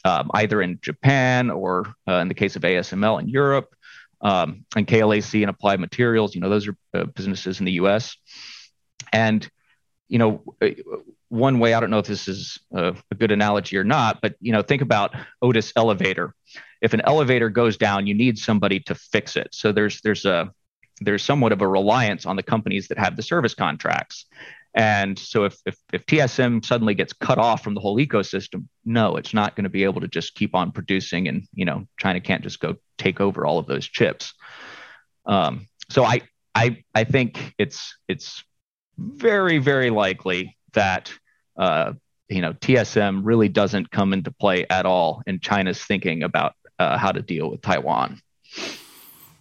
[0.03, 3.73] um, either in Japan or, uh, in the case of ASML, in Europe,
[4.21, 6.35] um, and KLAC and Applied Materials.
[6.35, 8.15] You know, those are uh, businesses in the U.S.
[9.11, 9.49] and
[10.11, 10.67] you know, uh,
[11.29, 14.35] one way, I don't know if this is a, a, good analogy or not, but,
[14.41, 16.35] you know, think about Otis elevator.
[16.81, 19.47] If an elevator goes down, you need somebody to fix it.
[19.53, 20.51] So there's, there's a,
[20.99, 24.25] there's somewhat of a reliance on the companies that have the service contracts.
[24.73, 29.17] And so if, if, if TSM suddenly gets cut off from the whole ecosystem, no,
[29.17, 32.21] it's not going to be able to just keep on producing and, you know, China
[32.21, 34.33] can't just go take over all of those chips.
[35.25, 36.21] Um, so I,
[36.55, 38.43] I, I think it's, it's
[38.97, 41.11] very, very likely that
[41.57, 41.93] uh,
[42.29, 46.97] you know TSM really doesn't come into play at all in China's thinking about uh,
[46.97, 48.21] how to deal with Taiwan.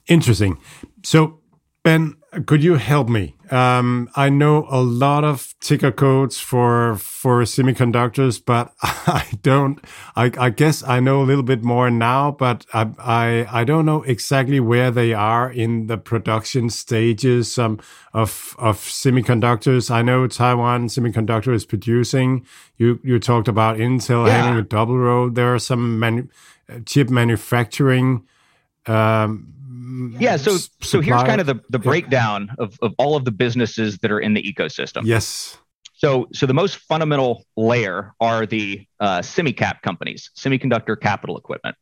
[0.06, 0.58] Interesting.
[1.04, 1.40] So,
[1.84, 2.16] Ben,
[2.46, 3.34] could you help me?
[3.50, 9.84] Um, I know a lot of ticker codes for for semiconductors, but I don't.
[10.14, 13.84] I, I guess I know a little bit more now, but I, I I don't
[13.84, 17.80] know exactly where they are in the production stages um,
[18.14, 19.90] of of semiconductors.
[19.90, 22.46] I know Taiwan Semiconductor is producing.
[22.76, 24.44] You you talked about Intel yeah.
[24.44, 25.30] having a double row.
[25.30, 26.28] There are some manu-
[26.86, 28.24] chip manufacturing.
[28.86, 29.52] Um,
[30.18, 33.98] yeah so so here's kind of the, the breakdown of, of all of the businesses
[33.98, 35.02] that are in the ecosystem.
[35.04, 35.58] Yes.
[35.94, 41.76] So so the most fundamental layer are the uh, semi-cap companies semiconductor capital equipment.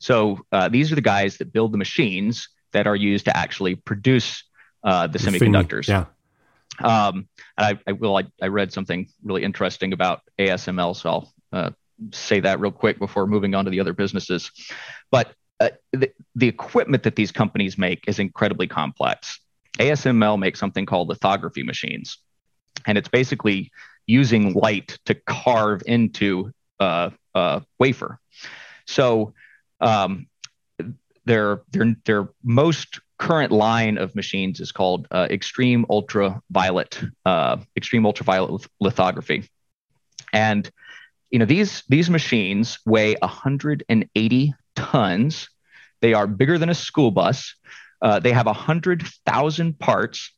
[0.00, 3.76] So uh, these are the guys that build the machines that are used to actually
[3.76, 4.44] produce
[4.82, 5.86] uh, the, the semiconductors.
[5.86, 6.06] thing, yeah.
[6.80, 7.28] Um,
[7.58, 11.70] and I, I will I, I, read something really interesting about ASML, so I'll uh,
[12.12, 14.50] say that real quick before moving on to the other businesses.
[15.10, 19.40] But uh, the, the equipment that these companies make is incredibly complex.
[19.78, 22.18] ASML makes something called lithography machines,
[22.86, 23.70] and it's basically
[24.06, 26.50] using light to carve into
[26.80, 28.18] a, a wafer.
[28.86, 29.34] So
[29.80, 30.26] um,
[31.24, 38.06] their, their, their most current line of machines is called uh, extreme ultraviolet uh, extreme
[38.06, 39.48] ultraviolet lithography,
[40.32, 40.70] and
[41.30, 45.48] you know these these machines weigh 180 tons.
[46.00, 47.54] They are bigger than a school bus.
[48.02, 50.32] Uh, they have 100,000 parts.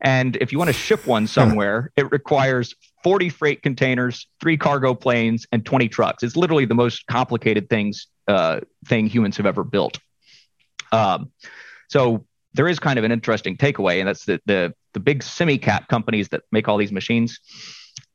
[0.00, 2.74] And if you want to ship one somewhere, it requires
[3.04, 6.22] 40 freight containers, three cargo planes, and 20 trucks.
[6.22, 9.98] It's literally the most complicated things uh, thing humans have ever built.
[10.90, 11.32] Um,
[11.88, 12.24] so
[12.54, 16.28] there is kind of an interesting takeaway, and that's the the, the big semi-cap companies
[16.28, 17.40] that make all these machines.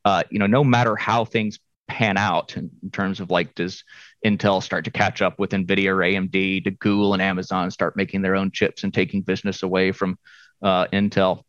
[0.05, 3.83] Uh, you know, no matter how things pan out in, in, terms of like does
[4.25, 6.63] Intel start to catch up with Nvidia or AMD?
[6.63, 10.17] Do Google and Amazon start making their own chips and taking business away from
[10.61, 11.43] uh, Intel?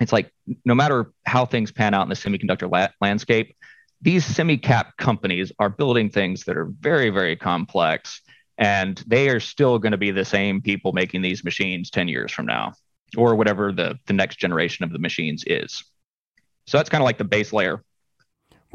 [0.00, 0.30] It's like
[0.64, 3.56] no matter how things pan out in the semiconductor la- landscape,
[4.02, 8.20] these semi-cap companies are building things that are very, very complex,
[8.58, 12.30] and they are still going to be the same people making these machines 10 years
[12.30, 12.74] from now,
[13.16, 15.82] or whatever the, the next generation of the machines is.
[16.66, 17.82] So that's kind of like the base layer.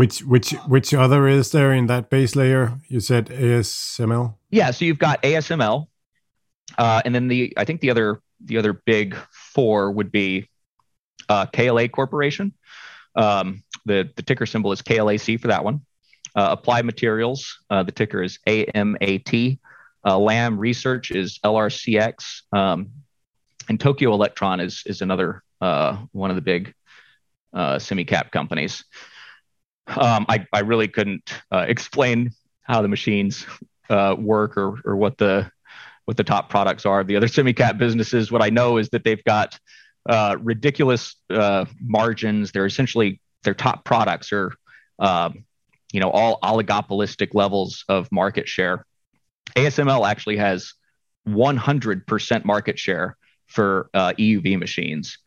[0.01, 2.79] Which which which other is there in that base layer?
[2.87, 4.33] You said ASML.
[4.49, 5.85] Yeah, so you've got ASML,
[6.75, 9.15] Uh, and then the I think the other the other big
[9.53, 10.49] four would be
[11.29, 12.51] uh, KLA Corporation.
[13.15, 15.81] Um, the the ticker symbol is KLAC for that one.
[16.35, 19.59] Uh, Applied Materials, uh, the ticker is AMAT.
[20.03, 22.41] Uh, Lam Research is LRCX.
[22.51, 22.89] Um,
[23.69, 26.73] and Tokyo Electron is is another uh, one of the big
[27.53, 28.83] uh, semi-cap companies.
[29.87, 32.31] Um, I, I really couldn't uh, explain
[32.63, 33.45] how the machines
[33.89, 35.51] uh, work or, or what the
[36.05, 38.31] what the top products are of the other semi-cap businesses.
[38.31, 39.59] What I know is that they've got
[40.09, 42.51] uh, ridiculous uh, margins.
[42.51, 44.53] They're essentially their top products are
[44.99, 45.45] um,
[45.91, 48.85] you know all oligopolistic levels of market share.
[49.55, 50.73] ASML actually has
[51.27, 53.17] 100% market share
[53.47, 55.17] for uh, EUV machines.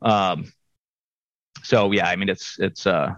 [0.00, 0.50] Um,
[1.62, 3.14] so yeah, I mean it's it's uh,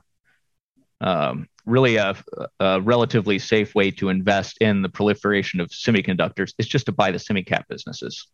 [1.01, 2.17] um, really a,
[2.59, 7.11] a, relatively safe way to invest in the proliferation of semiconductors is just to buy
[7.11, 8.27] the semi-cap businesses.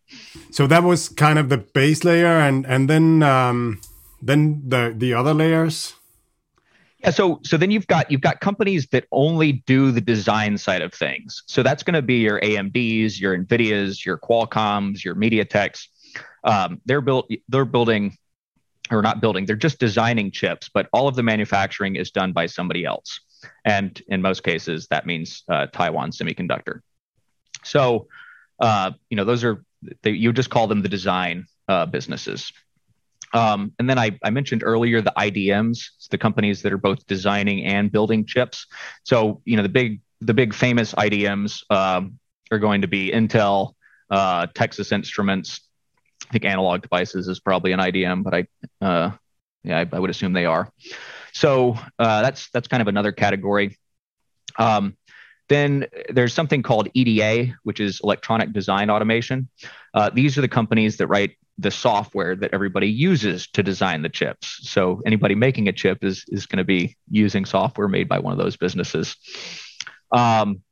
[0.50, 3.80] So that was kind of the base layer, and and then um,
[4.20, 5.94] then the the other layers.
[7.00, 10.82] Yeah, so so then you've got you've got companies that only do the design side
[10.82, 11.42] of things.
[11.46, 15.86] So that's going to be your AMDs, your Nvidias, your Qualcomms, your MediaTeks.
[16.44, 18.16] Um, they're built they're building
[18.90, 22.46] or not building, they're just designing chips, but all of the manufacturing is done by
[22.46, 23.20] somebody else.
[23.64, 26.80] And in most cases, that means uh, Taiwan Semiconductor.
[27.64, 28.06] So,
[28.60, 29.64] uh, you know, those are,
[30.02, 32.52] they, you just call them the design uh, businesses.
[33.32, 37.64] Um, and then I, I, mentioned earlier the IDMs, the companies that are both designing
[37.64, 38.66] and building chips.
[39.02, 42.18] So, you know, the big, the big famous IDMs um,
[42.52, 43.74] are going to be Intel,
[44.10, 45.65] uh, Texas Instruments,
[46.28, 48.46] I think analog devices is probably an IDM, but I,
[48.84, 49.12] uh,
[49.62, 50.70] yeah, I, I, would assume they are.
[51.32, 53.78] So uh, that's that's kind of another category.
[54.58, 54.96] Um,
[55.48, 59.48] then there's something called EDA, which is electronic design automation.
[59.94, 64.08] Uh, these are the companies that write the software that everybody uses to design the
[64.08, 64.58] chips.
[64.68, 68.32] So anybody making a chip is is going to be using software made by one
[68.32, 69.16] of those businesses.
[70.10, 70.62] Um,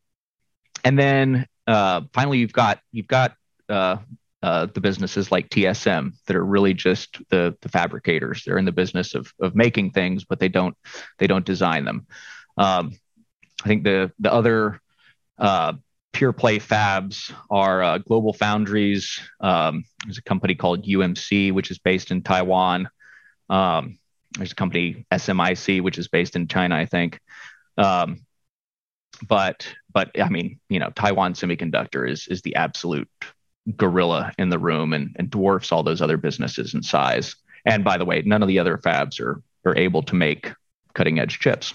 [0.85, 3.35] and then uh, finally, you've got you've got
[3.69, 3.97] uh,
[4.45, 8.45] uh, the businesses like TSM that are really just the the fabricators.
[8.45, 10.77] They're in the business of of making things, but they don't
[11.19, 12.07] they don't design them.
[12.59, 12.93] Um,
[13.65, 14.83] I think the the other
[15.39, 15.73] uh,
[16.13, 19.19] pure play fabs are uh, Global Foundries.
[19.41, 22.91] Um, there's a company called UMC, which is based in Taiwan.
[23.49, 23.99] Um,
[24.37, 27.19] there's a company SMIC, which is based in China, I think.
[27.79, 28.27] Um,
[29.27, 33.09] but but I mean, you know, Taiwan Semiconductor is is the absolute
[33.77, 37.37] gorilla in the room and, and dwarfs all those other businesses in size.
[37.65, 40.53] And by the way, none of the other fabs are are able to make
[40.95, 41.75] cutting edge chips.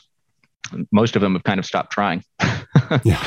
[0.92, 2.24] Most of them have kind of stopped trying.
[3.04, 3.24] yeah.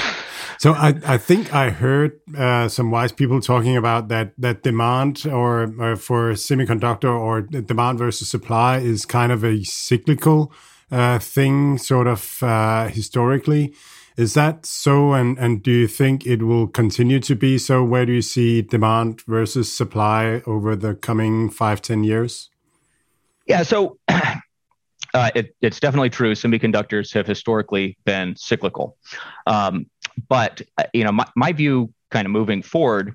[0.59, 5.27] So I, I think I heard uh, some wise people talking about that that demand
[5.27, 10.53] or, or, for semiconductor or demand versus supply is kind of a cyclical
[10.93, 13.75] uh, thing, sort of uh, historically.
[14.17, 15.13] Is that so?
[15.13, 17.83] And, and do you think it will continue to be so?
[17.83, 22.51] Where do you see demand versus supply over the coming five, ten years?
[23.47, 26.33] Yeah, so uh, it, it's definitely true.
[26.33, 28.97] Semiconductors have historically been cyclical.
[29.47, 29.87] Um,
[30.29, 33.15] but, uh, you know, my, my view kind of moving forward,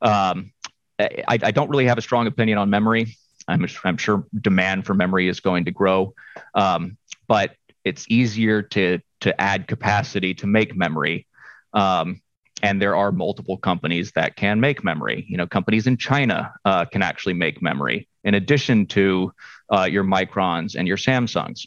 [0.00, 0.52] um,
[0.98, 3.16] I, I don't really have a strong opinion on memory.
[3.46, 6.14] I'm, I'm sure demand for memory is going to grow.
[6.54, 6.96] Um,
[7.28, 7.54] but
[7.84, 11.26] it's easier to to add capacity to make memory.
[11.72, 12.22] Um,
[12.62, 15.24] and there are multiple companies that can make memory.
[15.28, 19.32] You know, companies in China uh, can actually make memory in addition to
[19.72, 21.66] uh, your Microns and your Samsungs.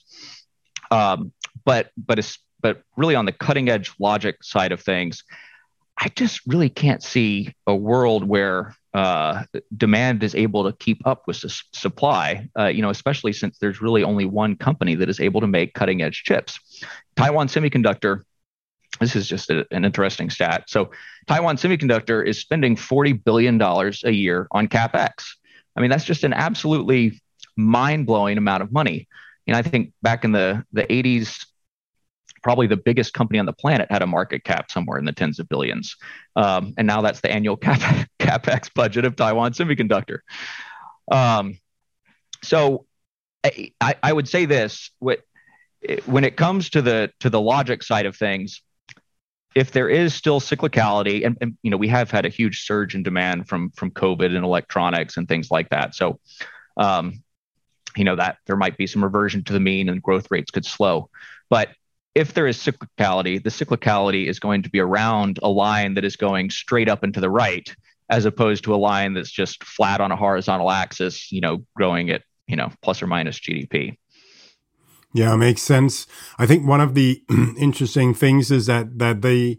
[0.90, 1.32] Um,
[1.64, 5.24] but but but really on the cutting edge logic side of things,
[5.98, 9.44] I just really can't see a world where uh,
[9.76, 12.48] demand is able to keep up with su- supply.
[12.58, 15.74] Uh, you know, especially since there's really only one company that is able to make
[15.74, 16.60] cutting edge chips.
[17.16, 18.24] Taiwan Semiconductor.
[19.00, 20.66] This is just a, an interesting stat.
[20.68, 20.92] So,
[21.28, 25.36] Taiwan Semiconductor is spending forty billion dollars a year on capex.
[25.76, 27.22] I mean, that's just an absolutely
[27.56, 29.08] mind blowing amount of money.
[29.48, 31.46] And I think back in the the 80s,
[32.42, 35.40] probably the biggest company on the planet had a market cap somewhere in the tens
[35.40, 35.96] of billions.
[36.36, 40.20] Um, and now that's the annual cap- capex budget of Taiwan Semiconductor.
[41.12, 41.58] Um,
[42.44, 42.86] so
[43.44, 44.92] I, I, would say this:
[46.06, 48.62] when it comes to the to the logic side of things,
[49.56, 52.96] if there is still cyclicality, and, and you know we have had a huge surge
[52.96, 55.96] in demand from from COVID and electronics and things like that.
[55.96, 56.20] So.
[56.78, 57.24] Um,
[57.98, 60.66] you know that there might be some reversion to the mean and growth rates could
[60.66, 61.10] slow
[61.50, 61.68] but
[62.16, 66.16] if there is cyclicality, the cyclicality is going to be around a line that is
[66.16, 67.74] going straight up and to the right
[68.10, 72.10] as opposed to a line that's just flat on a horizontal axis, you know, growing
[72.10, 73.98] at, you know, plus or minus GDP.
[75.14, 76.08] Yeah, makes sense.
[76.38, 77.24] I think one of the
[77.58, 79.58] interesting things is that that they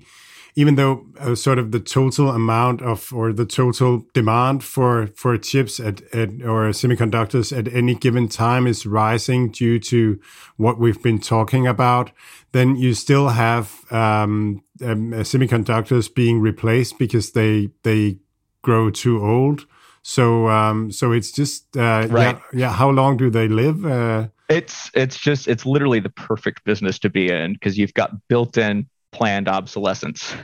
[0.54, 5.36] even though uh, sort of the total amount of or the total demand for for
[5.38, 10.20] chips at, at or semiconductors at any given time is rising due to
[10.56, 12.10] what we've been talking about
[12.52, 18.18] then you still have um, um, semiconductors being replaced because they they
[18.62, 19.66] grow too old
[20.02, 22.36] so um, so it's just uh, right.
[22.52, 26.64] yeah, yeah how long do they live uh, it's it's just it's literally the perfect
[26.64, 30.34] business to be in because you've got built-in planned obsolescence.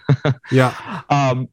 [0.50, 1.02] yeah.
[1.10, 1.48] Um,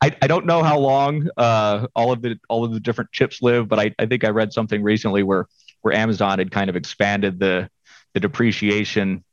[0.00, 3.42] I, I don't know how long uh, all of the all of the different chips
[3.42, 5.46] live, but I, I think I read something recently where
[5.82, 7.68] where Amazon had kind of expanded the
[8.14, 9.24] the depreciation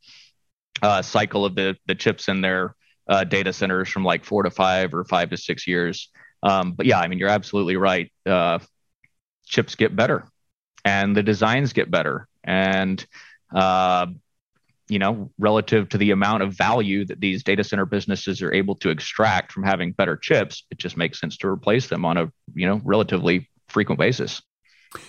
[0.81, 2.75] uh, cycle of the the chips in their
[3.07, 6.09] uh, data centers from like four to five or five to six years.
[6.41, 8.11] Um, but yeah, I mean you're absolutely right.
[8.25, 8.59] Uh,
[9.45, 10.25] chips get better,
[10.83, 13.05] and the designs get better, and
[13.53, 14.07] uh,
[14.89, 18.75] you know, relative to the amount of value that these data center businesses are able
[18.75, 22.31] to extract from having better chips, it just makes sense to replace them on a,
[22.55, 24.41] you know, relatively frequent basis.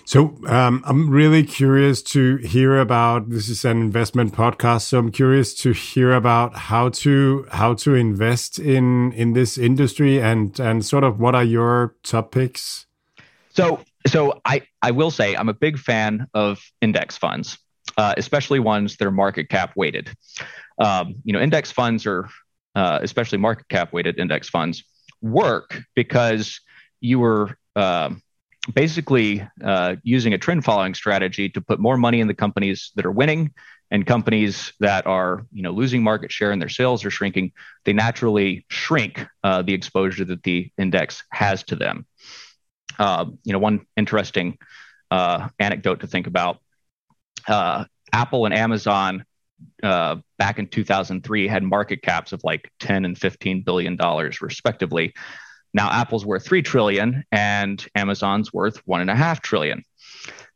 [0.05, 3.31] So um, I'm really curious to hear about.
[3.31, 7.94] This is an investment podcast, so I'm curious to hear about how to how to
[7.94, 12.86] invest in in this industry and and sort of what are your top picks.
[13.55, 17.59] So so I I will say I'm a big fan of index funds
[17.97, 20.11] uh, especially ones that are market cap weighted.
[20.79, 22.29] Um, you know, index funds are,
[22.75, 24.85] uh, especially market cap weighted index funds,
[25.21, 26.61] work because
[27.01, 28.11] you were uh,
[28.75, 29.47] basically
[30.03, 33.53] using a trend following strategy to put more money in the companies that are winning
[33.91, 37.53] and companies that are you know losing market share and their sales are shrinking
[37.85, 42.07] they naturally shrink uh, the exposure that the index has to them
[42.99, 44.57] uh, you know one interesting
[45.11, 46.59] uh, anecdote to think about
[47.49, 49.25] uh, Apple and Amazon
[49.83, 55.15] uh, back in 2003 had market caps of like 10 and 15 billion dollars respectively.
[55.73, 59.85] Now Apple's worth three trillion and Amazon's worth one and a half trillion.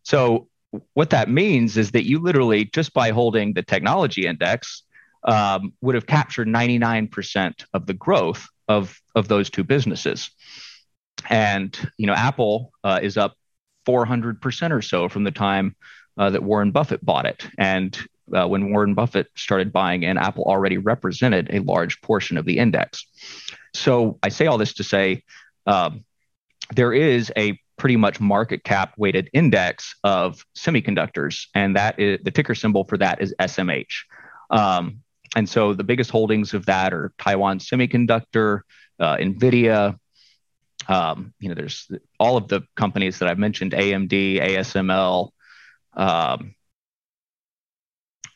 [0.03, 0.49] So
[0.95, 4.83] what that means is that you literally just by holding the technology index
[5.23, 10.31] um, would have captured 99% of the growth of of those two businesses.
[11.31, 13.35] And you know Apple uh, is up
[13.87, 15.77] 400% or so from the time
[16.17, 17.47] uh, that Warren Buffett bought it.
[17.59, 17.97] And
[18.33, 22.59] uh, when Warren Buffett started buying in, Apple already represented a large portion of the
[22.59, 23.07] index.
[23.75, 25.25] So I say all this to say
[25.67, 26.05] um,
[26.75, 32.31] there is a pretty much market cap weighted index of semiconductors, and that is the
[32.31, 34.05] ticker symbol for that is SMH.
[34.51, 35.01] Um,
[35.37, 38.61] and so the biggest holdings of that are Taiwan Semiconductor,
[39.01, 39.99] uh, Nvidia.
[40.87, 45.31] Um, you know, there's all of the companies that I've mentioned: AMD, ASML,
[45.97, 46.55] um,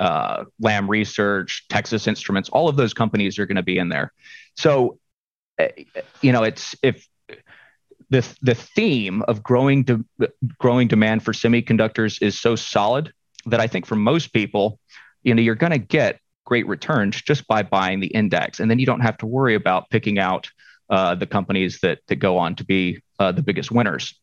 [0.00, 4.12] uh, Lam Research, Texas Instruments, all of those companies are going to be in there.
[4.56, 4.98] So,
[5.58, 5.70] eh,
[6.20, 7.06] you know, it's if
[8.10, 10.04] the the theme of growing de-
[10.58, 13.12] growing demand for semiconductors is so solid
[13.46, 14.78] that I think for most people,
[15.22, 18.78] you know, you're going to get great returns just by buying the index, and then
[18.78, 20.50] you don't have to worry about picking out
[20.90, 24.14] uh, the companies that that go on to be uh, the biggest winners.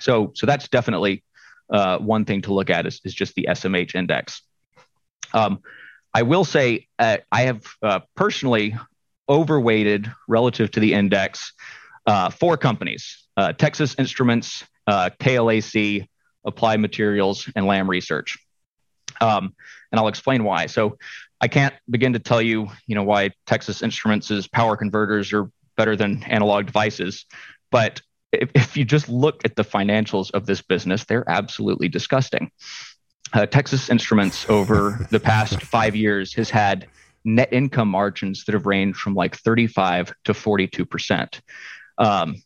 [0.00, 1.22] So, so that's definitely
[1.70, 4.42] uh, one thing to look at is, is just the SMH index.
[5.32, 5.60] Um,
[6.14, 8.76] I will say uh, I have uh, personally
[9.28, 11.52] overweighted relative to the index
[12.06, 16.08] uh, four companies uh, Texas Instruments, uh, KLAC,
[16.44, 18.38] Applied Materials, and Lam Research.
[19.20, 19.54] Um,
[19.92, 20.66] and I'll explain why.
[20.66, 20.96] So
[21.40, 25.96] I can't begin to tell you, you know, why Texas Instruments' power converters are better
[25.96, 27.26] than analog devices,
[27.70, 28.00] but
[28.32, 32.50] if, if you just look at the financials of this business, they're absolutely disgusting.
[33.32, 36.86] Uh, Texas Instruments over the past five years has had
[37.24, 41.40] net income margins that have ranged from like 35 to 42 percent.
[41.98, 42.36] Um,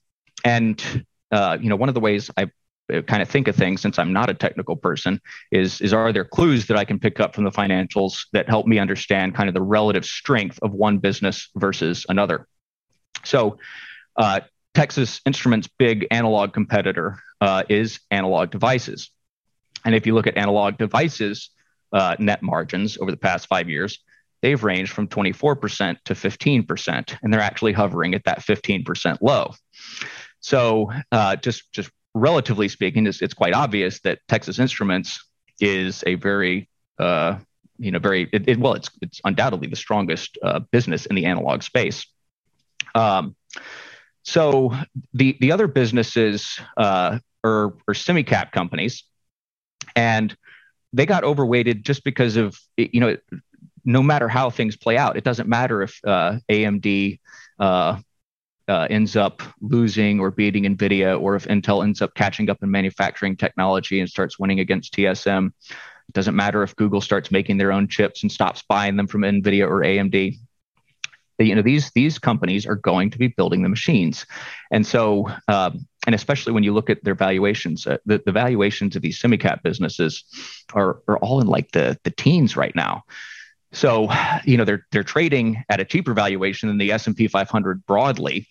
[0.45, 2.51] and uh, you know, one of the ways I
[2.93, 5.21] uh, kind of think of things, since I'm not a technical person,
[5.53, 8.67] is is are there clues that I can pick up from the financials that help
[8.67, 12.47] me understand kind of the relative strength of one business versus another?
[13.25, 13.59] So,
[14.17, 14.41] uh,
[14.75, 19.11] Texas Instruments' big analog competitor uh, is Analog Devices.
[19.85, 21.51] And if you look at Analog Devices'
[21.93, 23.99] uh, net margins over the past five years,
[24.43, 29.53] they've ranged from 24% to 15%, and they're actually hovering at that 15% low.
[30.41, 35.23] So, uh, just just relatively speaking, it's, it's, quite obvious that Texas Instruments
[35.61, 36.69] is a very
[36.99, 37.39] uh,
[37.79, 41.27] you know very it, it, well, it's it's undoubtedly the strongest uh, business in the
[41.27, 42.07] analog space.
[42.95, 43.37] Um,
[44.23, 44.75] so
[45.15, 49.05] the the other businesses uh, are, are semi cap companies,
[49.97, 50.37] and
[50.93, 53.17] they got overweighted just because of you know
[53.85, 57.19] no matter how things play out, it doesn't matter if uh, AMD
[57.59, 57.99] uh,
[58.69, 62.71] uh, ends up losing or beating NVIDIA, or if Intel ends up catching up in
[62.71, 65.47] manufacturing technology and starts winning against TSM.
[65.47, 69.23] It doesn't matter if Google starts making their own chips and stops buying them from
[69.23, 70.39] NVIDIA or AMD.
[71.45, 74.27] You know these these companies are going to be building the machines,
[74.71, 78.97] and so um, and especially when you look at their valuations, uh, the, the valuations
[78.97, 80.25] of these semicap businesses
[80.75, 83.05] are are all in like the the teens right now.
[83.73, 84.11] So,
[84.45, 87.87] you know, they're they're trading at a cheaper valuation than the S and P 500
[87.87, 88.49] broadly,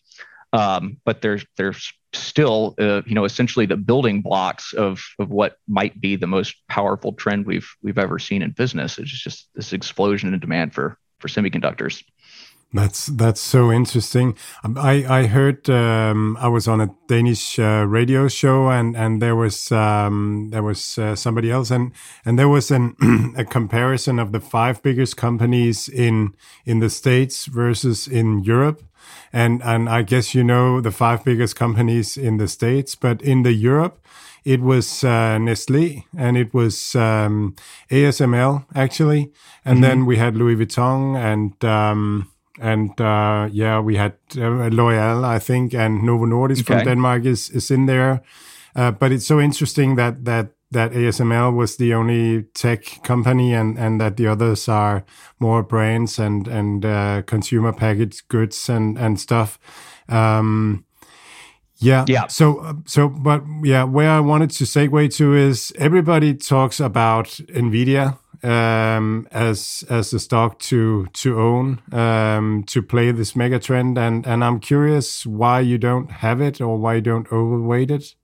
[0.53, 1.75] um, but they're they're
[2.13, 6.55] still, uh, you know, essentially the building blocks of of what might be the most
[6.67, 8.97] powerful trend we've we've ever seen in business.
[8.97, 12.03] It's just this explosion in demand for for semiconductors.
[12.71, 14.35] That's that's so interesting.
[14.63, 19.19] Um, I I heard um, I was on a Danish uh, radio show and and
[19.19, 21.91] there was um, there was uh, somebody else and
[22.23, 22.95] and there was an
[23.35, 28.83] a comparison of the five biggest companies in in the states versus in Europe.
[29.33, 33.41] And and I guess you know the five biggest companies in the states, but in
[33.41, 34.05] the Europe,
[34.45, 37.55] it was uh, Nestle and it was um,
[37.89, 39.31] ASML actually,
[39.65, 39.81] and mm-hmm.
[39.81, 42.29] then we had Louis Vuitton and um,
[42.59, 46.75] and uh, yeah, we had uh, L'Oreal, I think, and Novo Nordisk okay.
[46.75, 48.21] from Denmark is is in there.
[48.75, 53.77] Uh, but it's so interesting that that that ASML was the only tech company, and
[53.77, 55.03] and that the others are
[55.39, 59.59] more brands and and uh, consumer packaged goods and and stuff.
[60.07, 60.85] Um,
[61.81, 62.05] yeah.
[62.07, 62.27] Yeah.
[62.27, 68.17] So, so, but yeah, where I wanted to segue to is everybody talks about Nvidia
[68.43, 74.25] um, as as a stock to to own um, to play this mega trend, and
[74.25, 78.15] and I'm curious why you don't have it or why you don't overweight it.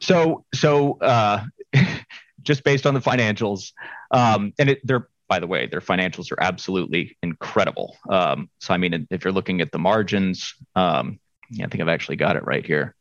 [0.00, 1.44] So so uh,
[2.42, 3.72] just based on the financials,
[4.10, 7.96] um, and it, they're by the way, their financials are absolutely incredible.
[8.08, 11.20] Um, so I mean, if you're looking at the margins, um,
[11.50, 12.94] yeah, I think I've actually got it right here.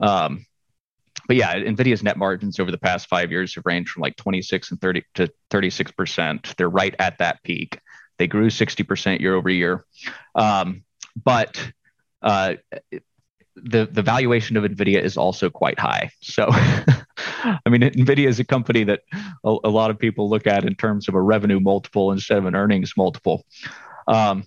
[0.00, 0.46] Um,
[1.28, 4.70] but yeah, Nvidia's net margins over the past five years have ranged from like 26
[4.70, 6.54] and 30 to 36 percent.
[6.56, 7.78] They're right at that peak.
[8.16, 9.84] They grew 60 percent year over year,
[10.34, 10.82] um,
[11.22, 11.72] but
[12.22, 12.54] uh,
[13.54, 16.10] the the valuation of Nvidia is also quite high.
[16.22, 19.02] So, I mean, Nvidia is a company that
[19.44, 22.46] a, a, lot of people look at in terms of a revenue multiple instead of
[22.46, 23.44] an earnings multiple.
[24.06, 24.44] Um,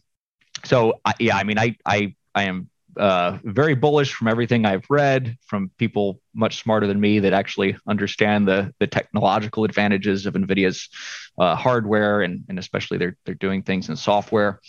[0.65, 4.85] so, I, yeah, I mean, I I I am uh, very bullish from everything I've
[4.89, 10.33] read from people much smarter than me that actually understand the the technological advantages of
[10.33, 10.89] NVIDIA's
[11.37, 14.59] uh, hardware and and especially they're they're doing things in software.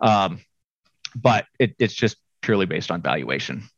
[0.00, 0.40] Um,
[1.14, 3.68] but it, it's just purely based on valuation.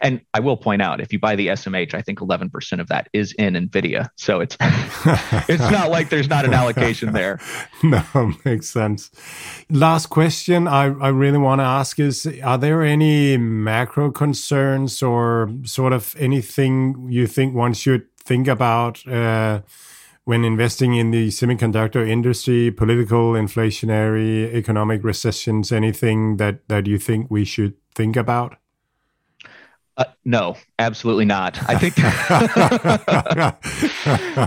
[0.00, 3.08] And I will point out, if you buy the SMH, I think 11% of that
[3.12, 4.08] is in NVIDIA.
[4.16, 4.56] So it's
[5.48, 7.40] it's not like there's not an allocation there.
[7.82, 9.10] No, makes sense.
[9.70, 15.50] Last question I, I really want to ask is Are there any macro concerns or
[15.64, 19.06] sort of anything you think one should think about?
[19.06, 19.60] Uh,
[20.24, 27.30] when investing in the semiconductor industry, political, inflationary, economic recessions, anything that, that you think
[27.30, 28.56] we should think about?
[29.96, 31.58] Uh, no, absolutely not.
[31.68, 31.94] I think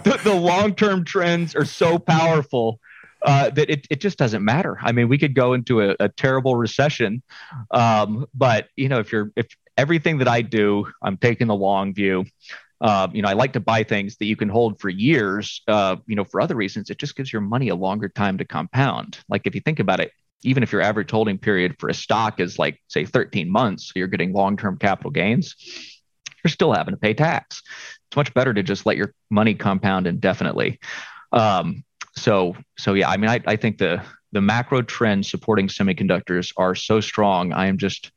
[0.03, 2.79] the, the long term trends are so powerful
[3.23, 4.77] uh, that it, it just doesn't matter.
[4.81, 7.23] I mean, we could go into a, a terrible recession,
[7.71, 9.47] um, but you know, if you're if
[9.77, 12.25] everything that I do, I'm taking the long view.
[12.81, 15.61] Uh, you know, I like to buy things that you can hold for years.
[15.67, 18.45] Uh, you know, for other reasons, it just gives your money a longer time to
[18.45, 19.19] compound.
[19.27, 20.13] Like if you think about it,
[20.43, 23.93] even if your average holding period for a stock is like say 13 months so
[23.95, 25.55] you're getting long-term capital gains
[26.43, 27.61] you're still having to pay tax.
[28.07, 30.79] It's much better to just let your money compound indefinitely.
[31.33, 31.83] Um,
[32.15, 36.75] so so yeah i mean I, I think the the macro trends supporting semiconductors are
[36.75, 38.11] so strong i am just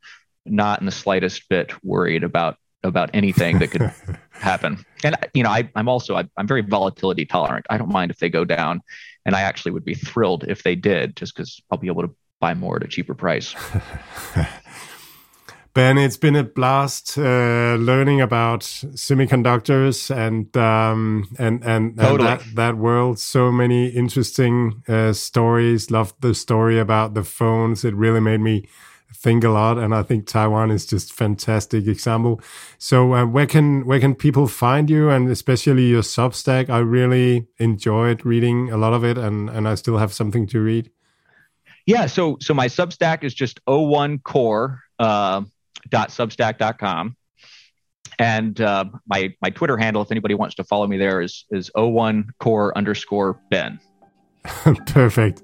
[0.44, 3.93] not in the slightest bit worried about about anything that could
[4.32, 4.85] happen.
[5.05, 7.66] And you know I, i'm also I, i'm very volatility tolerant.
[7.70, 8.81] I don't mind if they go down
[9.24, 12.15] and I actually would be thrilled if they did, just because I'll be able to
[12.40, 13.55] buy more at a cheaper price.
[15.74, 22.28] Ben, it's been a blast uh, learning about semiconductors and um, and and, totally.
[22.28, 23.19] and that, that, world.
[23.19, 25.90] So many interesting uh, stories.
[25.90, 27.86] Loved the story about the phones.
[27.86, 28.69] It really made me
[29.15, 32.41] think a lot, and I think Taiwan is just fantastic example.
[32.79, 36.69] So uh, where can where can people find you, and especially your Substack?
[36.71, 40.61] I really enjoyed reading a lot of it, and and I still have something to
[40.61, 40.91] read.
[41.87, 44.81] Yeah, so so my Substack is just O1 Core.
[44.99, 45.43] Uh,
[45.91, 47.17] ben.substack.com.
[48.19, 51.71] And uh, my my Twitter handle, if anybody wants to follow me there, is is
[51.77, 53.81] o1 core underscore Ben.
[54.94, 55.43] Perfect.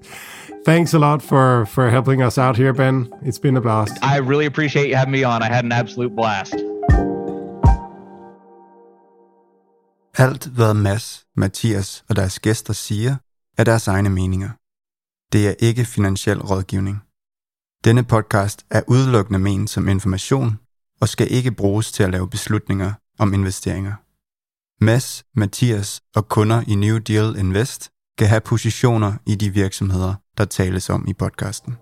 [0.65, 3.07] Thanks a lot for for helping us out here, Ben.
[3.21, 3.93] It's been a blast.
[4.03, 5.41] I really appreciate you having me on.
[5.41, 6.55] I had an absolute blast.
[10.17, 13.15] Alt, hvad Mads, Mathias og deres gæster siger,
[13.57, 14.49] er deres egne meninger.
[15.33, 17.01] Det er ikke finansiel rådgivning.
[17.83, 20.59] Denne podcast er udelukkende ment som information
[21.01, 23.93] og skal ikke bruges til at lave beslutninger om investeringer.
[24.85, 30.45] Mads, Mathias og kunder i New Deal Invest kan have positioner i de virksomheder, der
[30.45, 31.73] tales om i podcasten.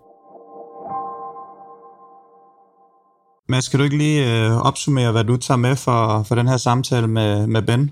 [3.50, 6.58] Mads, kan du ikke lige øh, opsummere, hvad du tager med for, for den her
[6.58, 7.92] samtale med, med Ben?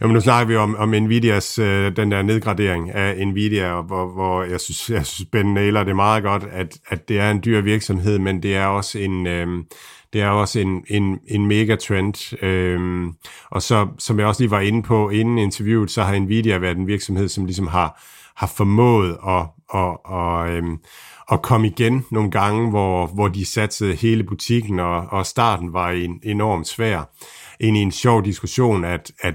[0.00, 4.42] Jamen, nu snakker vi om, om Nvidias, øh, den der nedgradering af Nvidia, hvor, hvor
[4.42, 7.60] jeg synes, jeg synes Ben nailer det meget godt, at, at det er en dyr
[7.60, 9.46] virksomhed, men det er også en, øh,
[10.12, 12.42] det er også en, en, en megatrend.
[12.44, 13.12] Øhm,
[13.50, 16.76] og så, som jeg også lige var inde på inden interviewet, så har Nvidia været
[16.76, 18.02] en virksomhed, som ligesom har,
[18.36, 20.78] har formået at, at, at, øhm,
[21.32, 25.90] at komme igen nogle gange, hvor, hvor de satte hele butikken, og, og starten var
[25.90, 27.10] en, enormt svær.
[27.60, 29.34] Ind i en sjov diskussion, at, at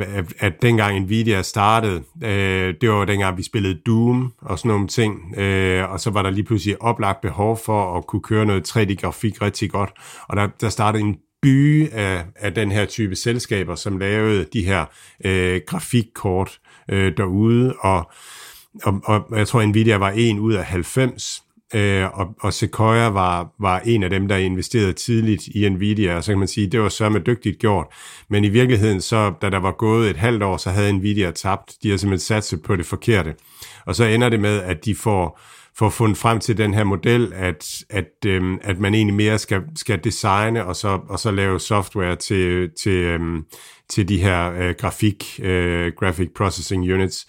[0.00, 4.88] at, at dengang Nvidia startede, øh, det var dengang, vi spillede Doom og sådan nogle
[4.88, 8.76] ting, øh, og så var der lige pludselig oplagt behov for at kunne køre noget
[8.76, 9.90] 3D-grafik rigtig godt,
[10.28, 14.64] og der, der startede en by af, af den her type selskaber, som lavede de
[14.64, 14.84] her
[15.24, 16.58] øh, grafikkort
[16.90, 18.10] øh, derude, og,
[18.82, 21.42] og, og jeg tror, Nvidia var en ud af 90,
[21.74, 26.24] Øh, og, og Sequoia var, var en af dem, der investerede tidligt i Nvidia, og
[26.24, 27.86] så kan man sige, det var sørme dygtigt gjort.
[28.28, 31.72] Men i virkeligheden, så da der var gået et halvt år, så havde Nvidia tabt.
[31.82, 33.34] De har simpelthen sat på det forkerte.
[33.86, 35.40] Og så ender det med, at de får,
[35.78, 39.62] får fundet frem til den her model, at, at, øhm, at man egentlig mere skal,
[39.76, 43.44] skal designe og så, og så lave software til, til, øhm,
[43.88, 47.26] til de her øh, grafik, øh, graphic processing units,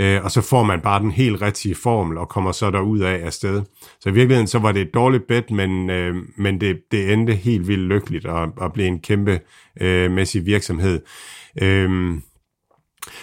[0.00, 3.26] øh, og så får man bare den helt rigtige formel og kommer så derud af
[3.26, 3.62] afsted.
[4.00, 7.34] Så i virkeligheden så var det et dårligt bet, men, øh, men det, det endte
[7.34, 9.40] helt vildt lykkeligt og, og blev en kæmpe
[9.80, 11.00] øh, mæssig virksomhed.
[11.62, 12.18] Øh,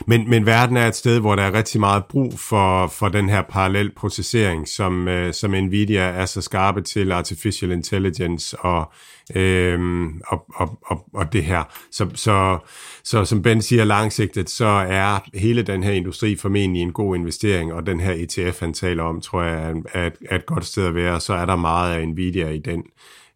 [0.08, 3.30] men, men verden er et sted, hvor der er rigtig meget brug for, for den
[3.30, 8.92] her parallel processering, som, øh, som Nvidia er så skarpe til, artificial intelligence og,
[9.36, 9.80] øh,
[10.28, 11.64] og, og, og, og det her.
[11.92, 12.58] Så, så,
[13.04, 17.74] så som Ben siger langsigtet, så er hele den her industri formentlig en god investering,
[17.74, 20.96] og den her ETF, han taler om, tror jeg er, er et godt sted at
[20.96, 22.84] være, så er der meget af Nvidia i den.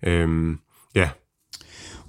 [0.06, 0.56] Øh,
[0.96, 1.10] ja,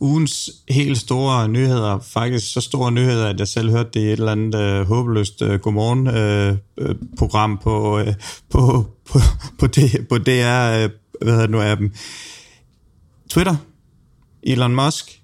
[0.01, 4.13] ugens helt store nyheder, faktisk så store nyheder, at jeg selv hørte det i et
[4.13, 8.15] eller andet øh, håbløst øh, godmorgen-program øh, øh på, øh,
[8.51, 9.19] på, på,
[9.59, 9.67] på,
[10.09, 10.91] på DR, øh,
[11.23, 11.93] hvad hedder det nu, dem.
[13.31, 13.57] Twitter,
[14.43, 15.23] Elon Musk,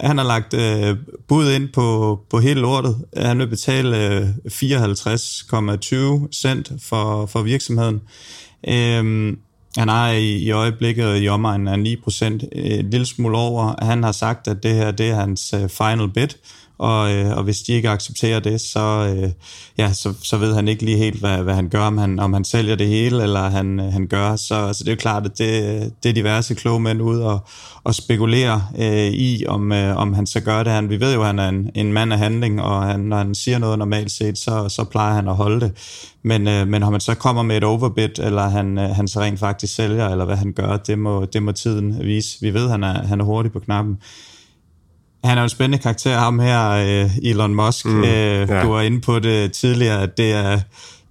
[0.00, 0.96] han har lagt øh,
[1.28, 3.04] bud ind på, på hele lortet.
[3.16, 8.00] Han vil betale øh, 54,20 cent for, for virksomheden.
[8.68, 9.36] Øh,
[9.76, 13.84] han er i, i øjeblikket i omegnen af 9%, et lille smule over.
[13.84, 16.28] Han har sagt, at det her det er hans øh, final bid,
[16.80, 19.30] og, øh, og hvis de ikke accepterer det, så, øh,
[19.78, 22.32] ja, så, så ved han ikke lige helt, hvad, hvad han gør, om han, om
[22.32, 24.36] han sælger det hele, eller han, øh, han gør.
[24.36, 27.38] Så, så det er jo klart, at det, det er diverse kloge mænd ud og,
[27.84, 30.72] og spekulere øh, i, om, øh, om han så gør det.
[30.72, 33.16] Han, vi ved jo, at han er en, en mand af handling, og han, når
[33.16, 35.72] han siger noget normalt set, så, så plejer han at holde det.
[36.22, 39.20] Men, øh, men om han så kommer med et overbid, eller han, øh, han så
[39.20, 42.38] rent faktisk sælger, eller hvad han gør, det må, det må tiden vise.
[42.40, 43.98] Vi ved, at han er, han er hurtig på knappen.
[45.24, 47.86] Han er jo en spændende karakter, ham her, øh, Elon Musk.
[47.86, 48.62] Mm, øh, ja.
[48.62, 50.60] Du var inde på det tidligere, at det er,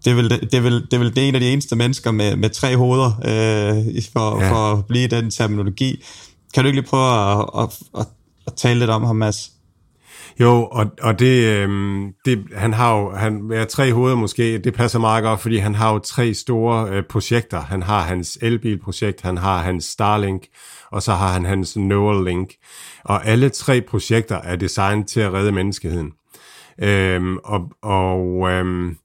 [0.05, 1.75] det er, vel, det, er vel, det er vel det er en af de eneste
[1.75, 4.51] mennesker med, med tre hoveder, øh, for, ja.
[4.51, 6.03] for at blive den terminologi.
[6.53, 8.07] Kan du ikke lige prøve at, at, at,
[8.47, 9.51] at tale lidt om ham, Mads?
[10.39, 11.69] Jo, og, og det, øh,
[12.25, 15.75] det, han har jo han er tre hoveder måske, det passer meget godt, fordi han
[15.75, 17.61] har jo tre store øh, projekter.
[17.61, 20.43] Han har hans elbilprojekt, han har hans Starlink,
[20.91, 22.53] og så har han hans Neuralink.
[23.03, 26.11] Og alle tre projekter er designet til at redde menneskeheden.
[26.81, 28.97] Øhm, og og øhm,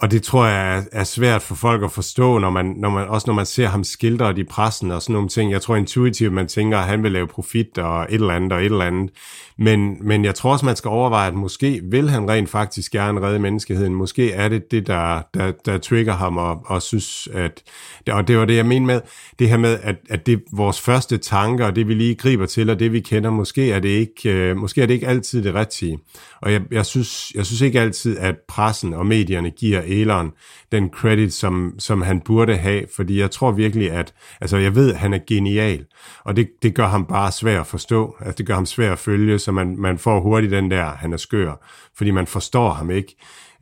[0.00, 3.24] og det tror jeg er, svært for folk at forstå, når man, når man, også
[3.26, 5.52] når man ser ham skildret i pressen og sådan nogle ting.
[5.52, 8.58] Jeg tror intuitivt, man tænker, at han vil lave profit og et eller andet og
[8.58, 9.10] et eller andet.
[9.56, 13.20] Men, men jeg tror også, man skal overveje, at måske vil han rent faktisk gerne
[13.20, 13.94] redde menneskeheden.
[13.94, 17.62] Måske er det det, der, der, der trigger ham og, og synes, at...
[18.10, 19.00] Og det var det, jeg mener med,
[19.38, 22.70] det her med, at, at det vores første tanker, og det vi lige griber til,
[22.70, 25.54] og det vi kender, måske er det ikke, øh, måske er det ikke altid det
[25.54, 25.98] rigtige.
[26.40, 30.32] Og jeg, jeg, synes, jeg synes ikke altid, at pressen og medierne giver Elon
[30.72, 34.92] den credit, som, som han burde have, fordi jeg tror virkelig, at, altså jeg ved,
[34.92, 35.84] at han er genial,
[36.24, 38.98] og det, det gør ham bare svært at forstå, altså det gør ham svært at
[38.98, 41.66] følge, så man, man får hurtigt den der, han er skør,
[41.96, 43.16] fordi man forstår ham ikke.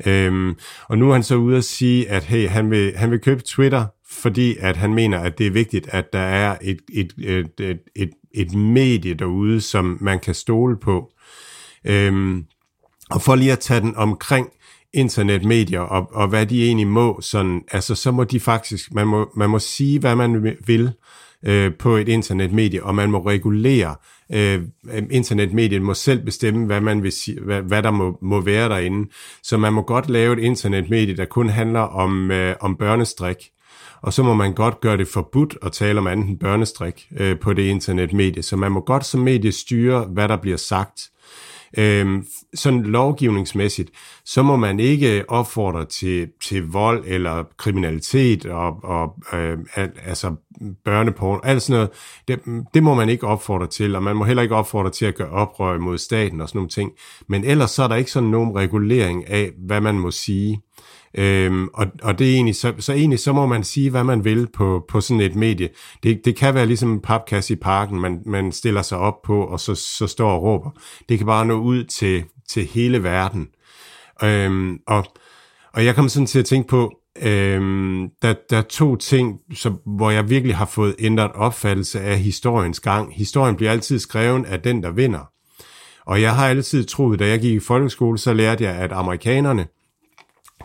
[0.07, 0.55] Øhm,
[0.89, 3.43] og nu er han så ude at sige, at hey, han vil, han vil købe
[3.43, 7.61] Twitter, fordi at han mener, at det er vigtigt, at der er et, et, et,
[7.61, 11.13] et, et, et medie derude, som man kan stole på.
[11.85, 12.45] Øhm,
[13.11, 14.49] og for lige at tage den omkring
[14.95, 19.31] internetmedier og, og hvad de egentlig må, sådan, altså så må de faktisk, man må,
[19.37, 20.93] man må sige, hvad man vil
[21.47, 23.95] øh, på et internetmedie, og man må regulere
[24.33, 24.61] øh,
[24.93, 28.69] øh, internetmediet må selv bestemme, hvad, man vil sige, hvad, hvad der må, må være
[28.69, 29.11] derinde.
[29.43, 33.37] Så man må godt lave et internetmedie, der kun handler om, øh, om børnestrik,
[34.03, 37.53] og så må man godt gøre det forbudt at tale om anden børnestrik øh, på
[37.53, 38.43] det internetmedie.
[38.43, 41.01] Så man må godt som medie styre, hvad der bliver sagt.
[41.79, 42.23] Øh,
[42.57, 43.91] sådan lovgivningsmæssigt,
[44.25, 49.59] så må man ikke opfordre til, til vold eller kriminalitet og, og øh,
[50.05, 50.35] altså
[50.85, 51.91] børneporn, alt sådan noget.
[52.29, 55.15] Det, det må man ikke opfordre til, og man må heller ikke opfordre til at
[55.15, 56.93] gøre oprør mod staten og sådan nogle ting.
[57.29, 60.63] Men ellers så er der ikke sådan nogen regulering af, hvad man må sige.
[61.19, 64.25] Øhm, og, og det er egentlig, så, så egentlig så må man sige, hvad man
[64.25, 65.69] vil på, på sådan et medie.
[66.03, 69.45] Det, det kan være ligesom en papkasse i parken, man, man stiller sig op på,
[69.45, 70.71] og så, så står og råber.
[71.09, 73.49] Det kan bare nå ud til, til hele verden.
[74.23, 75.07] Øhm, og,
[75.73, 76.93] og jeg kom sådan til at tænke på,
[77.23, 82.19] øhm, der, der er to ting, som, hvor jeg virkelig har fået ændret opfattelse af
[82.19, 83.15] historiens gang.
[83.17, 85.31] Historien bliver altid skrevet af den, der vinder.
[86.07, 89.67] Og jeg har altid troet, da jeg gik i folkeskole, så lærte jeg, at amerikanerne,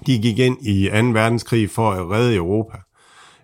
[0.05, 0.95] de gik ind i 2.
[0.95, 2.77] verdenskrig for at redde Europa.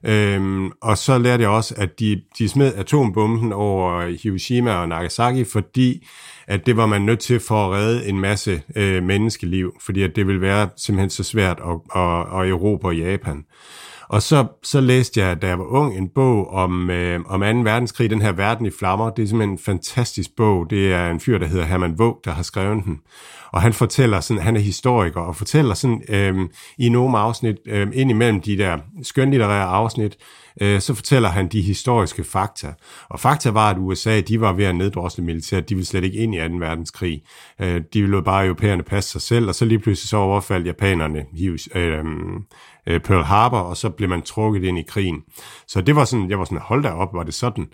[0.03, 5.43] Øhm, og så lærte jeg også, at de, de smed atombomben over Hiroshima og Nagasaki,
[5.43, 6.07] fordi
[6.47, 10.15] at det var man nødt til for at redde en masse øh, menneskeliv, fordi at
[10.15, 13.45] det ville være simpelthen så svært at, at, at Europa og Japan.
[14.09, 17.45] Og så, så læste jeg, da jeg var ung, en bog om, øh, om 2.
[17.45, 19.09] verdenskrig, den her Verden i flammer.
[19.09, 20.69] Det er simpelthen en fantastisk bog.
[20.69, 22.99] Det er en fyr, der hedder Herman Vogt, der har skrevet den.
[23.51, 27.87] Og han fortæller sådan, han er historiker, og fortæller sådan øh, i nogle afsnit, øh,
[27.93, 30.17] ind imellem de der skønlitterære afsnit,
[30.61, 32.73] øh, så fortæller han de historiske fakta.
[33.09, 36.17] Og fakta var, at USA, de var ved at neddrosle militæret, de ville slet ikke
[36.17, 36.43] ind i 2.
[36.43, 37.21] verdenskrig.
[37.61, 41.25] Øh, de ville bare europæerne passe sig selv, og så lige pludselig så overfaldt japanerne
[41.75, 41.99] øh,
[42.87, 45.21] øh, Pearl Harbor, og så blev man trukket ind i krigen.
[45.67, 47.67] Så det var sådan, jeg var sådan, hold da op, var det sådan?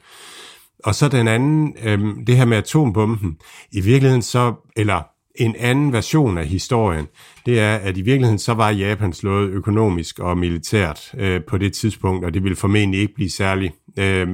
[0.84, 3.38] Og så den anden, øh, det her med atombomben,
[3.72, 7.08] i virkeligheden så, eller en anden version af historien,
[7.46, 11.74] det er, at i virkeligheden så var Japan slået økonomisk og militært øh, på det
[11.74, 14.28] tidspunkt, og det ville formentlig ikke blive særlig, øh,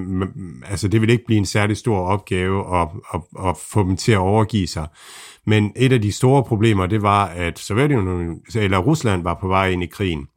[0.70, 4.12] altså det ville ikke blive en særlig stor opgave at, at, at få dem til
[4.12, 4.88] at overgive sig.
[5.46, 9.70] Men et af de store problemer, det var, at Sovjetunionen, eller Rusland var på vej
[9.70, 10.28] ind i krigen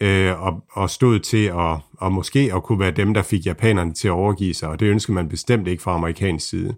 [0.00, 3.94] øh, og, og stod til at og måske at kunne være dem, der fik japanerne
[3.94, 6.74] til at overgive sig, og det ønskede man bestemt ikke fra amerikansk side.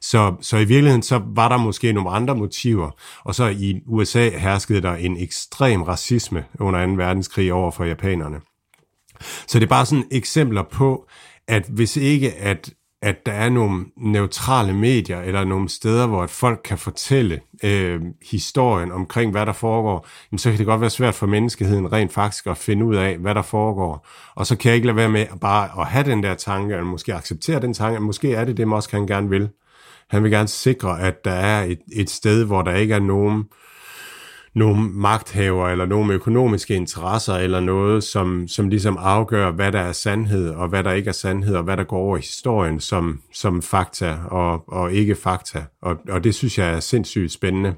[0.00, 2.90] Så, så i virkeligheden så var der måske nogle andre motiver,
[3.24, 6.92] og så i USA herskede der en ekstrem racisme under 2.
[6.92, 8.40] verdenskrig over for japanerne.
[9.20, 11.08] Så det er bare sådan eksempler på,
[11.48, 12.70] at hvis ikke at
[13.02, 18.00] at der er nogle neutrale medier, eller nogle steder, hvor at folk kan fortælle øh,
[18.30, 22.12] historien omkring, hvad der foregår, jamen, så kan det godt være svært for menneskeheden rent
[22.12, 24.06] faktisk at finde ud af, hvad der foregår.
[24.34, 26.86] Og så kan jeg ikke lade være med bare at have den der tanke, eller
[26.86, 29.48] måske acceptere den tanke, at måske er det det, Mosk han gerne vil.
[30.08, 33.38] Han vil gerne sikre, at der er et, et sted, hvor der ikke er nogen
[33.38, 33.69] øh,
[34.54, 39.92] nogle magthaver eller nogle økonomiske interesser eller noget, som, som ligesom afgør, hvad der er
[39.92, 43.20] sandhed og hvad der ikke er sandhed og hvad der går over i historien som,
[43.32, 45.64] som fakta og, og ikke fakta.
[45.82, 47.74] Og, og det synes jeg er sindssygt spændende.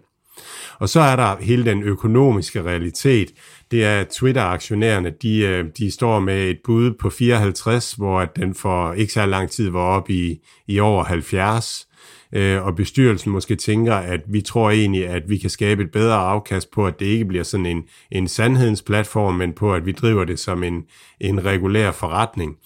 [0.79, 3.31] Og så er der hele den økonomiske realitet.
[3.71, 8.93] Det er Twitter-aktionærerne, de, øh, de står med et bud på 54, hvor den for
[8.93, 11.89] ikke så lang tid var op i, i over 70
[12.35, 16.17] øh, og bestyrelsen måske tænker, at vi tror egentlig, at vi kan skabe et bedre
[16.17, 19.93] afkast på, at det ikke bliver sådan en, en sandhedens platform, men på, at vi
[19.93, 20.83] driver det som en,
[21.21, 22.57] en regulær forretning.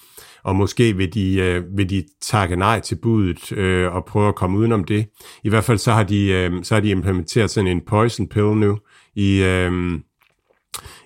[0.44, 4.34] Og måske vil de, øh, vil de takke nej til budet øh, og prøve at
[4.34, 5.06] komme udenom det.
[5.44, 8.46] I hvert fald så har de, øh, så har de implementeret sådan en poison pill
[8.46, 8.78] nu
[9.14, 9.42] i...
[9.42, 10.00] Øh,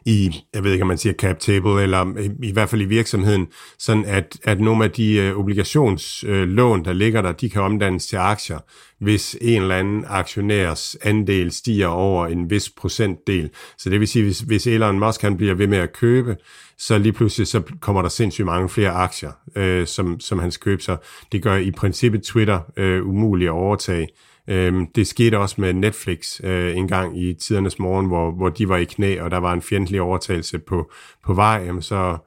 [0.07, 2.85] i, jeg ved ikke, om man siger cap table, eller i, i hvert fald i
[2.85, 3.47] virksomheden,
[3.79, 8.17] sådan at, at nogle af de øh, obligationslån, der ligger der, de kan omdannes til
[8.17, 8.59] aktier,
[9.01, 13.51] hvis en eller anden aktionærs andel stiger over en vis procentdel.
[13.79, 16.37] Så det vil sige, hvis, hvis Elon Musk han bliver ved med at købe,
[16.79, 20.65] så lige pludselig så kommer der sindssygt mange flere aktier, øh, som, som han skal
[20.65, 20.83] købe.
[20.83, 20.97] Så
[21.33, 24.09] det gør i princippet Twitter øh, umuligt at overtage
[24.51, 28.69] Øhm, det skete også med Netflix øh, en gang i tidernes morgen, hvor, hvor de
[28.69, 30.91] var i knæ, og der var en fjendtlig overtagelse på,
[31.25, 32.19] på vej, jamen så,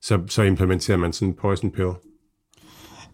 [0.00, 1.92] så, så implementerer man sådan en poison pill.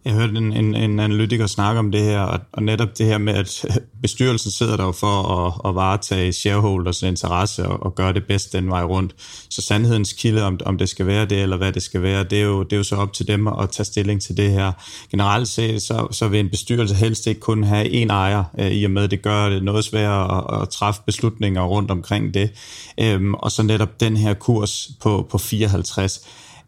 [0.04, 3.18] Jeg hørte en, en, en analytiker snakke om det her, og, og netop det her
[3.18, 3.64] med, at
[4.02, 8.70] bestyrelsen sidder der for at, at varetage shareholders interesse og, og gøre det bedst den
[8.70, 9.14] vej rundt.
[9.50, 12.38] Så sandhedens kilde, om, om det skal være det, eller hvad det skal være, det
[12.38, 14.72] er jo, det er jo så op til dem at tage stilling til det her.
[15.10, 18.84] Generelt set, så, så vil en bestyrelse helst ikke kun have én ejer, øh, i
[18.84, 22.50] og med, at det gør det noget sværere at, at træffe beslutninger rundt omkring det.
[23.00, 26.20] Øhm, og så netop den her kurs på, på 54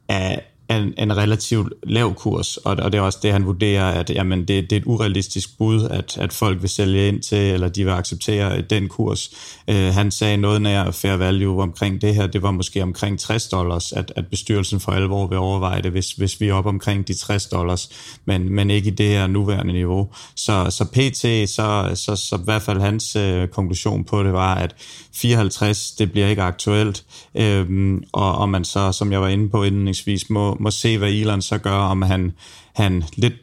[0.08, 0.38] er
[0.76, 4.38] en, en relativt lav kurs, og, og det er også det, han vurderer, at jamen,
[4.38, 7.84] det, det er et urealistisk bud, at, at folk vil sælge ind til, eller de
[7.84, 9.30] vil acceptere den kurs.
[9.68, 13.48] Øh, han sagde noget nær fair value omkring det her, det var måske omkring 60
[13.48, 17.08] dollars, at, at bestyrelsen for alvor vil overveje det, hvis, hvis vi er op omkring
[17.08, 17.88] de 60 dollars,
[18.24, 20.08] men, men ikke i det her nuværende niveau.
[20.36, 24.54] Så, så PT, så, så, så i hvert fald hans øh, konklusion på det var,
[24.54, 24.74] at
[25.14, 27.04] 54, det bliver ikke aktuelt,
[27.34, 31.10] øh, og, og man så, som jeg var inde på indledningsvis, må, må se, hvad
[31.10, 32.32] Elon så gør, om han,
[32.74, 33.34] han lidt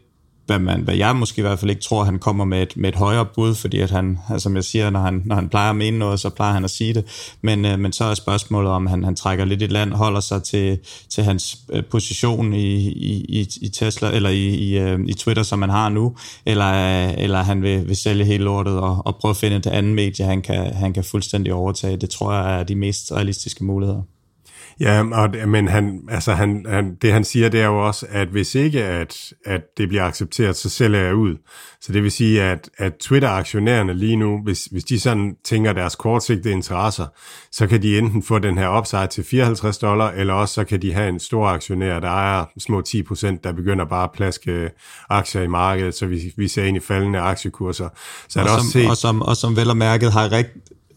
[0.50, 2.90] hvad, man, hvad jeg måske i hvert fald ikke tror, han kommer med et, med
[2.90, 5.70] et højere bud, fordi at han, altså, som jeg siger, når han, når han plejer
[5.70, 7.36] at mene noget, så plejer han at sige det.
[7.42, 10.44] Men, øh, men så er spørgsmålet, om han, han trækker lidt i land, holder sig
[10.44, 10.80] til,
[11.10, 15.62] til hans øh, position i, i, i Tesla, eller i, i, øh, i Twitter, som
[15.62, 16.16] han har nu,
[16.46, 19.68] eller, øh, eller han vil, vil sælge hele lortet og, og prøve at finde et
[19.68, 21.98] andet medie, han kan, han kan fuldstændig overtage.
[21.98, 24.02] Det tror jeg er de mest realistiske muligheder.
[24.80, 28.28] Ja, og, men han, altså han, han, det han siger, det er jo også, at
[28.28, 31.36] hvis ikke at, at det bliver accepteret, så sælger jeg ud.
[31.82, 35.96] Så det vil sige, at, at Twitter-aktionærerne lige nu, hvis, hvis de sådan tænker deres
[35.96, 37.06] kortsigtede interesser,
[37.52, 40.82] så kan de enten få den her upside til 54 dollar, eller også så kan
[40.82, 44.70] de have en stor aktionær, der ejer små 10 procent, der begynder bare at plaske
[45.10, 47.90] aktier i markedet, så vi, vi ser ind i faldende aktiekurser.
[48.30, 50.50] Så og, som, også set, og, som, og som vel og mærket har rigt,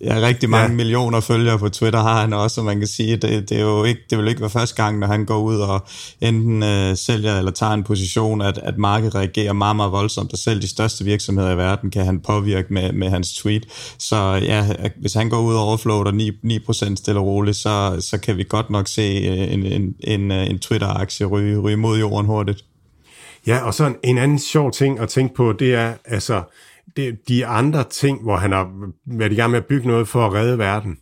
[0.03, 0.77] Ja, rigtig mange ja.
[0.77, 3.85] millioner følgere på Twitter har han også, og man kan sige, det, det, er jo
[3.85, 5.87] ikke, det vil ikke være første gang, når han går ud og
[6.21, 10.39] enten øh, sælger eller tager en position, at, at markedet reagerer meget, meget voldsomt, og
[10.39, 13.67] selv de største virksomheder i verden kan han påvirke med, med hans tweet.
[13.99, 14.67] Så ja,
[14.97, 18.45] hvis han går ud og overfloater 9, 9% stille og roligt, så, så kan vi
[18.49, 22.65] godt nok se øh, en, en, en, øh, en Twitter-aktie ryge, ryge mod jorden hurtigt.
[23.47, 26.43] Ja, og så en, en anden sjov ting at tænke på, det er, altså,
[26.97, 30.27] det, de andre ting, hvor han har været i gang med at bygge noget for
[30.27, 30.99] at redde verden,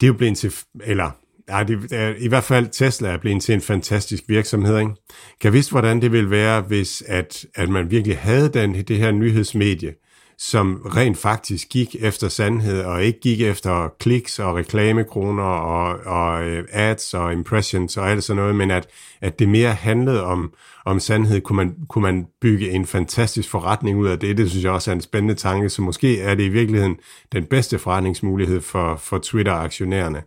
[0.00, 0.52] det er jo blevet til,
[0.84, 1.10] eller
[1.48, 4.78] ja, det er, i hvert fald Tesla er blevet til en fantastisk virksomhed.
[4.78, 4.92] Ikke?
[5.40, 9.10] Kan vidste, hvordan det ville være, hvis at, at man virkelig havde den, det her
[9.10, 9.94] nyhedsmedie,
[10.38, 16.44] som rent faktisk gik efter sandhed, og ikke gik efter kliks og reklamekroner og, og
[16.44, 18.86] øh, ads og impressions og alt sådan noget, men at,
[19.20, 20.52] at det mere handlede om,
[20.84, 24.36] om sandhed, kunne man, kunne man bygge en fantastisk forretning ud af det.
[24.36, 26.96] Det synes jeg også er en spændende tanke, så måske er det i virkeligheden
[27.32, 30.22] den bedste forretningsmulighed for, for Twitter-aktionærerne.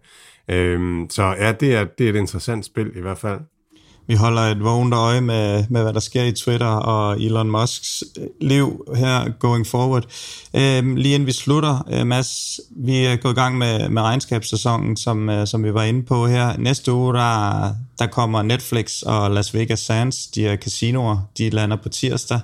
[0.52, 3.40] Øhm, så ja, det er, det er et interessant spil i hvert fald.
[4.10, 8.04] Vi holder et vågent øje med, med, hvad der sker i Twitter og Elon Musks
[8.18, 10.06] øh, liv her going forward.
[10.54, 14.98] Øhm, lige inden vi slutter, øh, Mads, vi er gået i gang med, med regnskabssæsonen,
[14.98, 16.58] som, øh, som vi var inde på her.
[16.58, 21.78] Næste uge, der, der kommer Netflix og Las Vegas Sands, de her casinoer, de lander
[21.78, 22.40] på tirsdag.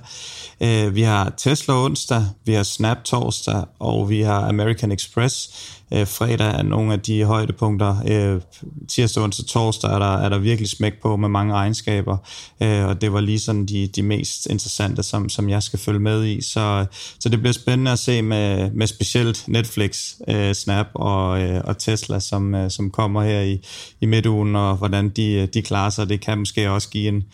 [0.60, 5.50] Øh, vi har Tesla onsdag, vi har Snap torsdag, og vi har American Express
[5.92, 7.96] øh, fredag er nogle af de højdepunkter.
[8.08, 8.40] Øh,
[8.88, 12.16] tirsdag, onsdag, torsdag er der, er der virkelig smæk på med mange egenskaber,
[12.62, 16.00] øh, og det var lige sådan de, de mest interessante, som, som jeg skal følge
[16.00, 16.42] med i.
[16.42, 16.86] Så,
[17.18, 21.78] så det bliver spændende at se med, med specielt Netflix, øh, Snap og, øh, og
[21.78, 23.60] Tesla, som, øh, som kommer her i,
[24.00, 26.08] i midtugen, og hvordan de, de klarer sig.
[26.08, 27.24] Det kan måske også give en,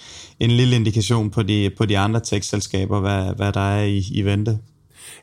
[0.40, 4.22] en lille indikation på de, på de andre tech-selskaber, hvad, hvad der er i, i
[4.22, 4.58] vente.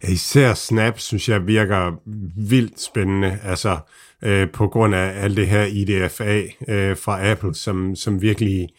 [0.08, 1.92] Især Snap, synes jeg, virker
[2.50, 3.78] vildt spændende, altså
[4.24, 8.70] øh, på grund af alt det her IDFA øh, fra Apple, som, som virkelig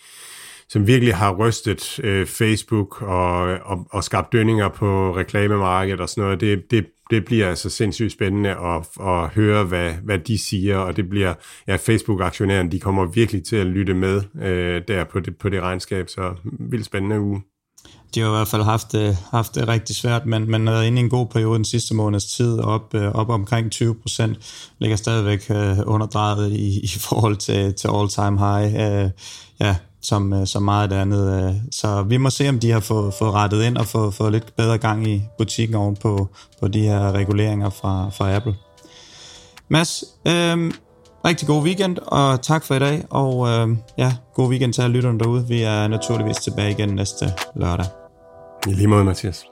[0.69, 6.25] som virkelig har rystet øh, Facebook og, og, og skabt dønninger på reklamemarkedet og sådan
[6.25, 6.41] noget.
[6.41, 10.97] Det, det, det bliver altså sindssygt spændende at, at høre, hvad, hvad de siger, og
[10.97, 11.35] det bliver,
[11.67, 15.63] ja, Facebook-aktionæren, de kommer virkelig til at lytte med øh, der på det, på det
[15.63, 17.43] regnskab, så vildt spændende uge
[18.15, 21.01] de har i hvert fald haft det, haft det rigtig svært, men man er inde
[21.01, 24.39] i en god periode den sidste måneds tid, op, øh, op omkring 20 procent,
[24.78, 29.11] ligger stadigvæk øh, underdrejet i, i forhold til, til all-time high,
[29.61, 31.61] ja, som, som meget andet.
[31.73, 34.57] Så vi må se, om de har fået, fået rettet ind og fået, fået lidt
[34.57, 36.28] bedre gang i butikken oven på,
[36.61, 38.55] på de her reguleringer fra, fra Apple.
[39.69, 40.73] Mads, øh,
[41.24, 43.69] rigtig god weekend, og tak for i dag, og øh,
[43.99, 45.49] ja, god weekend til alle lytterne derude.
[45.49, 47.99] Vi er naturligvis tilbage igen næste lørdag.
[48.66, 49.49] El limo de Macías.